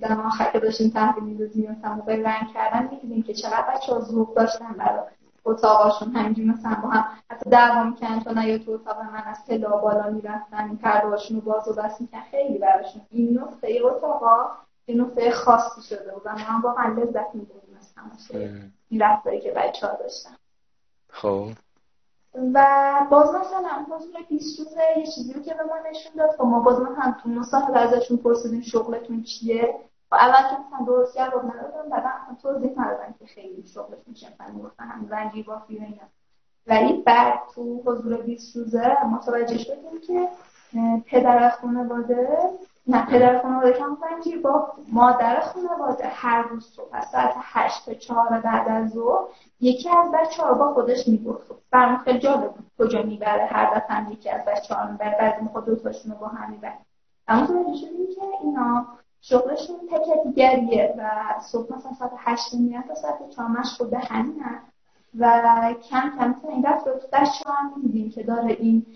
زمان 0.00 0.32
که 0.52 0.58
داشتیم 0.58 0.90
تحویل 0.90 1.24
می‌دادیم 1.24 1.70
مثلا 1.70 1.94
موقع 1.94 2.16
رنگ 2.16 2.48
کردن 2.54 2.88
می‌بینیم 2.90 3.22
که 3.22 3.34
چقدر 3.34 3.66
بچه 3.74 3.92
ها 3.92 4.00
ذوق 4.00 4.34
داشتن 4.34 4.72
برای 4.72 5.00
اتاقاشون 5.44 6.08
همینجور 6.08 6.44
مثلا 6.46 6.74
با 6.82 6.88
هم 6.88 7.04
حتی 7.30 7.50
دعوا 7.50 7.84
می‌کنن 7.84 8.20
تو 8.20 8.34
نه 8.34 8.58
تو 8.58 8.70
اتاق 8.70 9.00
من 9.00 9.22
از 9.26 9.44
پلا 9.46 9.76
بالا 9.76 10.10
می‌رفتن 10.10 10.64
این 10.64 10.76
پردهاشون 10.76 11.36
رو 11.36 11.42
باز 11.42 11.68
و 11.68 11.72
بس 11.72 12.00
میکن 12.00 12.20
خیلی 12.30 12.58
براشون 12.58 13.02
این 13.10 13.38
نقطه 13.38 13.80
اتاقا 13.84 14.46
یه 14.86 14.96
نقطه 14.96 15.30
خاصی 15.30 15.82
شده 15.82 16.12
بود. 16.14 16.22
و 16.24 16.28
هم 16.28 16.60
واقعا 16.60 16.92
لذت 16.92 17.34
میبردیم 17.34 17.76
از 17.78 17.94
تماشای 17.94 18.50
این 18.88 19.02
رفتاری 19.02 19.40
که 19.40 19.50
بچه 19.50 19.86
ها 19.86 19.96
داشتن. 19.96 20.36
خب. 21.08 21.48
و 22.54 22.66
باز 23.10 23.34
مثلا 23.34 23.86
حضور 23.90 24.22
20 24.28 24.58
روزه 24.58 24.80
یه 24.96 25.06
چیزی 25.06 25.32
رو 25.32 25.42
که 25.42 25.54
به 25.54 25.64
ما 25.64 25.90
نشون 25.90 26.12
داد. 26.16 26.30
خب 26.30 26.44
ما 26.44 26.60
باز 26.60 26.80
مثلا 26.80 27.14
تو 27.22 27.28
مصاحبه 27.28 27.78
ازشون 27.78 28.16
پرسیدیم 28.16 28.60
شغلتون 28.60 29.22
چیه؟ 29.22 29.74
اول 30.14 30.42
که 30.50 30.56
مثلا 30.66 30.86
درست 30.86 31.16
جواب 31.18 31.44
ندادم 31.44 31.88
بعد 31.90 32.04
مثلا 32.04 32.36
توضیح 32.42 32.70
ندادن 32.80 33.14
که 33.18 33.26
خیلی 33.26 33.66
شغلشون 33.66 34.14
چیه 34.14 34.28
مثلا 34.34 34.54
می‌گفتن 34.54 34.84
هم 34.84 35.08
رنگی 35.10 35.42
بافی 35.42 35.78
و 35.78 35.82
اینا. 35.82 36.02
ولی 36.66 37.02
بعد 37.02 37.40
تو 37.54 37.82
حضور 37.86 38.16
20 38.16 38.56
روزه 38.56 39.04
متوجه 39.04 39.58
شدیم 39.58 40.00
که 40.06 40.28
پدر 41.06 41.50
خانواده 41.50 42.38
نه 42.86 43.06
پدر 43.06 43.42
خانواده 43.42 43.72
کم 43.72 43.94
پنجی 43.96 44.36
با 44.36 44.72
مادر 44.92 45.40
خانواده 45.40 46.06
هر 46.06 46.42
روز 46.42 46.66
صبح 46.66 46.88
از 46.92 47.04
ساعت 47.04 47.34
هشت 47.38 47.86
تا 47.86 47.94
چهار 47.94 48.28
بعد 48.28 48.68
از 48.68 48.90
ظهر 48.90 49.24
یکی 49.60 49.90
از 49.90 50.12
بچه 50.12 50.42
ها 50.42 50.54
با 50.54 50.74
خودش 50.74 51.08
می‌برد. 51.08 51.40
برام 51.70 51.96
خیلی 51.96 52.18
جالب 52.18 52.52
بود 52.52 52.70
کجا 52.78 53.02
می‌بره 53.02 53.44
هر 53.44 53.74
دفعه 53.74 54.12
یکی 54.12 54.30
از 54.30 54.44
بچه 54.44 54.74
ها 54.74 54.90
می‌بره 54.90 55.16
بعضی 55.20 55.44
موقع 55.44 55.60
دوتاشون 55.60 56.12
رو 56.12 56.18
با 56.18 56.26
هم 56.26 56.50
می‌بره. 56.50 56.78
اما 57.28 57.46
تو 57.46 57.52
شدیم 57.52 58.06
که 58.14 58.22
اینا 58.42 58.86
شغلشون 59.24 59.76
تک 59.90 60.24
دیگریه 60.24 60.94
و 60.98 61.10
صبح 61.40 61.76
مثلا 61.76 61.92
ساعت 61.92 62.12
هشت 62.16 62.54
میاد 62.54 62.84
تا 62.84 62.94
ساعت 62.94 63.30
چهار 63.30 63.48
مشغول 63.48 63.88
به 63.88 63.98
همین 63.98 64.44
و 65.18 65.74
کم 65.90 66.12
کم 66.18 66.30
مثلا 66.30 66.50
این 66.50 66.64
رفت 66.64 66.86
ها 67.46 67.52
هم 67.52 67.72
می‌دیدیم 67.76 68.10
که 68.10 68.22
داره 68.22 68.50
این 68.50 68.86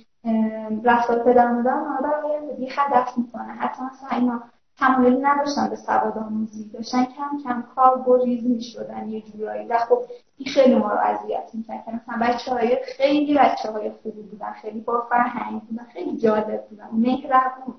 رفتار 0.84 1.24
پدر 1.24 1.52
مادر 1.52 1.80
ما 1.80 2.54
بی 2.58 2.68
هدف 2.70 3.18
می‌کنه. 3.18 3.52
حتی 3.52 3.82
مثلا 3.82 4.18
اینا 4.18 4.42
تمایلی 4.78 5.18
نداشتن 5.20 5.70
به 5.70 5.76
سواد 5.76 6.18
آموزی. 6.18 6.70
داشتن 6.74 7.04
کم 7.04 7.38
کم 7.44 7.64
کار 7.74 8.04
گریز 8.06 8.46
می‌شدن 8.46 9.08
یه 9.08 9.20
جورایی. 9.20 9.66
و 9.66 9.78
خب 9.78 9.98
این 10.36 10.52
خیلی 10.54 10.74
ما 10.74 10.88
رو 10.88 10.98
اذیت 10.98 11.50
می‌کرد 11.52 11.84
که 11.84 11.90
مثلا 11.92 12.26
بچه 12.26 12.50
های 12.50 12.78
خیلی 12.96 13.34
بچه 13.34 13.70
های 13.70 13.90
خوبی 13.90 14.22
بودن 14.22 14.52
خیلی 14.52 14.80
با 14.80 15.06
فرهنگ 15.10 15.60
بودن 15.60 15.84
خیلی 15.84 16.16
جالب 16.16 16.66
بودن 16.68 16.88
مهربون. 16.92 17.74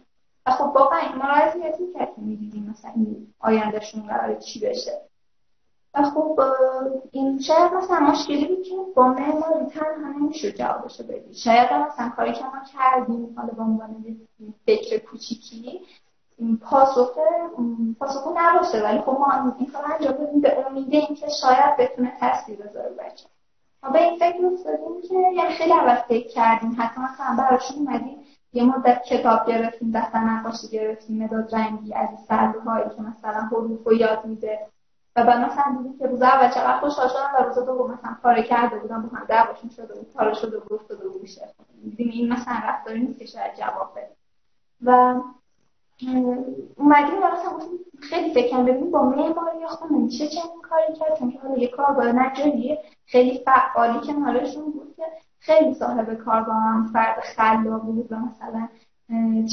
و 0.48 0.52
خب 0.52 0.76
واقعا 0.76 1.00
این 1.00 1.16
ما 1.16 1.28
می‌کرد 1.80 2.16
که 2.16 2.22
می‌دیدیم 2.22 2.70
مثلا 2.70 2.92
این 2.96 3.34
آیندهشون 3.40 4.08
قرار 4.08 4.36
چی 4.36 4.60
بشه. 4.60 5.02
خب 6.04 6.40
این 7.12 7.40
شاید 7.40 7.74
مثلا 7.74 8.00
مشکلی 8.00 8.48
بود 8.48 8.64
که 8.64 8.76
با 8.96 9.08
معماری 9.08 9.66
تنها 9.66 10.10
نمیشه 10.20 10.52
جوابشو 10.52 11.04
بدی. 11.04 11.34
شاید 11.34 11.74
مثلا 11.74 12.10
کاری 12.10 12.34
که 12.34 12.44
ما 12.44 12.64
کردیم 12.74 13.34
حالا 13.38 13.54
به 13.54 13.62
عنوان 13.62 14.06
فکر 14.66 14.98
کوچیکی 14.98 15.82
پاسخ 16.62 17.18
پاسخ 18.00 18.28
نباشه. 18.36 18.84
ولی 18.84 19.02
خب 19.02 19.18
ما 19.20 19.54
این 19.60 19.72
کار 19.72 19.84
انجام 19.94 20.14
بدیم 20.14 20.42
به 20.42 20.66
امید 20.68 20.94
اینکه 20.94 21.28
شاید 21.42 21.78
بتونه 21.80 22.18
تاثیر 22.20 22.56
بذاره 22.56 22.90
بچه 22.90 23.26
ما 23.84 23.90
به 23.90 24.04
این 24.04 24.20
فکر 24.20 24.46
افتادیم 24.46 25.02
که 25.10 25.16
یعنی 25.16 25.54
خیلی 25.54 25.74
عوض 25.74 25.98
فکر 25.98 26.28
کردیم. 26.28 26.76
حتی 26.80 27.02
مثلا 27.02 27.36
براشون 27.38 27.78
اومدیم 27.78 28.17
یه 28.54 28.64
مدت 28.64 29.04
کتاب 29.04 29.48
گرفتیم 29.48 29.92
دفتر 29.92 30.20
نقاشی 30.20 30.68
گرفتیم 30.68 31.24
مداد 31.24 31.56
رنگی 31.56 31.94
از 31.94 32.10
سلوهایی 32.28 32.90
که 32.90 33.02
مثلا 33.02 33.42
حروف 33.42 33.88
رو 33.88 33.94
یاد 33.94 34.26
میده. 34.26 34.68
و 35.16 35.24
بعد 35.24 35.40
مثلا 35.40 35.96
که 36.00 36.08
روز 36.08 36.22
اول 36.22 36.50
چقدر 36.50 36.80
خوشحال 36.80 37.08
شدم 37.08 37.30
و 37.40 37.44
روز 37.44 37.66
دوم 37.66 37.92
مثلا 37.92 38.16
کار 38.24 38.42
کرده 38.42 38.80
بودم 38.80 39.02
با 39.02 39.18
هم 39.18 39.26
دعواشون 39.26 39.70
شده 39.70 39.96
بود 39.96 40.14
کار 40.14 40.34
شده 40.34 40.60
بود 40.60 40.74
افتاده 40.74 41.08
بود 41.08 41.22
میشه. 41.22 41.42
این 41.98 42.34
مثلا 42.34 42.54
رفتاری 42.64 43.00
نیست 43.00 43.20
که 43.20 43.26
شاید 43.26 43.56
جواب 43.56 43.92
بده. 43.96 44.16
و 44.84 45.22
اومدیم 46.76 47.18
مثلا 47.18 47.60
خیلی 48.00 48.34
فکر 48.34 48.64
ببینیم 48.64 48.92
با 48.92 49.04
معماری 49.04 49.68
خونه 49.68 49.98
میشه 49.98 50.28
چنین 50.28 50.62
کاری 50.62 50.94
کرد 51.00 51.20
چون 51.20 51.32
که 51.32 51.40
حالا 51.40 51.58
یه 51.58 51.68
کارگاه 51.68 52.34
خیلی 53.06 53.40
فعالی 53.46 54.00
که 54.00 54.14
کنارشون 54.14 54.72
بود 54.72 54.94
که 54.96 55.04
خیلی 55.40 55.74
صاحب 55.74 56.14
کارگاه 56.14 56.56
هم 56.56 56.90
فرد 56.94 57.20
خلاقی 57.20 57.92
بود 57.92 58.12
و 58.12 58.16
مثلا 58.16 58.68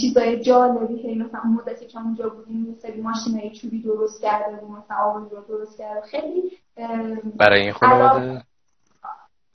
چیزای 0.01 0.41
جالبی 0.41 1.03
که 1.03 1.25
مثلا 1.25 1.43
مدتی 1.45 1.87
که 1.87 2.01
اونجا 2.01 2.29
بودیم 2.29 2.67
یه 2.69 2.75
سری 2.75 3.01
ماشینای 3.01 3.51
چوبی 3.51 3.83
درست 3.83 4.23
کرده 4.23 4.57
بود 4.57 4.79
مثلا 4.79 4.97
آبونجا 4.97 5.41
درست 5.41 5.79
کرده 5.79 6.01
خیلی 6.01 6.59
برای 7.37 7.61
این 7.61 7.73
خانواده؟ 7.73 8.45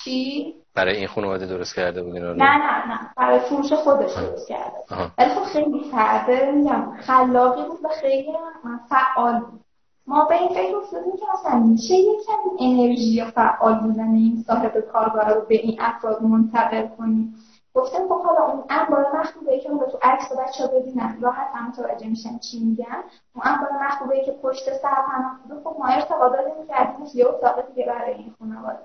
چی؟ 0.04 0.56
برای 0.80 0.98
این 0.98 1.08
خانواده 1.08 1.46
درست 1.46 1.76
کرده 1.76 2.04
بود 2.04 2.18
نه 2.18 2.34
نه؟ 2.34 2.88
نه 2.88 3.00
برای 3.18 3.40
فروش 3.40 3.74
خودش 3.74 4.14
درست 4.14 4.48
کرده 4.48 4.78
ولی 5.18 5.30
خب 5.30 5.44
خیلی 5.44 5.92
فرده 5.92 6.52
میگم 6.52 6.98
خلاقی 7.00 7.64
بود 7.64 7.80
و 7.84 7.88
خیلی 8.02 8.34
فعال 8.90 9.40
بود. 9.40 9.60
ما 10.08 10.26
به 10.26 10.36
این 10.36 10.50
فکر 10.50 10.76
افتادیم 10.76 11.12
که 11.18 11.26
مثلا 11.34 11.60
میشه 11.60 11.94
یکم 11.94 12.34
انرژی 12.60 13.24
فعال 13.26 13.80
بودن 13.80 14.14
این 14.14 14.44
صاحب 14.48 14.80
کارگاه 14.80 15.30
رو 15.30 15.42
به 15.42 15.56
این 15.56 15.78
افراد 15.82 16.22
منتقل 16.22 16.88
کنیم. 16.98 17.36
گفتم 17.74 18.08
خب 18.08 18.24
حالا 18.24 18.46
اون 18.46 18.64
انبار 18.70 19.06
مخروبه 19.16 19.60
که 19.60 19.70
تو 19.70 20.00
عکس 20.02 20.32
بچه 20.32 20.68
ببینن. 20.68 21.18
راحت 21.22 21.48
هم 21.54 21.68
متوجه 21.68 22.08
میشن 22.08 22.38
چی 22.38 22.60
میگن. 22.60 23.04
اون 23.36 23.84
مخروبه 23.86 24.26
که 24.26 24.32
پشت 24.32 24.66
سر 24.66 24.96
پناه 25.08 25.40
بوده. 25.44 25.62
خب 25.64 25.76
ما 25.80 25.86
ارتقا 25.86 26.30
دادیم 26.30 26.68
کردیمش 26.70 27.16
یه 27.16 27.28
اتاق 27.28 27.68
دیگه 27.68 27.86
برای 27.86 28.14
این 28.14 28.34
خانواده. 28.40 28.80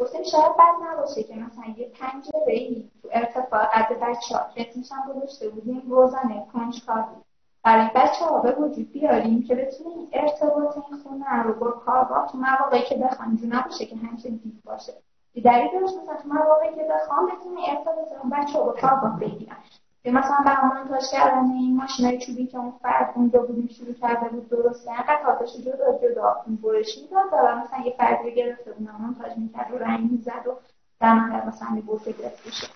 گفتیم 0.00 0.22
شاید 0.22 0.56
بد 0.56 0.74
نباشه 0.88 1.22
که 1.22 1.34
مثلا 1.34 1.64
یه 1.76 1.88
پنجره 1.88 2.52
ای 2.52 2.90
تو 3.02 3.08
ارتفاع 3.12 3.64
قد 3.64 4.00
بچه 4.00 4.36
ها 4.36 4.44
ختمش 4.50 4.92
هم 4.92 5.12
گذاشته 5.12 5.48
بودیم 5.48 5.82
روزانه 5.90 6.46
کنجکاوی 6.52 7.16
برای 7.62 7.90
بچه 7.94 8.24
ها 8.24 8.38
به 8.38 8.52
وجود 8.52 8.92
بیاریم 8.92 9.42
که 9.42 9.54
بتونیم 9.54 10.08
ارتباط 10.12 10.76
این 10.76 11.02
خونه 11.02 11.42
رو 11.42 11.54
با 11.54 11.70
کارگاه 11.70 12.28
تو 12.32 12.38
مواقعی 12.38 12.82
که 12.82 12.96
بخوان 12.96 13.36
جو 13.36 13.46
نباشه 13.46 13.86
که 13.86 13.96
همیشه 13.96 14.30
دید 14.30 14.62
باشه. 14.64 14.92
دیگری 15.32 15.70
داشت 15.80 15.94
مثلا 15.96 16.16
تو 16.22 16.28
مواقعی 16.28 16.74
که 16.74 16.88
بخوام 16.94 17.26
بتونیم 17.26 17.58
ارتباط 17.68 18.32
بچه 18.32 18.58
ها 18.58 18.64
با 18.64 18.72
کارگاه 18.72 19.20
بگیرن 19.20 19.56
که 20.04 20.10
مثلا 20.10 20.36
برای 20.46 20.70
مونتاژ 20.74 21.10
کردن 21.12 21.50
این 21.50 21.76
ماشینای 21.76 22.18
چوبی 22.18 22.46
که 22.46 22.58
اون 22.58 22.72
فرد 22.82 23.12
اونجا 23.16 23.42
بودیم 23.42 23.68
شروع 23.68 23.94
کرده 23.94 24.28
بود 24.28 24.48
درست 24.48 24.84
کردن 24.86 25.02
قطعاتش 25.02 25.56
جدا 25.56 25.98
جدا 26.02 26.36
برش 26.62 26.98
می‌داد 26.98 27.26
و 27.32 27.56
مثلا 27.56 27.84
یه 27.84 27.94
فردی 27.98 28.34
گرفته 28.34 28.72
بود 28.72 28.88
مونتاژ 29.00 29.36
می‌کرد 29.36 29.74
و 29.74 29.78
رنگ 29.78 30.10
می‌زد 30.12 30.46
و 30.46 30.52
در 31.00 31.14
نهایت 31.14 31.44
مثلا 31.44 31.76
یه 31.76 31.82
بوسه 31.82 32.12
گرفت 32.12 32.48
بشه 32.48 32.66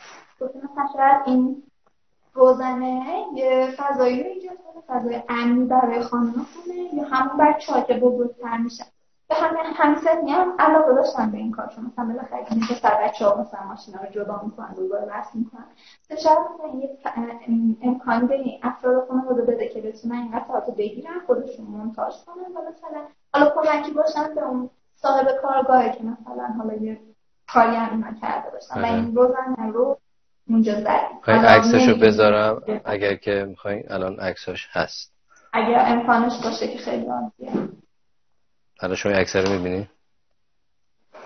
گفتیم 0.40 0.62
مثلا 0.62 0.86
شاید 0.92 1.22
این 1.26 1.62
روزنه 2.34 3.24
یه 3.34 3.74
فضایی 3.76 4.22
رو 4.22 4.30
ایجاد 4.30 4.56
کنه 4.56 4.82
فضای 4.98 5.22
امنی 5.28 5.64
برای 5.64 6.00
خانم 6.00 6.32
خونه 6.54 6.94
یا 6.94 7.04
همون 7.04 7.46
بچه 7.46 7.72
ها 7.72 7.80
که 7.80 7.94
بزرگتر 7.94 8.56
میشن. 8.56 8.84
به 9.28 9.34
همه 9.34 9.58
همسنی 9.74 10.30
هم 10.30 10.54
علاقه 10.58 10.94
داشتن 10.94 11.30
به 11.30 11.38
این 11.38 11.52
کار 11.52 11.66
چون 11.66 11.84
مثلا 11.84 12.04
بالاخره 12.04 12.44
که 12.68 12.74
سر 12.82 12.94
بچه 13.04 13.26
ها 13.26 13.40
مثلا 13.40 13.66
ماشینا 13.68 13.98
رو 14.02 14.10
جدا 14.10 14.40
می‌کنن 14.44 14.74
دوباره 14.74 15.06
بس 15.06 15.34
می‌کنن. 15.34 15.66
تو 16.08 16.16
شاید 16.16 16.38
مثلا 16.38 16.80
یه 16.80 16.98
امکان 17.82 18.26
به 18.26 18.44
افراد 18.62 19.08
خانواده 19.08 19.42
بده 19.42 19.68
که 19.68 19.80
بتونن 19.80 20.14
این 20.14 20.38
قطعات 20.38 20.76
بگیرن 20.76 21.20
خودشون 21.26 21.66
منتاج 21.66 22.14
کنن 22.26 22.44
و 22.44 22.70
مثلا 22.70 23.00
حالا 23.34 23.50
کمکی 23.50 23.92
باشن 23.92 24.34
به 24.34 24.42
اون 24.42 24.70
صاحب 24.94 25.26
کارگاهی 25.42 25.92
که 25.92 26.04
مثلا 26.04 26.46
حالا 26.58 26.74
یه 26.74 27.00
کاری 27.48 27.76
هم 27.76 27.90
اینا 27.90 28.20
کرده 28.20 28.50
باشن. 28.50 28.82
و 28.82 28.84
این 28.84 29.16
روزنه 29.16 29.72
رو 29.72 29.98
اونجا 30.48 30.72
زدیم 30.74 31.20
عکسشو 31.26 31.98
بذارم. 31.98 32.62
اگر 32.84 33.14
که 33.14 33.44
می‌خواین 33.48 33.84
الان 33.90 34.20
عکساش 34.20 34.68
هست. 34.72 35.12
اگر 35.52 35.84
امکانش 35.86 36.32
باشه 36.44 36.68
که 36.68 36.78
خیلی 36.78 37.06
عالیه. 37.06 37.68
الان 38.80 38.96
شما 38.96 39.12
رو 39.34 39.52
می‌بینی؟ 39.52 39.90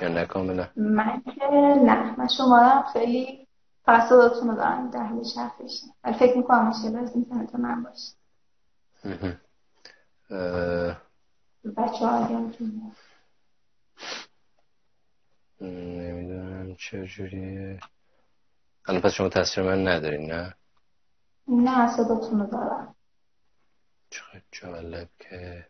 یا 0.00 0.08
نه 0.08 0.24
کاملا؟ 0.24 0.70
من 0.76 1.22
که 1.22 1.46
نه. 1.84 2.20
من 2.20 2.28
شما 2.28 2.84
خیلی 2.92 3.48
فقط 3.84 4.08
صداتون 4.08 4.48
رو 4.48 4.56
دارم 4.56 4.90
ده 4.90 5.28
شرفش 5.34 5.82
ولی 6.04 6.18
فکر 6.18 6.36
می‌کنم 6.36 6.66
مشکل 6.68 6.96
از 6.96 7.14
اینترنت 7.14 7.54
من 7.54 7.82
باشه. 7.82 8.12
بچه 11.76 12.06
ها 12.06 12.28
نمی‌دونم 15.60 16.74
چجوریه 16.74 17.80
الان 18.86 19.00
پس 19.00 19.12
شما 19.12 19.28
تصویر 19.28 19.66
من 19.66 19.88
ندارین 19.88 20.32
نه؟ 20.32 20.54
نه 21.48 21.96
صداتون 21.96 22.40
رو 22.40 22.46
دارم. 22.46 22.94
چقدر 24.10 24.42
جالب 24.52 25.08
که 25.18 25.66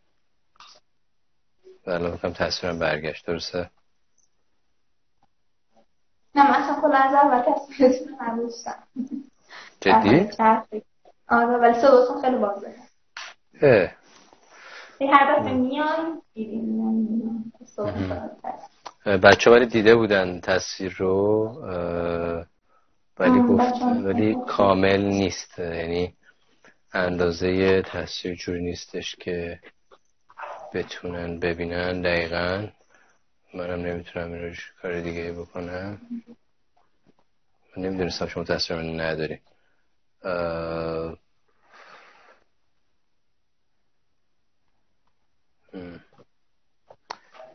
الان 1.92 2.10
بکنم 2.10 2.32
تصویرم 2.32 2.78
برگشت. 2.78 3.26
درسته؟ 3.26 3.70
نه 6.34 6.50
من 6.50 6.62
اصلا 6.62 6.80
کلا 6.80 6.98
از 6.98 7.14
اول 7.14 7.42
تصویرتون 7.52 8.16
نداشتم 8.20 8.82
جدی؟ 9.80 10.28
آره 11.28 11.56
ولی 11.56 11.74
صداتون 11.80 12.22
خیلی 12.22 12.36
واضحه 12.36 12.74
اه. 13.62 13.90
هر 15.00 15.38
دفعه 15.38 15.52
میان 15.52 16.22
بچه 19.22 19.50
ولی 19.50 19.66
دیده 19.66 19.94
بودن 19.94 20.40
تصویر 20.40 20.96
رو 20.98 21.48
ولی 23.18 23.40
گفت 23.42 23.82
ولی 23.82 24.36
کامل 24.46 25.00
نیست. 25.04 25.58
یعنی 25.58 26.14
اندازه 26.92 27.82
تصویر 27.82 28.34
جوری 28.34 28.62
نیستش 28.62 29.16
که 29.16 29.60
بتونن 30.74 31.38
ببینن 31.38 32.02
دقیقا. 32.02 32.68
منم 33.54 33.80
نمی‌تونم 33.86 34.32
این 34.32 34.56
کار 34.82 35.00
دیگه 35.00 35.32
بکنم. 35.32 36.00
نمی‌دونستم 37.76 38.26
شما 38.26 38.44
من 38.70 39.00
نداری. 39.00 39.40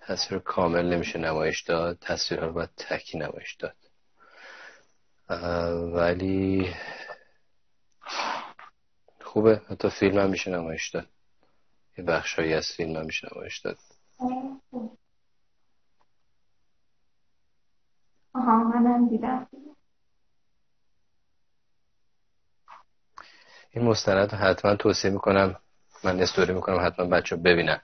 تصویر 0.01 0.39
کامل 0.41 0.85
نمیشه 0.93 1.19
نمایش 1.19 1.61
داد. 1.61 1.97
تصویر 2.01 2.41
رو 2.41 2.53
باید 2.53 2.69
تکی 2.77 3.17
نمایش 3.17 3.53
داد. 3.53 3.75
ولی 5.93 6.75
خوبه. 9.21 9.61
حتی 9.69 9.89
فیلم 9.89 10.19
هم 10.19 10.29
میشه 10.29 10.51
نمایش 10.51 10.89
داد. 10.89 11.09
یه 11.97 12.03
بخشایی 12.03 12.53
از 12.53 12.67
فیلم 12.77 12.95
هم 12.95 13.05
میشه 13.05 13.27
نمایش 13.33 13.59
داد. 13.59 13.77
آها 18.33 18.63
منم 18.63 19.09
دیدم. 19.09 19.47
این 23.71 23.85
مستند 23.85 24.33
حتما 24.33 24.75
توصیه 24.75 25.11
می‌کنم 25.11 25.59
من 26.03 26.19
استوری 26.19 26.53
می‌کنم 26.53 26.85
حتما 26.85 27.05
بچه 27.05 27.35
ببینن. 27.35 27.81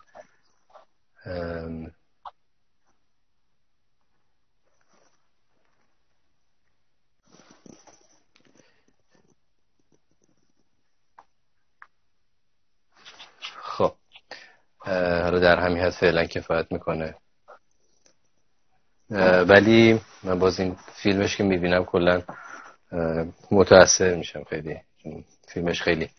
حالا 15.29 15.39
در 15.39 15.59
همین 15.59 15.83
حد 15.83 15.89
فعلا 15.89 16.25
کفایت 16.25 16.71
می‌کنه. 16.71 17.15
ولی 19.47 19.99
من 20.23 20.39
باز 20.39 20.59
این 20.59 20.75
فیلمش 21.03 21.37
که 21.37 21.43
می‌بینم 21.43 21.85
کلا 21.85 22.21
متاثر 23.51 24.15
میشم 24.15 24.43
خیلی. 24.43 24.77
فیلمش 25.47 25.81
خیلی 25.81 26.09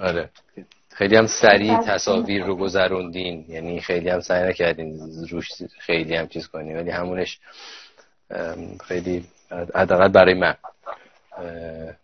آره. 0.00 0.30
خیلی 0.90 1.16
هم 1.16 1.26
سریع 1.26 1.78
تصاویر 1.78 2.44
رو 2.44 2.56
گذروندین. 2.56 3.44
یعنی 3.48 3.80
خیلی 3.80 4.08
هم 4.08 4.20
سعی 4.20 4.48
نکردین 4.48 5.00
روش 5.30 5.48
خیلی 5.78 6.16
هم 6.16 6.28
چیز 6.28 6.46
کنین. 6.46 6.76
ولی 6.76 6.90
همونش 6.90 7.40
خیلی 8.84 9.24
حداقل 9.74 10.08
برای 10.08 10.34
من. 10.34 10.54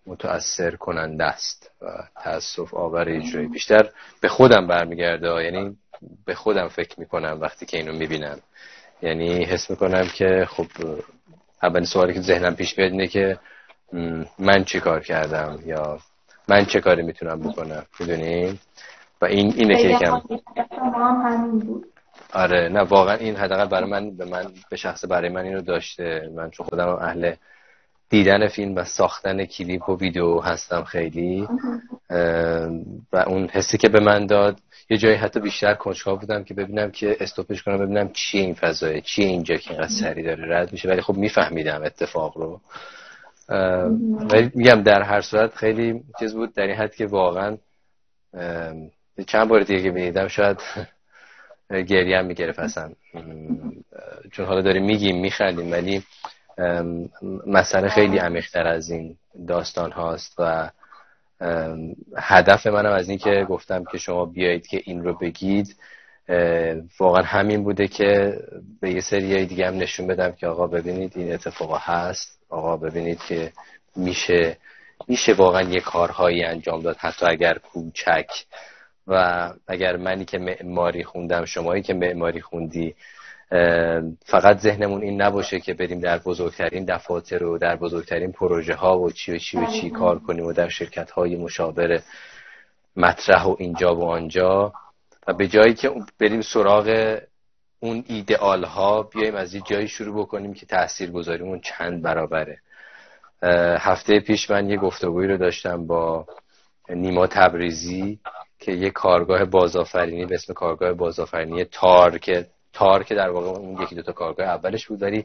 متاثر 0.07 0.77
کننده 0.77 1.25
است 1.25 1.71
و 1.83 1.87
تاسف 2.25 2.75
آور 2.75 3.09
اجرایی 3.09 3.47
بیشتر 3.47 3.91
به 4.21 4.29
خودم 4.29 4.67
برمیگرده. 4.67 5.45
یعنی 5.45 5.77
به 6.27 6.35
خودم 6.35 6.69
فکر 6.69 7.01
می‌کنم 7.01 7.39
وقتی 7.41 7.67
که 7.67 7.77
اینو 7.77 7.93
می‌بینم. 7.93 8.39
یعنی 9.03 9.45
حس 9.45 9.71
می‌کنم 9.71 10.09
که 10.15 10.47
خب 10.51 10.67
اولین 11.63 11.85
سوالی 11.85 12.15
که 12.15 12.21
ذهنم 12.21 12.55
پیش 12.55 12.79
میاد 12.79 12.91
اینه 12.93 13.07
که 13.07 13.39
من 14.39 14.65
چی 14.65 14.81
کار 14.81 15.01
کردم 15.01 15.59
یا 15.67 15.99
من 16.49 16.65
چه 16.65 16.81
کاری 16.81 17.03
می‌تونم 17.03 17.41
بکنم؟ 17.41 17.87
می‌دونی؟ 18.01 18.59
و 19.23 19.25
این 19.25 19.53
اینه 19.57 19.83
که 19.83 19.89
یکم 19.89 20.23
آره 22.33 22.69
نه 22.69 22.81
واقعا 22.81 23.17
این 23.17 23.37
حداقل 23.37 23.67
برای 23.67 23.91
من 23.91 24.17
به 24.17 24.25
من 24.25 24.47
به 24.71 24.77
شخص 24.77 25.05
برای 25.09 25.29
من 25.29 25.43
اینو 25.43 25.61
داشته. 25.61 26.31
من 26.35 26.51
چون 26.51 26.67
خودم 26.67 26.89
اهل 26.89 27.35
دیدن 28.11 28.49
فیلم 28.49 28.77
و 28.77 28.85
ساختن 28.85 29.45
کلیپ 29.45 29.89
و 29.89 29.97
ویدیو 29.97 30.41
هستم 30.41 30.85
خیلی. 30.85 31.49
و 33.13 33.17
اون 33.27 33.49
حسی 33.49 33.79
که 33.79 33.89
به 33.89 34.01
من 34.01 34.27
داد 34.27 34.61
یه 34.91 34.97
جایی 34.97 35.15
حتی 35.15 35.41
بیشتر 35.41 35.75
کنجکاو 35.75 36.19
بودم 36.19 36.45
که 36.45 36.55
ببینم 36.55 36.91
که 36.91 37.17
استوپش 37.21 37.63
کنم 37.63 37.79
ببینم 37.79 38.13
چی 38.13 38.39
این 38.39 38.55
فضایه 38.55 39.01
چی 39.01 39.23
اینجا 39.23 39.57
که 39.57 39.71
اینقدر 39.71 39.89
سری 39.89 40.23
داره 40.23 40.57
رد 40.57 40.73
میشه. 40.73 40.89
ولی 40.89 41.01
خب 41.01 41.17
میفهمیدم 41.17 41.83
اتفاق 41.83 42.39
رو. 42.39 42.61
ولی 44.31 44.51
میگم 44.55 44.83
در 44.83 45.03
هر 45.03 45.21
صورت 45.21 45.55
خیلی 45.55 46.03
چیز 46.19 46.35
بود 46.35 46.55
در 46.55 46.63
این 46.63 46.77
حد 46.77 46.95
که 46.95 47.07
واقعا 47.07 47.57
چند 49.27 49.49
بار 49.49 49.61
دیگه 49.61 49.83
که 49.83 49.91
می‌دیدم 49.91 50.29
شاید 50.29 50.61
گریه 51.89 52.19
هم 52.19 52.27
می‌گرفت 52.27 52.59
اصلا. 52.59 52.93
چون 54.33 54.47
حالا 54.47 54.61
داریم 54.61 54.85
میگیم 54.85 55.21
میخندیم 55.21 55.73
ولی 55.73 56.03
مسئله 57.47 57.89
خیلی 57.89 58.19
عمیقتر 58.19 58.67
از 58.67 58.91
این 58.91 59.17
داستان 59.49 59.93
هاست 59.93 60.35
و 60.39 60.71
هدف 62.17 62.67
منم 62.67 62.93
از 62.93 63.09
این 63.09 63.19
که 63.19 63.47
گفتم 63.49 63.85
که 63.85 63.99
شما 63.99 64.25
بیایید 64.25 64.67
که 64.67 64.83
این 64.85 65.05
رو 65.05 65.15
بگید 65.15 65.77
واقعا 67.01 67.23
همین 67.23 67.65
بوده 67.65 67.89
که 67.89 68.39
به 68.81 68.91
یه 68.91 69.01
سری 69.01 69.47
دیگه 69.47 69.67
هم 69.67 69.75
نشون 69.75 70.07
بدم 70.07 70.33
که 70.33 70.47
آقا 70.47 70.67
ببینید 70.67 71.13
این 71.17 71.33
اتفاقا 71.33 71.79
هست. 71.79 72.39
آقا 72.49 72.77
ببینید 72.77 73.19
که 73.19 73.53
میشه 73.97 74.57
میشه 75.09 75.33
واقعا 75.33 75.63
یه 75.63 75.81
کارهایی 75.81 76.45
انجام 76.45 76.83
داد 76.83 76.97
حتی 76.97 77.27
اگر 77.27 77.59
کوچک. 77.59 78.31
و 79.09 79.51
اگر 79.67 79.97
منی 79.97 80.25
که 80.25 80.39
معماری 80.39 81.05
خوندم 81.05 81.45
شمایی 81.45 81.83
که 81.83 81.95
معماری 81.95 82.41
خوندی 82.41 82.95
فقط 84.25 84.59
ذهنمون 84.59 85.03
این 85.03 85.23
نباشه 85.23 85.61
که 85.61 85.75
بریم 85.75 86.01
در 86.01 86.19
بزرگترین 86.19 86.85
دفاتر 86.85 87.45
و 87.45 87.59
در 87.59 87.77
بزرگترین 87.77 88.33
پروژه 88.33 88.75
ها 88.75 88.99
و 88.99 89.11
چی 89.11 89.33
و 89.33 89.39
چی 89.39 89.59
و 89.59 89.67
چی 89.67 89.91
کار 89.91 90.19
کنیم 90.19 90.47
و 90.47 90.53
در 90.53 90.69
شرکت 90.69 91.11
های 91.11 91.37
مشاور 91.37 92.03
مطرح 92.97 93.45
و 93.45 93.57
اینجا 93.59 93.97
و 93.97 94.05
آنجا. 94.05 94.73
و 95.27 95.33
به 95.33 95.49
جایی 95.49 95.75
که 95.75 95.91
بریم 96.19 96.41
سراغ 96.41 97.19
اون 97.81 98.05
ایدئال 98.09 98.65
ها 98.65 99.03
بیایم 99.03 99.35
از 99.35 99.55
یه 99.55 99.61
جایی 99.61 99.89
شروع 99.89 100.23
بکنیم 100.23 100.55
که 100.55 100.67
تأثیر 100.67 101.11
گذاریمون 101.11 101.61
چند 101.61 102.03
برابره. 102.03 102.59
هفته 103.79 104.21
پیش 104.21 104.51
من 104.51 104.71
یه 104.71 104.77
گفتگویی 104.77 105.29
رو 105.29 105.37
داشتم 105.37 105.87
با 105.87 106.27
نیما 106.89 107.27
تبریزی 107.27 108.19
که 108.59 108.73
یه 108.73 108.91
کارگاه 108.91 109.45
بازآفرینی 109.45 110.27
به 110.27 110.35
اسم 110.35 110.53
کارگاه 110.53 110.93
بازآفرینی 110.93 111.65
تار 111.65 112.19
که 112.19 112.47
تار 112.79 113.05
که 113.05 113.15
در 113.15 113.31
واقع 113.31 113.47
اون 113.47 113.83
یکی 113.83 113.95
دو 113.95 114.03
تا 114.03 114.13
کارگاه 114.13 114.47
اولش 114.47 114.87
بود 114.87 115.03
ولی 115.03 115.25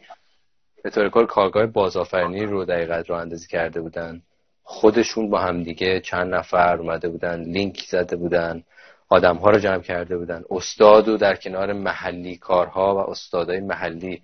به 0.84 0.90
طور 0.90 1.10
کل 1.10 1.26
کارگاه 1.26 1.66
بازآفرینی 1.66 2.46
رو 2.46 2.66
دقیقت 2.66 3.10
رو 3.10 3.16
اندازی 3.16 3.48
کرده 3.48 3.82
بودن. 3.82 4.22
خودشون 4.64 5.30
با 5.30 5.40
همدیگه 5.40 6.00
چند 6.00 6.36
نفر 6.36 6.78
اومده 6.78 7.10
بودن 7.10 7.42
لینک 7.44 7.84
زده 7.90 8.16
بودن 8.16 8.64
آدم 9.10 9.36
ها 9.36 9.50
رو 9.50 9.60
جمع 9.60 9.82
کرده 9.82 10.18
بودن. 10.18 10.44
استاد 10.50 11.08
و 11.08 11.18
در 11.18 11.36
کنار 11.36 11.74
محلی 11.74 12.38
کارها 12.38 12.96
و 12.96 13.10
استادای 13.10 13.60
محلی 13.60 14.22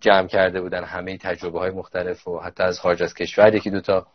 جمع 0.00 0.26
کرده 0.26 0.60
بودن. 0.60 0.84
همه 0.84 1.18
تجربه 1.18 1.58
های 1.58 1.70
مختلف 1.70 2.28
و 2.28 2.38
حتی 2.38 2.62
از 2.62 2.80
خارج 2.80 3.02
از 3.02 3.14
کشور 3.14 3.54
یکی 3.54 3.70
دوتا 3.70 4.06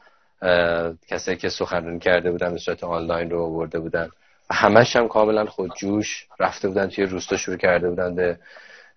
کسایی 1.07 1.37
که 1.37 1.49
سخنرانی 1.49 1.99
کرده 1.99 2.31
بودن 2.31 2.51
به 2.53 2.59
صورت 2.59 2.83
آنلاین 2.83 3.29
رو 3.29 3.43
آورده 3.43 3.79
بودن. 3.79 4.09
همش 4.51 4.95
هم 4.95 5.07
کاملا 5.07 5.45
خودجوش 5.45 6.27
رفته 6.39 6.67
بودن 6.67 6.87
توی 6.87 7.05
روستا 7.05 7.37
شروع 7.37 7.57
کرده 7.57 7.89
بودن 7.89 8.15
به 8.15 8.37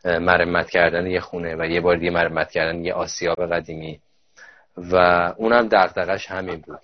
مرمت 0.05 0.71
کردن 0.71 1.07
یه 1.07 1.21
خونه 1.21 1.57
و 1.57 1.65
یه 1.65 1.81
بار 1.81 1.97
دیگه 1.97 2.11
مرمت 2.11 2.51
کردن 2.51 2.85
یه 2.85 2.95
آسیاب 2.95 3.53
قدیمی. 3.53 4.01
و 4.77 4.97
اونم 5.37 5.69
دغدغش 5.69 6.31
همین 6.31 6.57
بود. 6.57 6.81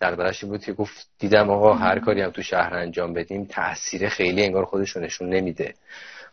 دغدغش 0.00 0.44
بود 0.44 0.64
که 0.64 0.72
گفت 0.72 1.08
دیدم 1.18 1.50
آقا 1.50 1.74
هر 1.74 1.98
کاری 1.98 2.20
هم 2.20 2.30
تو 2.30 2.42
شهر 2.42 2.74
انجام 2.74 3.12
بدیم 3.12 3.44
تاثیر 3.44 4.08
خیلی 4.08 4.42
انگار 4.44 4.64
خودش 4.64 4.96
نشون 4.96 5.28
نمیده. 5.28 5.74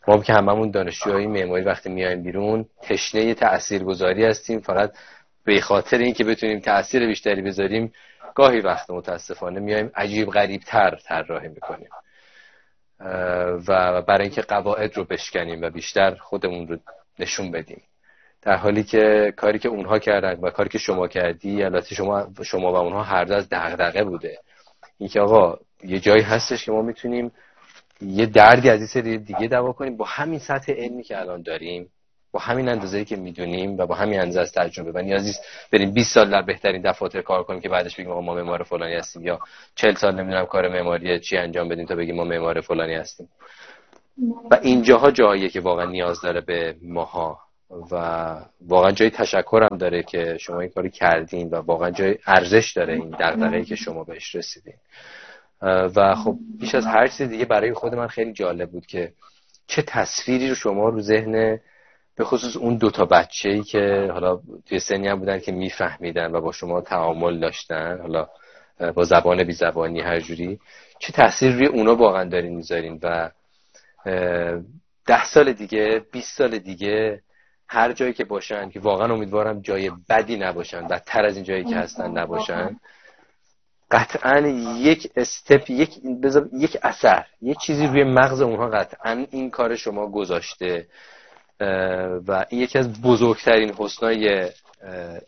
ما 0.07 0.17
که 0.17 0.33
هممون 0.33 0.71
دانشجوهای 0.71 1.27
معماری 1.27 1.63
وقتی 1.63 1.89
میایم 1.89 2.23
بیرون 2.23 2.65
تشنه 2.81 3.33
تاثیرگذاری 3.33 4.25
هستیم. 4.25 4.59
فقط 4.59 4.91
به 5.47 5.61
خاطر 5.61 5.97
اینکه 5.97 6.23
بتونیم 6.23 6.59
تاثیر 6.59 7.07
بیشتری 7.07 7.41
بذاریم 7.41 7.93
گاهی 8.35 8.59
وقت 8.59 8.89
متاسفانه 8.89 9.59
میایم 9.59 9.91
عجیب 9.95 10.29
غریب 10.29 10.61
تر 10.61 10.95
طراحی 10.95 11.47
می‌کنیم 11.47 11.89
و 13.67 14.01
برای 14.01 14.23
اینکه 14.23 14.41
قواعد 14.41 14.97
رو 14.97 15.03
بشکنیم 15.03 15.61
و 15.61 15.69
بیشتر 15.69 16.15
خودمون 16.15 16.67
رو 16.67 16.77
نشون 17.19 17.51
بدیم. 17.51 17.81
در 18.41 18.55
حالی 18.55 18.83
که 18.83 19.33
کاری 19.35 19.59
که 19.59 19.69
اونها 19.69 19.99
کردن 19.99 20.39
و 20.41 20.49
کاری 20.49 20.69
که 20.69 20.77
شما 20.77 21.07
کردی 21.07 21.63
البته 21.63 21.95
شما 21.95 22.27
شما 22.43 22.71
و 22.71 22.75
اونها 22.75 23.03
هر 23.03 23.23
دو 23.23 23.33
از 23.33 23.49
دغدغه 23.49 24.03
بوده. 24.03 24.39
اینکه 24.97 25.19
آقا 25.19 25.59
یه 25.83 25.99
جایی 25.99 26.21
هستش 26.23 26.65
که 26.65 26.71
ما 26.71 26.81
می‌تونیم 26.81 27.31
یه 28.01 28.25
دردی 28.25 28.69
از 28.69 28.77
این 28.77 28.87
سری 28.87 29.17
دیگه 29.17 29.47
دوا 29.47 29.73
کنیم. 29.73 29.97
با 29.97 30.05
همین 30.05 30.39
سطح 30.39 30.73
علمی 30.73 31.03
که 31.03 31.19
الان 31.19 31.41
داریم 31.41 31.91
با 32.37 32.43
همین 32.43 32.69
اندازه‌ای 32.69 33.05
که 33.05 33.15
می‌دونیم 33.15 33.77
و 33.77 33.85
با 33.85 33.95
همین 33.95 34.19
اندازه 34.19 34.39
از 34.41 34.51
تجربه 34.51 34.91
و 34.91 35.01
نیازی 35.01 35.33
بریم 35.71 35.91
20 35.91 36.13
سال 36.13 36.29
در 36.29 36.41
بهترین 36.41 36.81
دفاتر 36.81 37.21
کار 37.21 37.43
کنیم 37.43 37.61
که 37.61 37.69
بعدش 37.69 37.95
بگیم 37.95 38.13
ما 38.13 38.33
معمار 38.33 38.63
فلانی 38.63 38.93
هستیم 38.93 39.25
یا 39.25 39.39
40 39.75 39.95
سال 39.95 40.15
نمی‌دونم 40.15 40.45
کار 40.45 40.69
معماری 40.69 41.19
چی 41.19 41.37
انجام 41.37 41.69
بدیم 41.69 41.85
تا 41.85 41.95
بگیم 41.95 42.15
ما 42.15 42.23
معمار 42.23 42.61
فلانی 42.61 42.93
هستیم. 42.93 43.29
و 44.51 44.59
اینجاها 44.61 45.11
جاییه 45.11 45.49
که 45.49 45.59
واقعا 45.59 45.85
نیاز 45.85 46.21
داره 46.21 46.41
به 46.41 46.75
ماها 46.81 47.39
و 47.91 47.95
واقعا 48.67 48.91
جای 48.91 49.09
تشکرم 49.09 49.77
داره 49.77 50.03
که 50.03 50.37
شما 50.39 50.59
این 50.59 50.69
کاری 50.69 50.89
کردین 50.89 51.49
و 51.49 51.55
واقعا 51.55 51.91
جای 51.91 52.17
ارزش 52.27 52.73
داره 52.75 52.93
این 52.93 53.09
دغدغه‌ای 53.09 53.65
که 53.65 53.75
شما 53.75 54.03
بهش 54.03 54.35
رسیدین. 54.35 54.77
و 55.95 56.15
خب 56.15 56.37
بیش 56.59 56.75
از 56.75 56.85
هر 56.85 57.07
چیز 57.07 57.21
دیگه 57.21 57.45
برای 57.45 57.73
خود 57.73 57.95
من 57.95 58.07
خیلی 58.07 58.33
جالب 58.33 58.71
بود 58.71 58.85
که 58.85 59.11
چه 59.67 59.81
تصویری 59.81 60.49
رو 60.49 60.55
شما 60.55 60.89
رو 60.89 61.01
ذهن 61.01 61.59
به 62.17 62.23
خصوص 62.23 62.57
اون 62.57 62.77
دوتا 62.77 63.05
بچه 63.05 63.49
ای 63.49 63.63
که 63.63 64.09
حالا 64.13 64.39
توی 64.65 64.79
سنی 64.79 65.07
هم 65.07 65.19
بودن 65.19 65.39
که 65.39 65.51
میفهمیدن 65.51 66.31
و 66.31 66.41
با 66.41 66.51
شما 66.51 66.81
تعامل 66.81 67.39
داشتن 67.39 67.99
حالا 68.01 68.27
با 68.95 69.03
زبان 69.03 69.43
بی 69.43 69.53
زبانی 69.53 70.01
هر 70.01 70.19
جوری. 70.19 70.59
چه 70.99 71.13
تاثیر 71.13 71.53
روی 71.53 71.65
اونا 71.65 71.95
واقعا 71.95 72.29
دارین 72.29 72.55
می‌ذارین؟ 72.55 72.99
و 73.03 73.31
ده 75.05 75.25
سال 75.25 75.53
دیگه 75.53 76.05
20 76.11 76.37
سال 76.37 76.57
دیگه 76.57 77.21
هر 77.67 77.93
جایی 77.93 78.13
که 78.13 78.25
باشن 78.25 78.69
که 78.69 78.79
واقعا 78.79 79.13
امیدوارم 79.13 79.61
جای 79.61 79.91
بدی 80.09 80.37
نباشن 80.37 80.87
بدتر 80.87 81.25
از 81.25 81.35
این 81.35 81.45
جایی 81.45 81.63
که 81.63 81.75
هستن 81.75 82.11
نباشن. 82.17 82.79
قطعا 83.91 84.47
یک 84.77 85.11
استپ 85.15 85.69
یک 85.69 85.99
یک 86.53 86.77
اثر 86.81 87.25
یک 87.41 87.57
چیزی 87.57 87.87
روی 87.87 88.03
مغز 88.03 88.41
اونها 88.41 88.67
قطعا 88.67 89.25
این 89.31 89.49
کار 89.49 89.75
شما 89.75 90.11
گذاشته. 90.11 90.87
و 92.27 92.45
این 92.49 92.61
یکی 92.61 92.79
از 92.79 93.01
بزرگترین 93.01 93.73
حسنای 93.77 94.49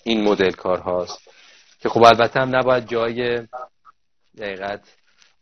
این 0.04 0.24
مدل 0.24 0.52
کار 0.52 0.78
هاست. 0.78 1.30
که 1.80 1.90
خب 1.90 2.04
البته 2.04 2.40
هم 2.40 2.56
نباید 2.56 2.88
جای 2.88 3.42
دقیقت 4.38 4.82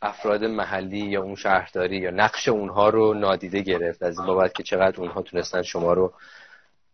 افراد 0.02 0.44
محلی 0.44 0.98
یا 0.98 1.22
اون 1.22 1.34
شهرداری 1.34 1.96
یا 1.96 2.10
نقش 2.10 2.48
اونها 2.48 2.88
رو 2.88 3.14
نادیده 3.14 3.60
گرفت. 3.60 4.02
از 4.02 4.18
این 4.18 4.26
بابت 4.26 4.54
که 4.54 4.62
چقدر 4.62 5.00
اونها 5.00 5.22
تونستن 5.22 5.62
شما 5.62 5.92
رو 5.92 6.12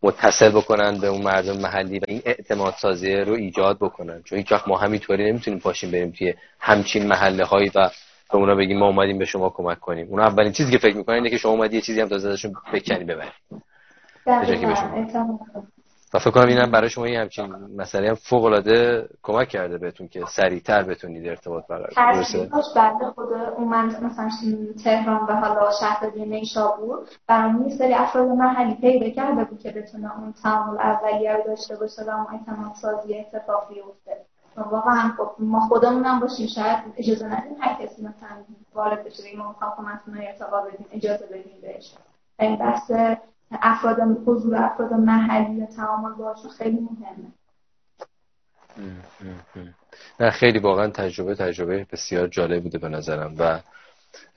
متصل 0.03 0.51
بکنن 0.51 0.99
به 0.99 1.07
اون 1.07 1.23
مردم 1.23 1.57
محلی 1.57 1.99
و 1.99 2.05
این 2.09 2.23
اعتماد 2.25 2.75
سازی 2.75 3.15
رو 3.17 3.33
ایجاد 3.33 3.77
بکنن. 3.77 4.23
چون 4.23 4.39
هیچ 4.39 4.53
وقت 4.53 4.69
ما 4.69 4.79
همینطوری 4.79 5.31
نمی‌تونیم 5.31 5.61
پاشیم 5.61 5.91
بریم 5.91 6.11
توی 6.11 6.35
همچین 6.61 7.07
محله 7.07 7.45
هایی 7.45 7.71
و 7.75 7.91
به 8.31 8.37
اونا 8.37 8.55
بگیم 8.55 8.79
ما 8.79 8.87
اومدیم 8.87 9.19
به 9.19 9.25
شما 9.25 9.51
کمک 9.51 9.81
کنیم. 9.81 10.09
اونا 10.09 10.27
اولین 10.27 10.53
چیزی 10.53 10.73
که 10.73 10.79
فکر 10.79 10.97
می‌کنن 10.97 11.15
اینه 11.15 11.31
که 11.31 11.37
شما 11.39 11.53
اومدی 11.53 11.77
یه 11.77 11.83
چیزی 11.83 12.01
هم 12.01 12.09
تازه 12.09 12.29
ازشون 12.29 12.53
بکنی 12.53 13.05
ببری 13.05 13.29
و 16.15 16.19
فکر 16.19 16.31
کنم 16.31 16.47
اینم 16.47 16.71
برای 16.71 16.89
شما 16.91 17.09
یه 17.09 17.21
همچین 17.21 17.55
مسئله 17.77 18.09
هم 18.09 18.15
فوق 18.15 18.45
العاده 18.45 19.09
کمک 19.23 19.49
کرده 19.49 19.79
بهتون 19.79 20.09
که 20.09 20.25
سریعتر 20.37 20.83
بتونید 20.83 21.29
ارتباط 21.29 21.67
برقرار 21.67 22.25
کنید. 22.33 22.51
بعد 22.77 23.11
خود 23.15 23.33
اومد 23.33 24.05
مثلا 24.05 24.31
تهران 24.85 25.27
و 25.27 25.33
حالا 25.33 25.71
شهرداری 25.81 26.27
نیشابور 26.27 26.99
برای 27.27 27.53
یه 27.69 27.77
سری 27.77 27.95
افراد 27.95 28.29
محلی 28.29 28.75
پیدا 28.75 29.11
کرده 29.11 29.45
بود 29.45 29.59
که 29.59 29.71
بتونه 29.71 30.19
اون 30.19 30.35
تعامل 30.43 30.79
اولیه 30.79 31.33
رو 31.33 31.43
داشته 31.47 31.77
باشه 31.77 32.03
و 32.05 32.11
اون 32.11 32.27
اعتماد 32.33 32.75
سازی 32.75 33.19
اتفاق 33.19 33.69
بیفته 33.69 34.17
واقعا 34.57 35.13
خب 35.19 35.31
ما 35.39 35.61
خودمون 35.61 36.21
باشیم 36.21 36.47
شاید 36.47 36.79
اجازه 36.97 37.27
ندیم 37.27 37.57
هر 37.61 37.75
کسی 37.75 38.03
مثلا 38.03 38.45
وارد 38.75 39.05
بشه 39.05 39.37
ما 39.37 39.49
می‌خوام 39.49 39.73
کمکتون 39.77 40.27
ارتقا 40.27 40.61
بدیم 40.61 40.87
اجازه 40.93 41.27
بدیم 41.27 41.61
بهش. 41.63 41.95
این 42.41 42.57
بحث 42.57 42.91
افراد 43.51 44.01
حضور 44.27 44.57
افراد 44.57 44.93
محلی 44.93 45.55
یا 45.55 45.67
تعامل 45.67 46.13
باشون 46.13 46.51
خیلی 46.51 46.79
مهمه. 46.81 47.33
نه 50.21 50.31
خیلی 50.31 50.59
واقعا 50.59 50.91
تجربه 50.91 51.35
تجربه 51.35 51.87
بسیار 51.93 52.29
جالب 52.29 52.63
بوده 52.63 52.79
به 52.79 52.89
نظرم 52.89 53.35
و 53.39 53.61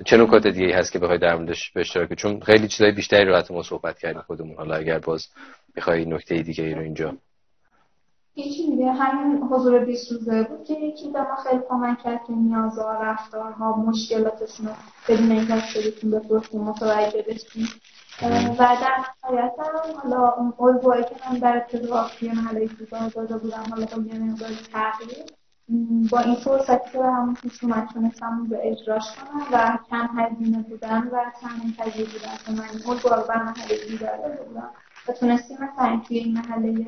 چه 0.05 0.17
نکات 0.17 0.47
دیگه 0.47 0.77
هست 0.77 0.91
که 0.91 0.99
بخوای 0.99 1.17
در 1.17 1.35
موردش 1.35 1.71
به 1.71 1.81
اشتراک 1.81 2.13
چون 2.13 2.39
خیلی 2.39 2.67
چیزای 2.67 2.91
بیشتری 2.91 3.25
رو 3.25 3.35
حتی 3.35 3.53
ما 3.53 3.63
صحبت 3.63 3.99
کردیم 3.99 4.21
خودمون. 4.21 4.55
حالا 4.55 4.75
اگر 4.75 4.99
باز 4.99 5.27
بخوای 5.75 6.05
نکته 6.05 6.41
دیگه 6.41 6.63
ای 6.63 6.73
رو 6.73 6.81
اینجا. 6.81 7.17
یکی 8.35 8.71
دیگه 8.71 8.91
همین 8.91 9.43
حضور 9.43 9.85
20 9.85 10.11
روزه 10.11 10.43
بود 10.43 10.67
که 10.67 10.73
یکی 10.73 11.11
به 11.11 11.19
ما 11.19 11.35
خیلی 11.35 11.61
کمک 11.69 12.03
کرد 12.03 12.21
که 12.27 12.33
نیازها 12.33 12.93
رفتارها 12.93 13.75
مشکلاتشون 13.77 14.67
رو 14.67 14.73
بدون 15.09 15.31
اینکه 15.31 15.53
از 15.53 15.63
خودتون 15.73 16.11
بپرسیم 16.11 16.61
متوجه 16.61 17.25
بشیم. 17.27 17.67
و 18.21 18.57
در 18.57 19.05
نهایت 19.23 19.53
هم 19.59 19.99
حالا 20.03 20.29
اون 20.31 20.53
الگوهایی 20.59 21.03
که 21.03 21.15
من 21.29 21.39
در 21.39 21.57
ابتدا 21.57 22.07
توی 22.19 22.31
محله 22.31 22.67
سوزان 22.67 23.11
داده 23.15 23.37
بودم 23.37 23.63
حالا 23.69 23.85
با 23.85 24.13
یه 24.13 24.19
مقدار 24.19 24.49
تغییر 24.73 25.25
با 26.11 26.19
این 26.19 26.35
فرصتی 26.35 26.91
که 26.91 26.97
به 26.97 27.05
همون 27.05 27.33
پیش 27.33 27.63
اومد 27.63 27.89
تونستم 27.93 28.47
به 28.49 28.71
اجراش 28.71 29.03
کنم 29.15 29.41
و 29.51 29.77
کم 29.89 30.09
هزینه 30.19 30.57
بودن 30.57 31.07
و 31.11 31.31
کم 31.41 31.83
پذیر 31.83 32.09
بودن 32.09 32.37
که 32.45 32.51
من 32.51 32.69
این 32.69 32.89
الگوها 32.89 33.15
رو 33.15 33.27
بر 33.27 33.43
محله 33.43 33.97
داده 33.99 34.43
بودم 34.43 34.69
و 35.07 35.11
تونستیم 35.11 35.57
مثلا 35.61 36.01
توی 36.07 36.17
این 36.17 36.37
محله 36.37 36.87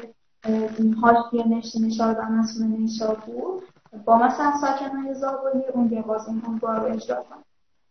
حاشیه 1.02 1.48
نشین 1.48 1.90
شادان 1.90 2.32
مسئول 2.32 2.88
بود 3.26 3.64
با 4.06 4.18
مثلا 4.18 4.54
ساکنهای 4.62 5.14
زابلی 5.14 5.64
اون 5.74 5.92
یه 5.92 6.02
باز 6.02 6.28
این 6.28 6.42
الگوها 6.48 6.74
رو 6.74 6.94
اجرا 6.94 7.24
کنم. 7.24 7.44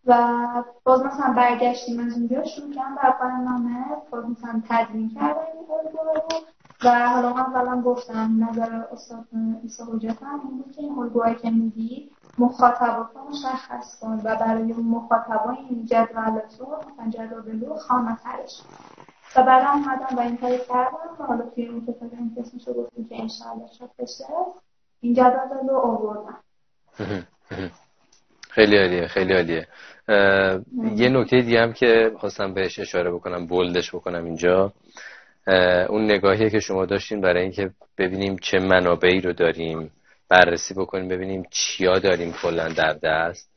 و 0.08 0.64
باز 0.84 1.02
مثلا 1.02 1.32
برگشتیم 1.32 2.00
از 2.00 2.16
اونجا 2.16 2.44
شروع 2.44 2.74
کردم 2.74 2.94
بر 2.94 3.16
برنامه 3.20 3.84
باز 4.10 4.24
مثلا 4.24 4.62
تدوین 4.68 5.10
کردم 5.14 5.40
و 6.84 7.08
حالا 7.08 7.32
من 7.32 7.40
اولا 7.40 7.82
گفتم 7.82 8.48
نظر 8.50 8.84
استاد 8.92 9.24
ایسا 9.62 9.84
حجت 9.84 10.22
هم 10.22 10.40
این 10.48 10.58
بود 10.58 10.72
که 10.72 10.82
این 10.82 10.98
الگوهایی 10.98 11.34
که 11.34 11.50
میدی 11.50 12.10
مخاطبات 12.38 13.08
رو 13.14 13.28
مشخص 13.30 13.98
کن 14.00 14.20
و 14.24 14.36
برای 14.36 14.72
مخاطبای 14.72 15.56
این 15.70 15.86
جدولت 15.86 16.56
رو 16.58 16.66
مثلا 16.66 17.10
جدول 17.10 17.64
رو 17.64 17.76
خانه 17.76 18.16
ترش. 18.16 18.62
و 19.36 19.42
بعد 19.42 19.66
اومدم 19.66 20.16
و 20.16 20.20
این 20.20 20.36
کاری 20.36 20.58
کردم 20.58 21.16
و 21.20 21.22
حالا 21.24 21.50
توی 21.54 21.66
اون 21.66 21.86
کتاب 21.86 22.10
این 22.12 22.36
قسمش 22.38 22.68
رو 22.68 22.74
گفتیم 22.74 23.08
که 23.08 23.22
انشاءالله 23.22 23.72
شد 23.78 23.90
بشه 23.98 24.24
این 25.00 25.14
جدول 25.14 25.68
رو 25.68 25.76
آوردم. 25.76 26.38
خیلی 28.50 28.78
عالیه 28.78 29.06
خیلی 29.06 29.32
عالیه. 29.32 29.68
یه 30.96 31.08
نکته 31.08 31.40
دیگه 31.40 31.60
هم 31.60 31.72
که 31.72 32.10
خواستم 32.18 32.54
بهش 32.54 32.78
اشاره 32.78 33.10
بکنم 33.10 33.46
بولدش 33.46 33.94
بکنم 33.94 34.24
اینجا. 34.24 34.72
اون 35.88 36.04
نگاهی 36.04 36.50
که 36.50 36.60
شما 36.60 36.86
داشتین 36.86 37.20
برای 37.20 37.42
اینکه 37.42 37.70
ببینیم 37.98 38.36
چه 38.36 38.58
منابعی 38.58 39.20
رو 39.20 39.32
داریم 39.32 39.90
بررسی 40.28 40.74
بکنیم 40.74 41.08
ببینیم 41.08 41.42
چیا 41.50 41.98
داریم 41.98 42.32
کلا 42.32 42.68
در 42.68 42.92
دست. 42.92 43.50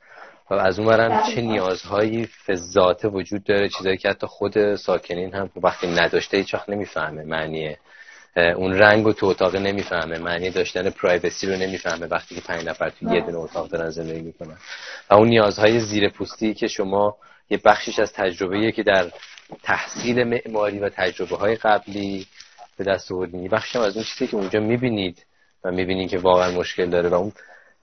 و 0.49 0.53
از 0.53 0.79
اون 0.79 0.87
برم 0.87 1.23
چه 1.35 1.41
نیازهایی 1.41 2.25
فضاته 2.25 3.07
وجود 3.07 3.43
داره 3.43 3.69
چیزایی 3.69 3.97
که 3.97 4.09
حتی 4.09 4.27
خود 4.27 4.75
ساکنین 4.75 5.33
هم 5.33 5.49
وقتی 5.63 5.87
نداشته 5.87 6.37
هیچ 6.37 6.55
نمی‌فهمه 6.67 7.23
معنیه. 7.23 7.77
اون 8.35 8.73
رنگ 8.73 9.07
و 9.07 9.13
تو 9.13 9.25
اتاق 9.25 9.55
نمی‌فهمه. 9.55 10.17
معنی 10.17 10.49
داشتن 10.49 10.89
پرایوسی 10.89 11.47
رو 11.47 11.55
نمی‌فهمه 11.55 12.05
وقتی 12.05 12.35
که 12.35 12.41
پنج 12.41 12.65
نفر 12.65 12.89
تو 12.89 13.15
یه 13.15 13.21
دونه 13.21 13.37
اتاق 13.37 13.69
دارن 13.69 13.89
زندگی 13.89 14.21
می‌کنن. 14.21 14.57
و 15.09 15.13
اون 15.13 15.27
نیازهای 15.27 15.79
زیر 15.79 16.09
پوستی 16.09 16.53
که 16.53 16.67
شما 16.67 17.17
یه 17.49 17.59
بخشیش 17.65 17.99
از 17.99 18.13
تجربه 18.13 18.71
که 18.71 18.83
در 18.83 19.11
تحصیل 19.63 20.23
معماری 20.23 20.79
و 20.79 20.89
تجربه 20.89 21.37
های 21.37 21.55
قبلی 21.55 22.27
به 22.77 22.83
دست 22.83 23.11
آوردین. 23.11 23.47
بخشی 23.47 23.77
از 23.77 23.95
اون 23.95 24.05
چیزی 24.05 24.27
که 24.27 24.37
اونجا 24.37 24.59
می‌بینید 24.59 25.25
و 25.63 25.71
می‌بینید 25.71 26.09
که 26.09 26.17
واقعا 26.17 26.51
مشکل 26.51 26.89
داره 26.89 27.09
و 27.09 27.13
اون 27.13 27.31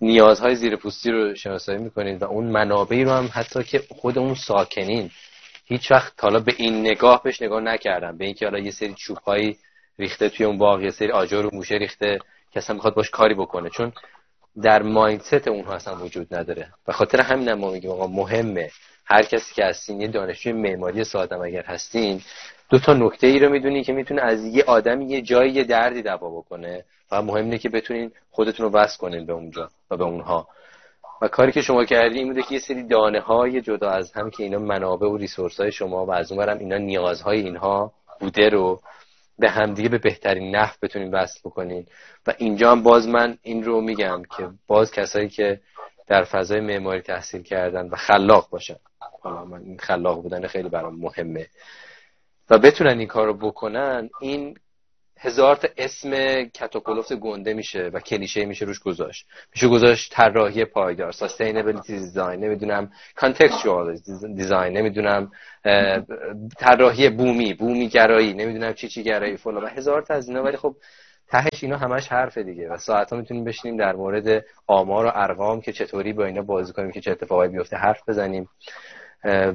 نیازهای 0.00 0.54
زیر 0.54 0.76
پوستی 0.76 1.10
رو 1.10 1.34
شناسایی 1.34 1.78
می‌کنید 1.78 2.22
و 2.22 2.24
اون 2.24 2.46
منابعی 2.46 3.04
رو 3.04 3.10
هم 3.10 3.30
حتی 3.32 3.64
که 3.64 3.82
خود 3.88 4.18
اون 4.18 4.34
ساکنین 4.34 5.10
هیچ 5.64 5.90
وقت 5.90 6.12
حالا 6.20 6.40
به 6.40 6.54
این 6.56 6.80
نگاه 6.80 7.22
بهش 7.22 7.42
نگاه 7.42 7.60
نکردم 7.60 8.18
به 8.18 8.24
اینکه 8.24 8.46
حالا 8.46 8.58
یه 8.58 8.70
سری 8.70 8.94
چوبهایی 8.94 9.56
ریخته 9.98 10.28
توی 10.28 10.46
اون 10.46 10.58
باغ 10.58 10.82
یه 10.82 10.90
سری 10.90 11.10
آجر 11.10 11.46
و 11.46 11.50
موشه 11.52 11.74
ریخته. 11.74 12.18
که 12.50 12.58
اصلا 12.58 12.76
می‌خواد 12.76 12.94
باش 12.94 13.10
کاری 13.10 13.34
بکنه. 13.34 13.70
چون 13.70 13.92
در 14.62 14.82
مایندست 14.82 15.48
اونها 15.48 15.74
اصلا 15.74 15.96
وجود 15.96 16.34
نداره. 16.34 16.68
و 16.88 16.92
خاطر 16.92 17.20
همین 17.20 17.52
ما 17.52 17.70
میگیم 17.70 17.90
آقا 17.90 18.06
مهمه. 18.06 18.70
هر 19.04 19.22
کسی 19.22 19.54
که 19.54 19.64
هستین 19.64 20.00
یه 20.00 20.08
دانشجوی 20.08 20.52
معماری 20.52 21.04
سادم 21.04 21.40
اگر 21.40 21.62
هستین 21.62 22.20
دو 22.70 22.78
تا 22.78 22.94
نکته 22.94 23.26
ای 23.26 23.38
رو 23.38 23.48
می‌دونی 23.48 23.84
که 23.84 23.92
می‌تونه 23.92 24.22
از 24.22 24.44
یه 24.44 24.64
آدمی 24.64 25.06
یه 25.06 25.22
جایی 25.22 25.52
یه 25.52 25.64
دردی 25.64 26.02
دوا 26.02 26.30
بکنه 26.30 26.84
و 27.12 27.22
مهم 27.22 27.44
اینه 27.44 27.58
که 27.58 27.68
بتونین 27.68 28.12
خودتون 28.30 28.66
رو 28.66 28.72
وصل 28.72 28.98
کنین 28.98 29.26
به 29.26 29.32
اونجا 29.32 29.68
و 29.90 29.96
به 29.96 30.04
اونها. 30.04 30.48
و 31.22 31.28
کاری 31.28 31.52
که 31.52 31.62
شما 31.62 31.84
کردی 31.84 32.18
این 32.18 32.28
بوده 32.28 32.42
که 32.42 32.54
یه 32.54 32.60
سری 32.60 32.82
دانه 32.82 33.20
های 33.20 33.60
جدا 33.60 33.90
از 33.90 34.12
هم 34.12 34.30
که 34.30 34.42
اینا 34.42 34.58
منابع 34.58 35.06
و 35.08 35.16
ریسورس 35.16 35.60
های 35.60 35.72
شما 35.72 36.06
و 36.06 36.12
از 36.12 36.32
اونورم 36.32 36.58
اینا 36.58 36.76
نیازهای 36.76 37.40
اینها 37.40 37.92
بوده 38.20 38.48
رو 38.48 38.80
به 39.38 39.50
همدیگه 39.50 39.88
به 39.88 39.98
بهترین 39.98 40.56
نحو 40.56 40.74
بتونین 40.82 41.14
وصل 41.14 41.40
بکنین 41.44 41.86
و 42.26 42.34
اینجا 42.38 42.72
هم 42.72 42.82
باز 42.82 43.08
من 43.08 43.38
این 43.42 43.64
رو 43.64 43.80
میگم 43.80 44.22
که 44.36 44.48
باز 44.66 44.90
کسایی 44.90 45.28
که 45.28 45.60
در 46.06 46.24
فضای 46.24 46.60
معماری 46.60 47.00
تحصیل 47.00 47.42
کردن 47.42 47.88
و 47.88 47.96
خلاق 47.96 48.50
باشن. 48.50 48.76
من 49.24 49.62
این 49.62 49.78
خلاق 49.78 50.22
بودن 50.22 50.46
خیلی 50.46 50.68
برام 50.68 50.98
مهمه. 50.98 51.46
و 52.50 52.58
بتونن 52.58 52.98
این 52.98 53.08
کار 53.08 53.26
رو 53.26 53.34
بکنن 53.34 54.10
این 54.20 54.58
هزار 55.20 55.56
تا 55.56 55.68
اسم 55.76 56.10
کت 56.44 56.67
و 56.67 56.75
کلفت 56.75 57.12
گنده 57.12 57.54
میشه 57.54 57.90
و 57.92 58.00
کلیشه 58.00 58.44
میشه 58.44 58.64
روش 58.64 58.78
گذاشت. 58.78 59.26
میشه 59.54 59.68
گذاشت 59.68 60.12
طراحی 60.12 60.64
پایدار 60.64 61.12
sustainability 61.12 61.92
design 61.92 62.44
نمی‌دونم 62.44 62.90
contextual 63.16 63.98
design 64.36 64.76
نمی‌دونم 64.76 65.30
طراحی 66.58 67.08
بومی 67.10 67.54
بومی 67.54 67.88
گرایی 67.88 68.32
نمی‌دونم 68.34 68.72
چی 68.72 68.88
چی 68.88 69.02
گرایی 69.02 69.36
فلان. 69.36 69.64
و 69.64 69.66
هزار 69.66 70.02
تا 70.02 70.14
از 70.14 70.28
اینا 70.28 70.42
ولی 70.42 70.56
خب 70.56 70.76
تهش 71.28 71.62
اینا 71.62 71.76
همش 71.76 72.08
حرف 72.08 72.38
دیگه. 72.38 72.68
و 72.68 72.76
ساعت 72.78 73.10
ها 73.10 73.18
می‌تونیم 73.18 73.44
بشینیم 73.44 73.76
در 73.76 73.96
مورد 73.96 74.44
آمار 74.66 75.06
و 75.06 75.10
ارقام 75.14 75.60
که 75.60 75.72
چطوری 75.72 76.12
با 76.12 76.24
اینا 76.24 76.42
بازی 76.42 76.72
کنیم 76.72 76.90
که 76.90 77.00
چه 77.00 77.10
اتفاقایی 77.10 77.50
بیفته 77.50 77.76
حرف 77.76 78.08
بزنیم. 78.08 78.48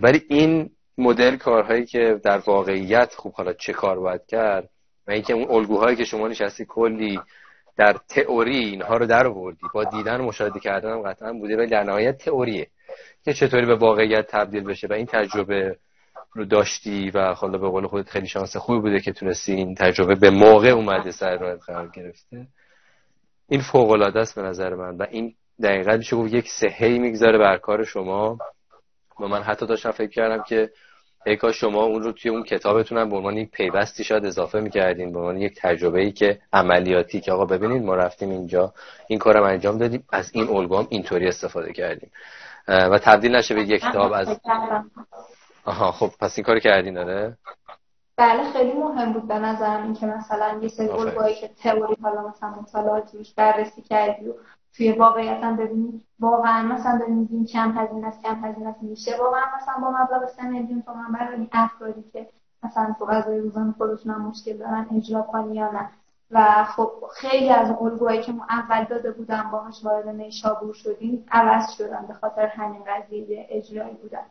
ولی 0.01 0.21
این 0.29 0.69
مدل 0.97 1.35
کارهایی 1.37 1.85
که 1.85 2.19
در 2.23 2.37
واقعیت 2.37 3.13
خوب 3.13 3.33
حالا 3.33 3.53
چه 3.53 3.73
کار 3.73 3.99
باید 3.99 4.25
کرد 4.27 4.69
و 5.07 5.11
اینکه 5.11 5.33
اون 5.33 5.51
الگوهایی 5.51 5.95
که 5.95 6.03
شما 6.03 6.27
نشستی 6.27 6.65
کلی 6.65 7.19
در 7.77 7.97
تئوری 8.09 8.57
اینها 8.57 8.97
رو 8.97 9.05
در 9.05 9.27
آوردی. 9.27 9.67
با 9.73 9.83
دیدن 9.83 10.21
و 10.21 10.23
مشاهده 10.23 10.59
کردن 10.59 10.91
هم 10.91 11.01
قطعا 11.01 11.33
بوده 11.33 11.57
ولی 11.57 11.67
در 11.67 11.83
نهایت 11.83 12.17
تئوریه 12.17 12.67
که 13.23 13.33
چطوری 13.33 13.65
به 13.65 13.75
واقعیت 13.75 14.27
تبدیل 14.27 14.63
بشه 14.63 14.87
و 14.87 14.93
این 14.93 15.05
تجربه 15.05 15.77
رو 16.33 16.45
داشتی 16.45 17.09
و 17.09 17.33
حالا 17.33 17.57
به 17.57 17.69
قول 17.69 17.87
خودت 17.87 18.09
خیلی 18.09 18.27
شانس 18.27 18.57
خوبی 18.57 18.79
بوده 18.79 18.99
که 18.99 19.11
تونستی 19.11 19.53
این 19.53 19.75
تجربه 19.75 20.15
به 20.15 20.29
موقع 20.29 20.69
اومده 20.69 21.11
سر 21.11 21.37
راه 21.37 21.55
قرار 21.55 21.87
گرفته. 21.87 22.47
این 23.49 23.61
فوق 23.61 23.91
العاده 23.91 24.19
است 24.19 24.35
به 24.35 24.41
نظر 24.41 24.75
من 24.75 24.97
و 24.97 25.05
این 25.09 25.35
دقیقا 25.63 25.97
میشه 25.97 26.15
گفت 26.15 26.33
یک 26.33 26.45
سهی 26.59 26.99
می‌گذاره 26.99 27.37
بر 27.37 27.57
کار 27.57 27.83
شما. 27.83 28.37
و 29.19 29.27
من 29.27 29.43
حتی 29.43 29.65
داشتم 29.65 29.91
فکر 29.91 30.11
کردم 30.11 30.43
که 30.43 30.69
ای 31.25 31.53
شما 31.53 31.83
اون 31.83 32.03
رو 32.03 32.11
توی 32.11 32.31
اون 32.31 32.43
کتابتون 32.43 32.97
هم 32.97 33.09
به 33.09 33.15
عنوان 33.15 33.37
یک 33.37 33.51
پیوستی 33.51 34.03
شاید 34.03 34.25
اضافه 34.25 34.59
می‌کردین 34.59 35.13
به 35.13 35.19
عنوان 35.19 35.37
یک 35.37 35.53
تجربه 35.61 36.01
ای 36.01 36.11
که 36.11 36.39
عملیاتی 36.53 37.21
که 37.21 37.31
آقا 37.31 37.45
ببینید 37.45 37.83
ما 37.83 37.95
رفتیم 37.95 38.29
اینجا 38.29 38.73
این 39.07 39.19
کارم 39.19 39.43
انجام 39.43 39.77
دادیم 39.77 40.03
از 40.09 40.31
این 40.33 40.49
الگو 40.49 40.77
هم 40.77 40.87
اینطوری 40.89 41.27
استفاده 41.27 41.73
کردیم. 41.73 42.11
و 42.67 42.99
تبدیل 42.99 43.35
نشه 43.35 43.55
به 43.55 43.61
یک 43.61 43.81
کتاب 43.81 44.11
از 44.13 44.39
آها 45.65 45.91
خب 45.91 46.11
پس 46.19 46.33
این 46.37 46.45
کار 46.45 46.59
کردین 46.59 46.93
داره 46.93 47.37
بله 48.17 48.51
خیلی 48.51 48.73
مهم 48.73 49.13
بود 49.13 49.27
به 49.27 49.39
نظرم 49.39 49.83
این 49.83 49.93
که 49.93 50.05
مثلا 50.05 50.59
یه 50.61 50.67
سری 50.67 50.89
الگوهایی 50.89 51.35
که 51.35 51.47
تئوری 51.47 51.95
حالا 52.01 52.27
مثلا 52.27 52.49
مطالعاتی 52.49 53.17
بررسی 53.35 53.81
کردی 53.81 54.29
و 54.29 54.33
توی 54.77 54.91
واقعیت 54.91 55.43
هم 55.43 55.57
ببینی 55.57 56.01
واقعا 56.19 56.63
مثلا 56.63 56.97
داریم 56.97 57.15
میگیم 57.15 57.45
کم 57.45 57.77
هزینه 57.77 58.07
است 58.07 58.23
کم 58.23 58.45
هزینه 58.45 58.69
است 58.69 58.83
میشه. 58.83 59.11
واقعا 59.19 59.41
مثلا 59.55 59.73
با 59.81 59.89
مبلغ 59.89 60.29
3 60.29 60.43
میلیون 60.43 60.81
تومن 60.81 61.11
برای 61.11 61.47
افرادی 61.51 62.03
که 62.13 62.29
مثلا 62.63 62.95
تو 62.99 63.05
غذای 63.05 63.39
روزانه 63.39 63.73
خودشون 63.77 64.13
هم 64.13 64.21
مشکل 64.21 64.57
دارن 64.57 64.87
اجرا 64.97 65.21
کنی 65.21 65.55
یا 65.55 65.71
نه. 65.71 65.89
و 66.31 66.63
خب 66.63 66.91
خیلی 67.15 67.49
از 67.49 67.75
الگوهایی 67.81 68.21
که 68.21 68.31
ما 68.31 68.45
اول 68.49 68.83
داده 68.83 69.11
بودن 69.11 69.43
باهاش 69.51 69.85
وارد 69.85 70.07
نیشابور 70.07 70.73
شدیم 70.73 71.25
عوض 71.31 71.71
شدن 71.77 72.05
به 72.07 72.13
خاطر 72.13 72.47
همین 72.47 72.81
قضیه 72.83 73.47
اجرایی 73.49 73.95
بودن. 73.95 74.25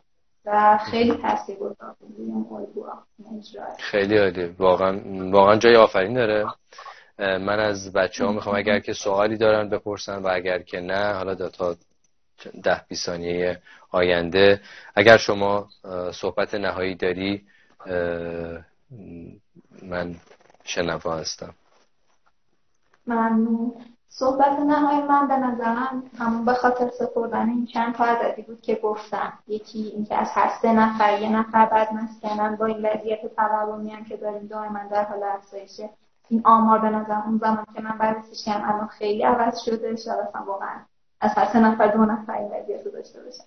و 0.45 0.77
خیلی 0.77 1.17
تاثیرگذار 1.17 1.95
بود 1.99 2.15
اون 2.17 2.61
الگوها 2.61 3.03
خیلی 3.79 4.17
عالی. 4.17 4.55
واقعا 4.59 5.01
واقعا 5.31 5.55
جای 5.55 5.75
آفرین 5.75 6.13
داره. 6.13 6.45
من 7.19 7.59
از 7.59 7.93
بچه 7.93 8.25
ها 8.25 8.31
می‌خوام 8.31 8.55
اگر 8.55 8.79
که 8.79 8.93
سوالی 8.93 9.37
دارن 9.37 9.69
بپرسن 9.69 10.21
و 10.21 10.27
اگر 10.33 10.59
که 10.59 10.81
نه 10.81 11.13
حالا 11.13 11.35
تا 11.35 11.75
ده 12.63 12.81
بی 12.87 12.95
ثانیه 12.95 13.61
آینده. 13.91 14.61
اگر 14.95 15.17
شما 15.17 15.67
صحبت 16.13 16.55
نهایی 16.55 16.95
داری 16.95 17.45
من 19.81 20.15
شنوا 20.63 21.17
هستم. 21.17 21.53
ممنون. 23.07 23.73
صحبت 24.09 24.59
نهایی 24.59 25.01
من 25.01 25.27
به 25.27 25.37
نظرم 25.37 26.03
همون 26.17 26.45
به 26.45 26.53
خاطر 26.53 26.89
سپردن 26.99 27.49
این 27.49 27.65
چند 27.65 27.95
تا 27.95 28.05
عددی 28.05 28.41
بود 28.41 28.61
که 28.61 28.75
گفتم. 28.75 29.33
یکی 29.47 29.79
اینکه 29.79 30.15
از 30.15 30.27
هر 30.31 30.51
سه 30.61 30.73
نفر 30.73 31.21
یه 31.21 31.29
نفر 31.29 31.65
بعد 31.65 31.93
مسکنن 31.93 32.55
با 32.55 32.65
این 32.65 32.85
وضعیت 32.85 33.35
تورمی 33.35 33.91
هم 33.91 34.05
که 34.05 34.17
داریم 34.17 34.47
دائما 34.47 34.79
در 34.91 35.03
حال 35.03 35.23
افزایشه. 35.23 35.89
این 36.33 36.41
آمار 36.45 36.79
به 36.79 36.89
نظر 36.89 37.21
اون 37.25 37.37
زمان 37.37 37.65
که 37.75 37.81
من 37.81 37.97
بررسیش 37.97 38.45
کردم 38.45 38.69
الان 38.69 38.87
خیلی 38.87 39.23
عوض 39.23 39.59
شده 39.59 39.95
شاید 39.95 40.19
اصلا 40.19 40.43
واقعا 40.47 40.79
از 41.21 41.31
هر 41.31 41.45
سه 41.45 41.59
نفر 41.59 41.87
دو 41.87 42.05
نفر 42.05 42.33
این 42.33 42.51
وضعیت 42.51 42.85
رو 42.85 42.91
داشته 42.91 43.23
باشن 43.23 43.43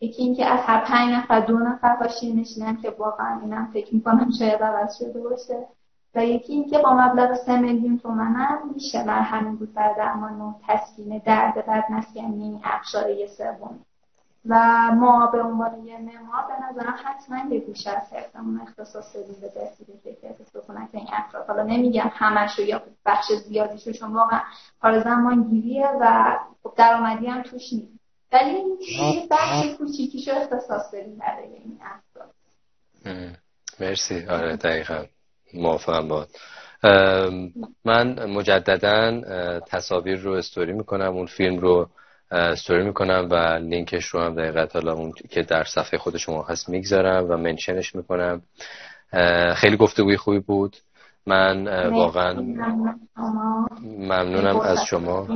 یکی 0.00 0.22
اینکه 0.22 0.46
از 0.46 0.60
هر 0.60 0.84
پنج 0.84 1.12
نفر 1.12 1.40
دو 1.40 1.58
نفر 1.58 1.96
حاشیه 1.96 2.34
نشینن 2.34 2.76
که 2.76 2.90
واقعا 2.98 3.40
اینم 3.40 3.70
فکر 3.72 3.94
می‌کنم 3.94 4.30
شاید 4.38 4.62
عوض 4.62 4.98
شده 4.98 5.20
باشه. 5.20 5.66
و 6.14 6.24
یکی 6.24 6.52
اینکه 6.52 6.78
با 6.78 6.92
مبلغ 6.92 7.34
سه 7.34 7.60
میلیون 7.60 7.98
تومنم 7.98 8.58
میشه 8.74 9.04
مرهمی 9.04 9.56
بود 9.56 9.74
بر 9.74 9.92
درمان 9.92 10.40
و 10.40 10.54
تسکین 10.68 11.22
درد 11.26 11.66
بد 11.66 11.84
مسکنی 11.90 12.60
ابشاره 12.64 13.26
سوم. 13.26 13.78
و 14.48 14.54
ما 14.94 15.26
به 15.26 15.42
عنوان 15.42 15.86
یه 15.86 15.98
معمار 15.98 16.44
به 16.48 16.54
نظرم 16.70 16.94
حتما 17.04 17.54
یه 17.54 17.60
گوشه 17.60 17.90
از 17.90 18.12
حرفمون 18.12 18.60
اختصاص 18.60 19.16
بدیم 19.16 19.36
به 19.40 19.48
تحصیل 19.48 19.86
کیفیت 20.04 20.36
سکونت 20.52 20.88
این 20.92 21.06
افراد 21.12 21.46
حالا 21.46 21.62
نمیگم 21.62 22.10
همش 22.12 22.58
یا 22.58 22.82
بخش 23.06 23.32
زیادیشو 23.32 23.92
چون 23.92 24.12
واقعا 24.12 24.40
کار 24.82 25.00
زمان 25.00 25.42
گیریه 25.42 25.88
و 26.00 26.36
خب 26.62 26.72
درآمدی 26.76 27.26
هم 27.26 27.42
توش 27.42 27.72
نیست. 27.72 27.96
ولی 28.32 28.52
یه 28.98 29.26
بخش 29.30 29.66
کوچیکیشو 29.78 30.30
اختصاص 30.34 30.92
داریم 30.92 31.18
برای 31.18 31.44
این 31.44 31.80
افراد 31.82 32.34
مرسی. 33.80 34.26
آره 34.26 34.56
دقیقا. 34.56 35.04
موافقم 35.54 36.08
باد 36.08 36.28
من 37.84 38.26
مجددا 38.26 39.20
تصاویر 39.60 40.18
رو 40.18 40.32
استوری 40.32 40.72
می‌کنم 40.72 41.16
اون 41.16 41.26
فیلم 41.26 41.58
رو 41.58 41.88
استوری 42.30 42.84
می‌کنم 42.84 43.28
و 43.30 43.34
لینکش 43.62 44.04
رو 44.04 44.20
هم 44.20 44.34
دقیقا 44.34 44.66
حالا 44.74 44.92
اون 44.92 45.12
که 45.30 45.42
در 45.42 45.64
صفحه 45.64 45.98
خود 45.98 46.16
شما 46.16 46.42
هست 46.42 46.68
می‌گذارم 46.68 47.30
و 47.30 47.36
منشنش 47.36 47.94
می‌کنم. 47.94 48.42
خیلی 49.54 49.76
گفتگوی 49.76 50.16
خوبی 50.16 50.38
بود. 50.38 50.76
من 51.26 51.68
واقعا 51.88 52.32
ممنونم. 53.82 54.60
از 54.60 54.84
شما. 54.84 55.28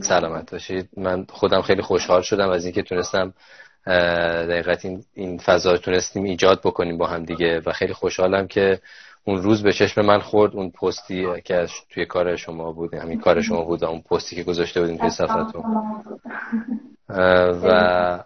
سلامت 0.00 0.52
باشید. 0.52 0.88
من 0.96 1.26
خودم 1.28 1.62
خیلی 1.62 1.82
خوشحال 1.82 2.22
شدم 2.22 2.48
از 2.50 2.64
اینکه 2.64 2.82
تونستم 2.82 3.34
دقیقت 3.86 4.84
این, 4.84 5.04
این 5.14 5.38
فضا 5.38 5.76
تونستیم 5.76 6.24
ایجاد 6.24 6.60
بکنیم 6.60 6.98
با 6.98 7.06
هم 7.06 7.24
دیگه 7.24 7.62
و 7.66 7.72
خیلی 7.72 7.92
خوشحالم 7.92 8.46
که 8.46 8.80
اون 9.24 9.42
روز 9.42 9.62
به 9.62 9.72
چشم 9.72 10.00
من 10.00 10.18
خورد 10.18 10.56
اون 10.56 10.70
پستی 10.70 11.42
که 11.44 11.66
توی 11.90 12.06
کار 12.06 12.36
شما 12.36 12.72
بود 12.72 12.94
همین 12.94 13.20
کار 13.20 13.40
شما 13.40 13.64
بود 13.64 13.84
اون 13.84 14.00
پستی 14.00 14.36
که 14.36 14.42
گذاشته 14.42 14.80
بودیم 14.80 14.96
توی 14.96 15.10
صفحتون. 15.10 15.62
و 17.62 18.24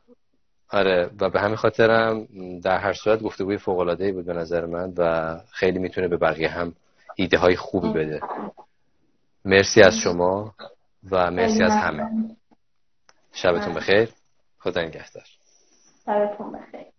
آره 0.71 1.11
و 1.21 1.31
به 1.31 1.41
همین 1.41 1.57
خاطرم 1.57 2.27
در 2.65 2.79
هر 2.79 2.93
صورت 2.93 3.23
گفتگوی 3.23 3.59
فوق 3.59 3.79
العاده 3.79 4.13
بود 4.13 4.27
به 4.27 4.33
نظر 4.33 4.67
من 4.67 4.93
و 4.97 5.37
خیلی 5.51 5.79
می‌تونه 5.79 6.09
به 6.09 6.17
بقیه 6.17 6.49
هم 6.49 6.75
ایده 7.17 7.39
های 7.39 7.57
خوبی 7.57 7.93
بده. 7.93 8.21
مرسی 9.45 9.83
از 9.83 9.95
شما 9.97 10.55
و 11.11 11.31
مرسی 11.31 11.63
از 11.63 11.73
همه. 11.73 12.11
شبتون 13.33 13.75
بخیر. 13.75 14.09
خدا 14.59 14.83
نگهدار. 14.83 15.25
شبتون 16.05 16.53
بخیر. 16.53 16.98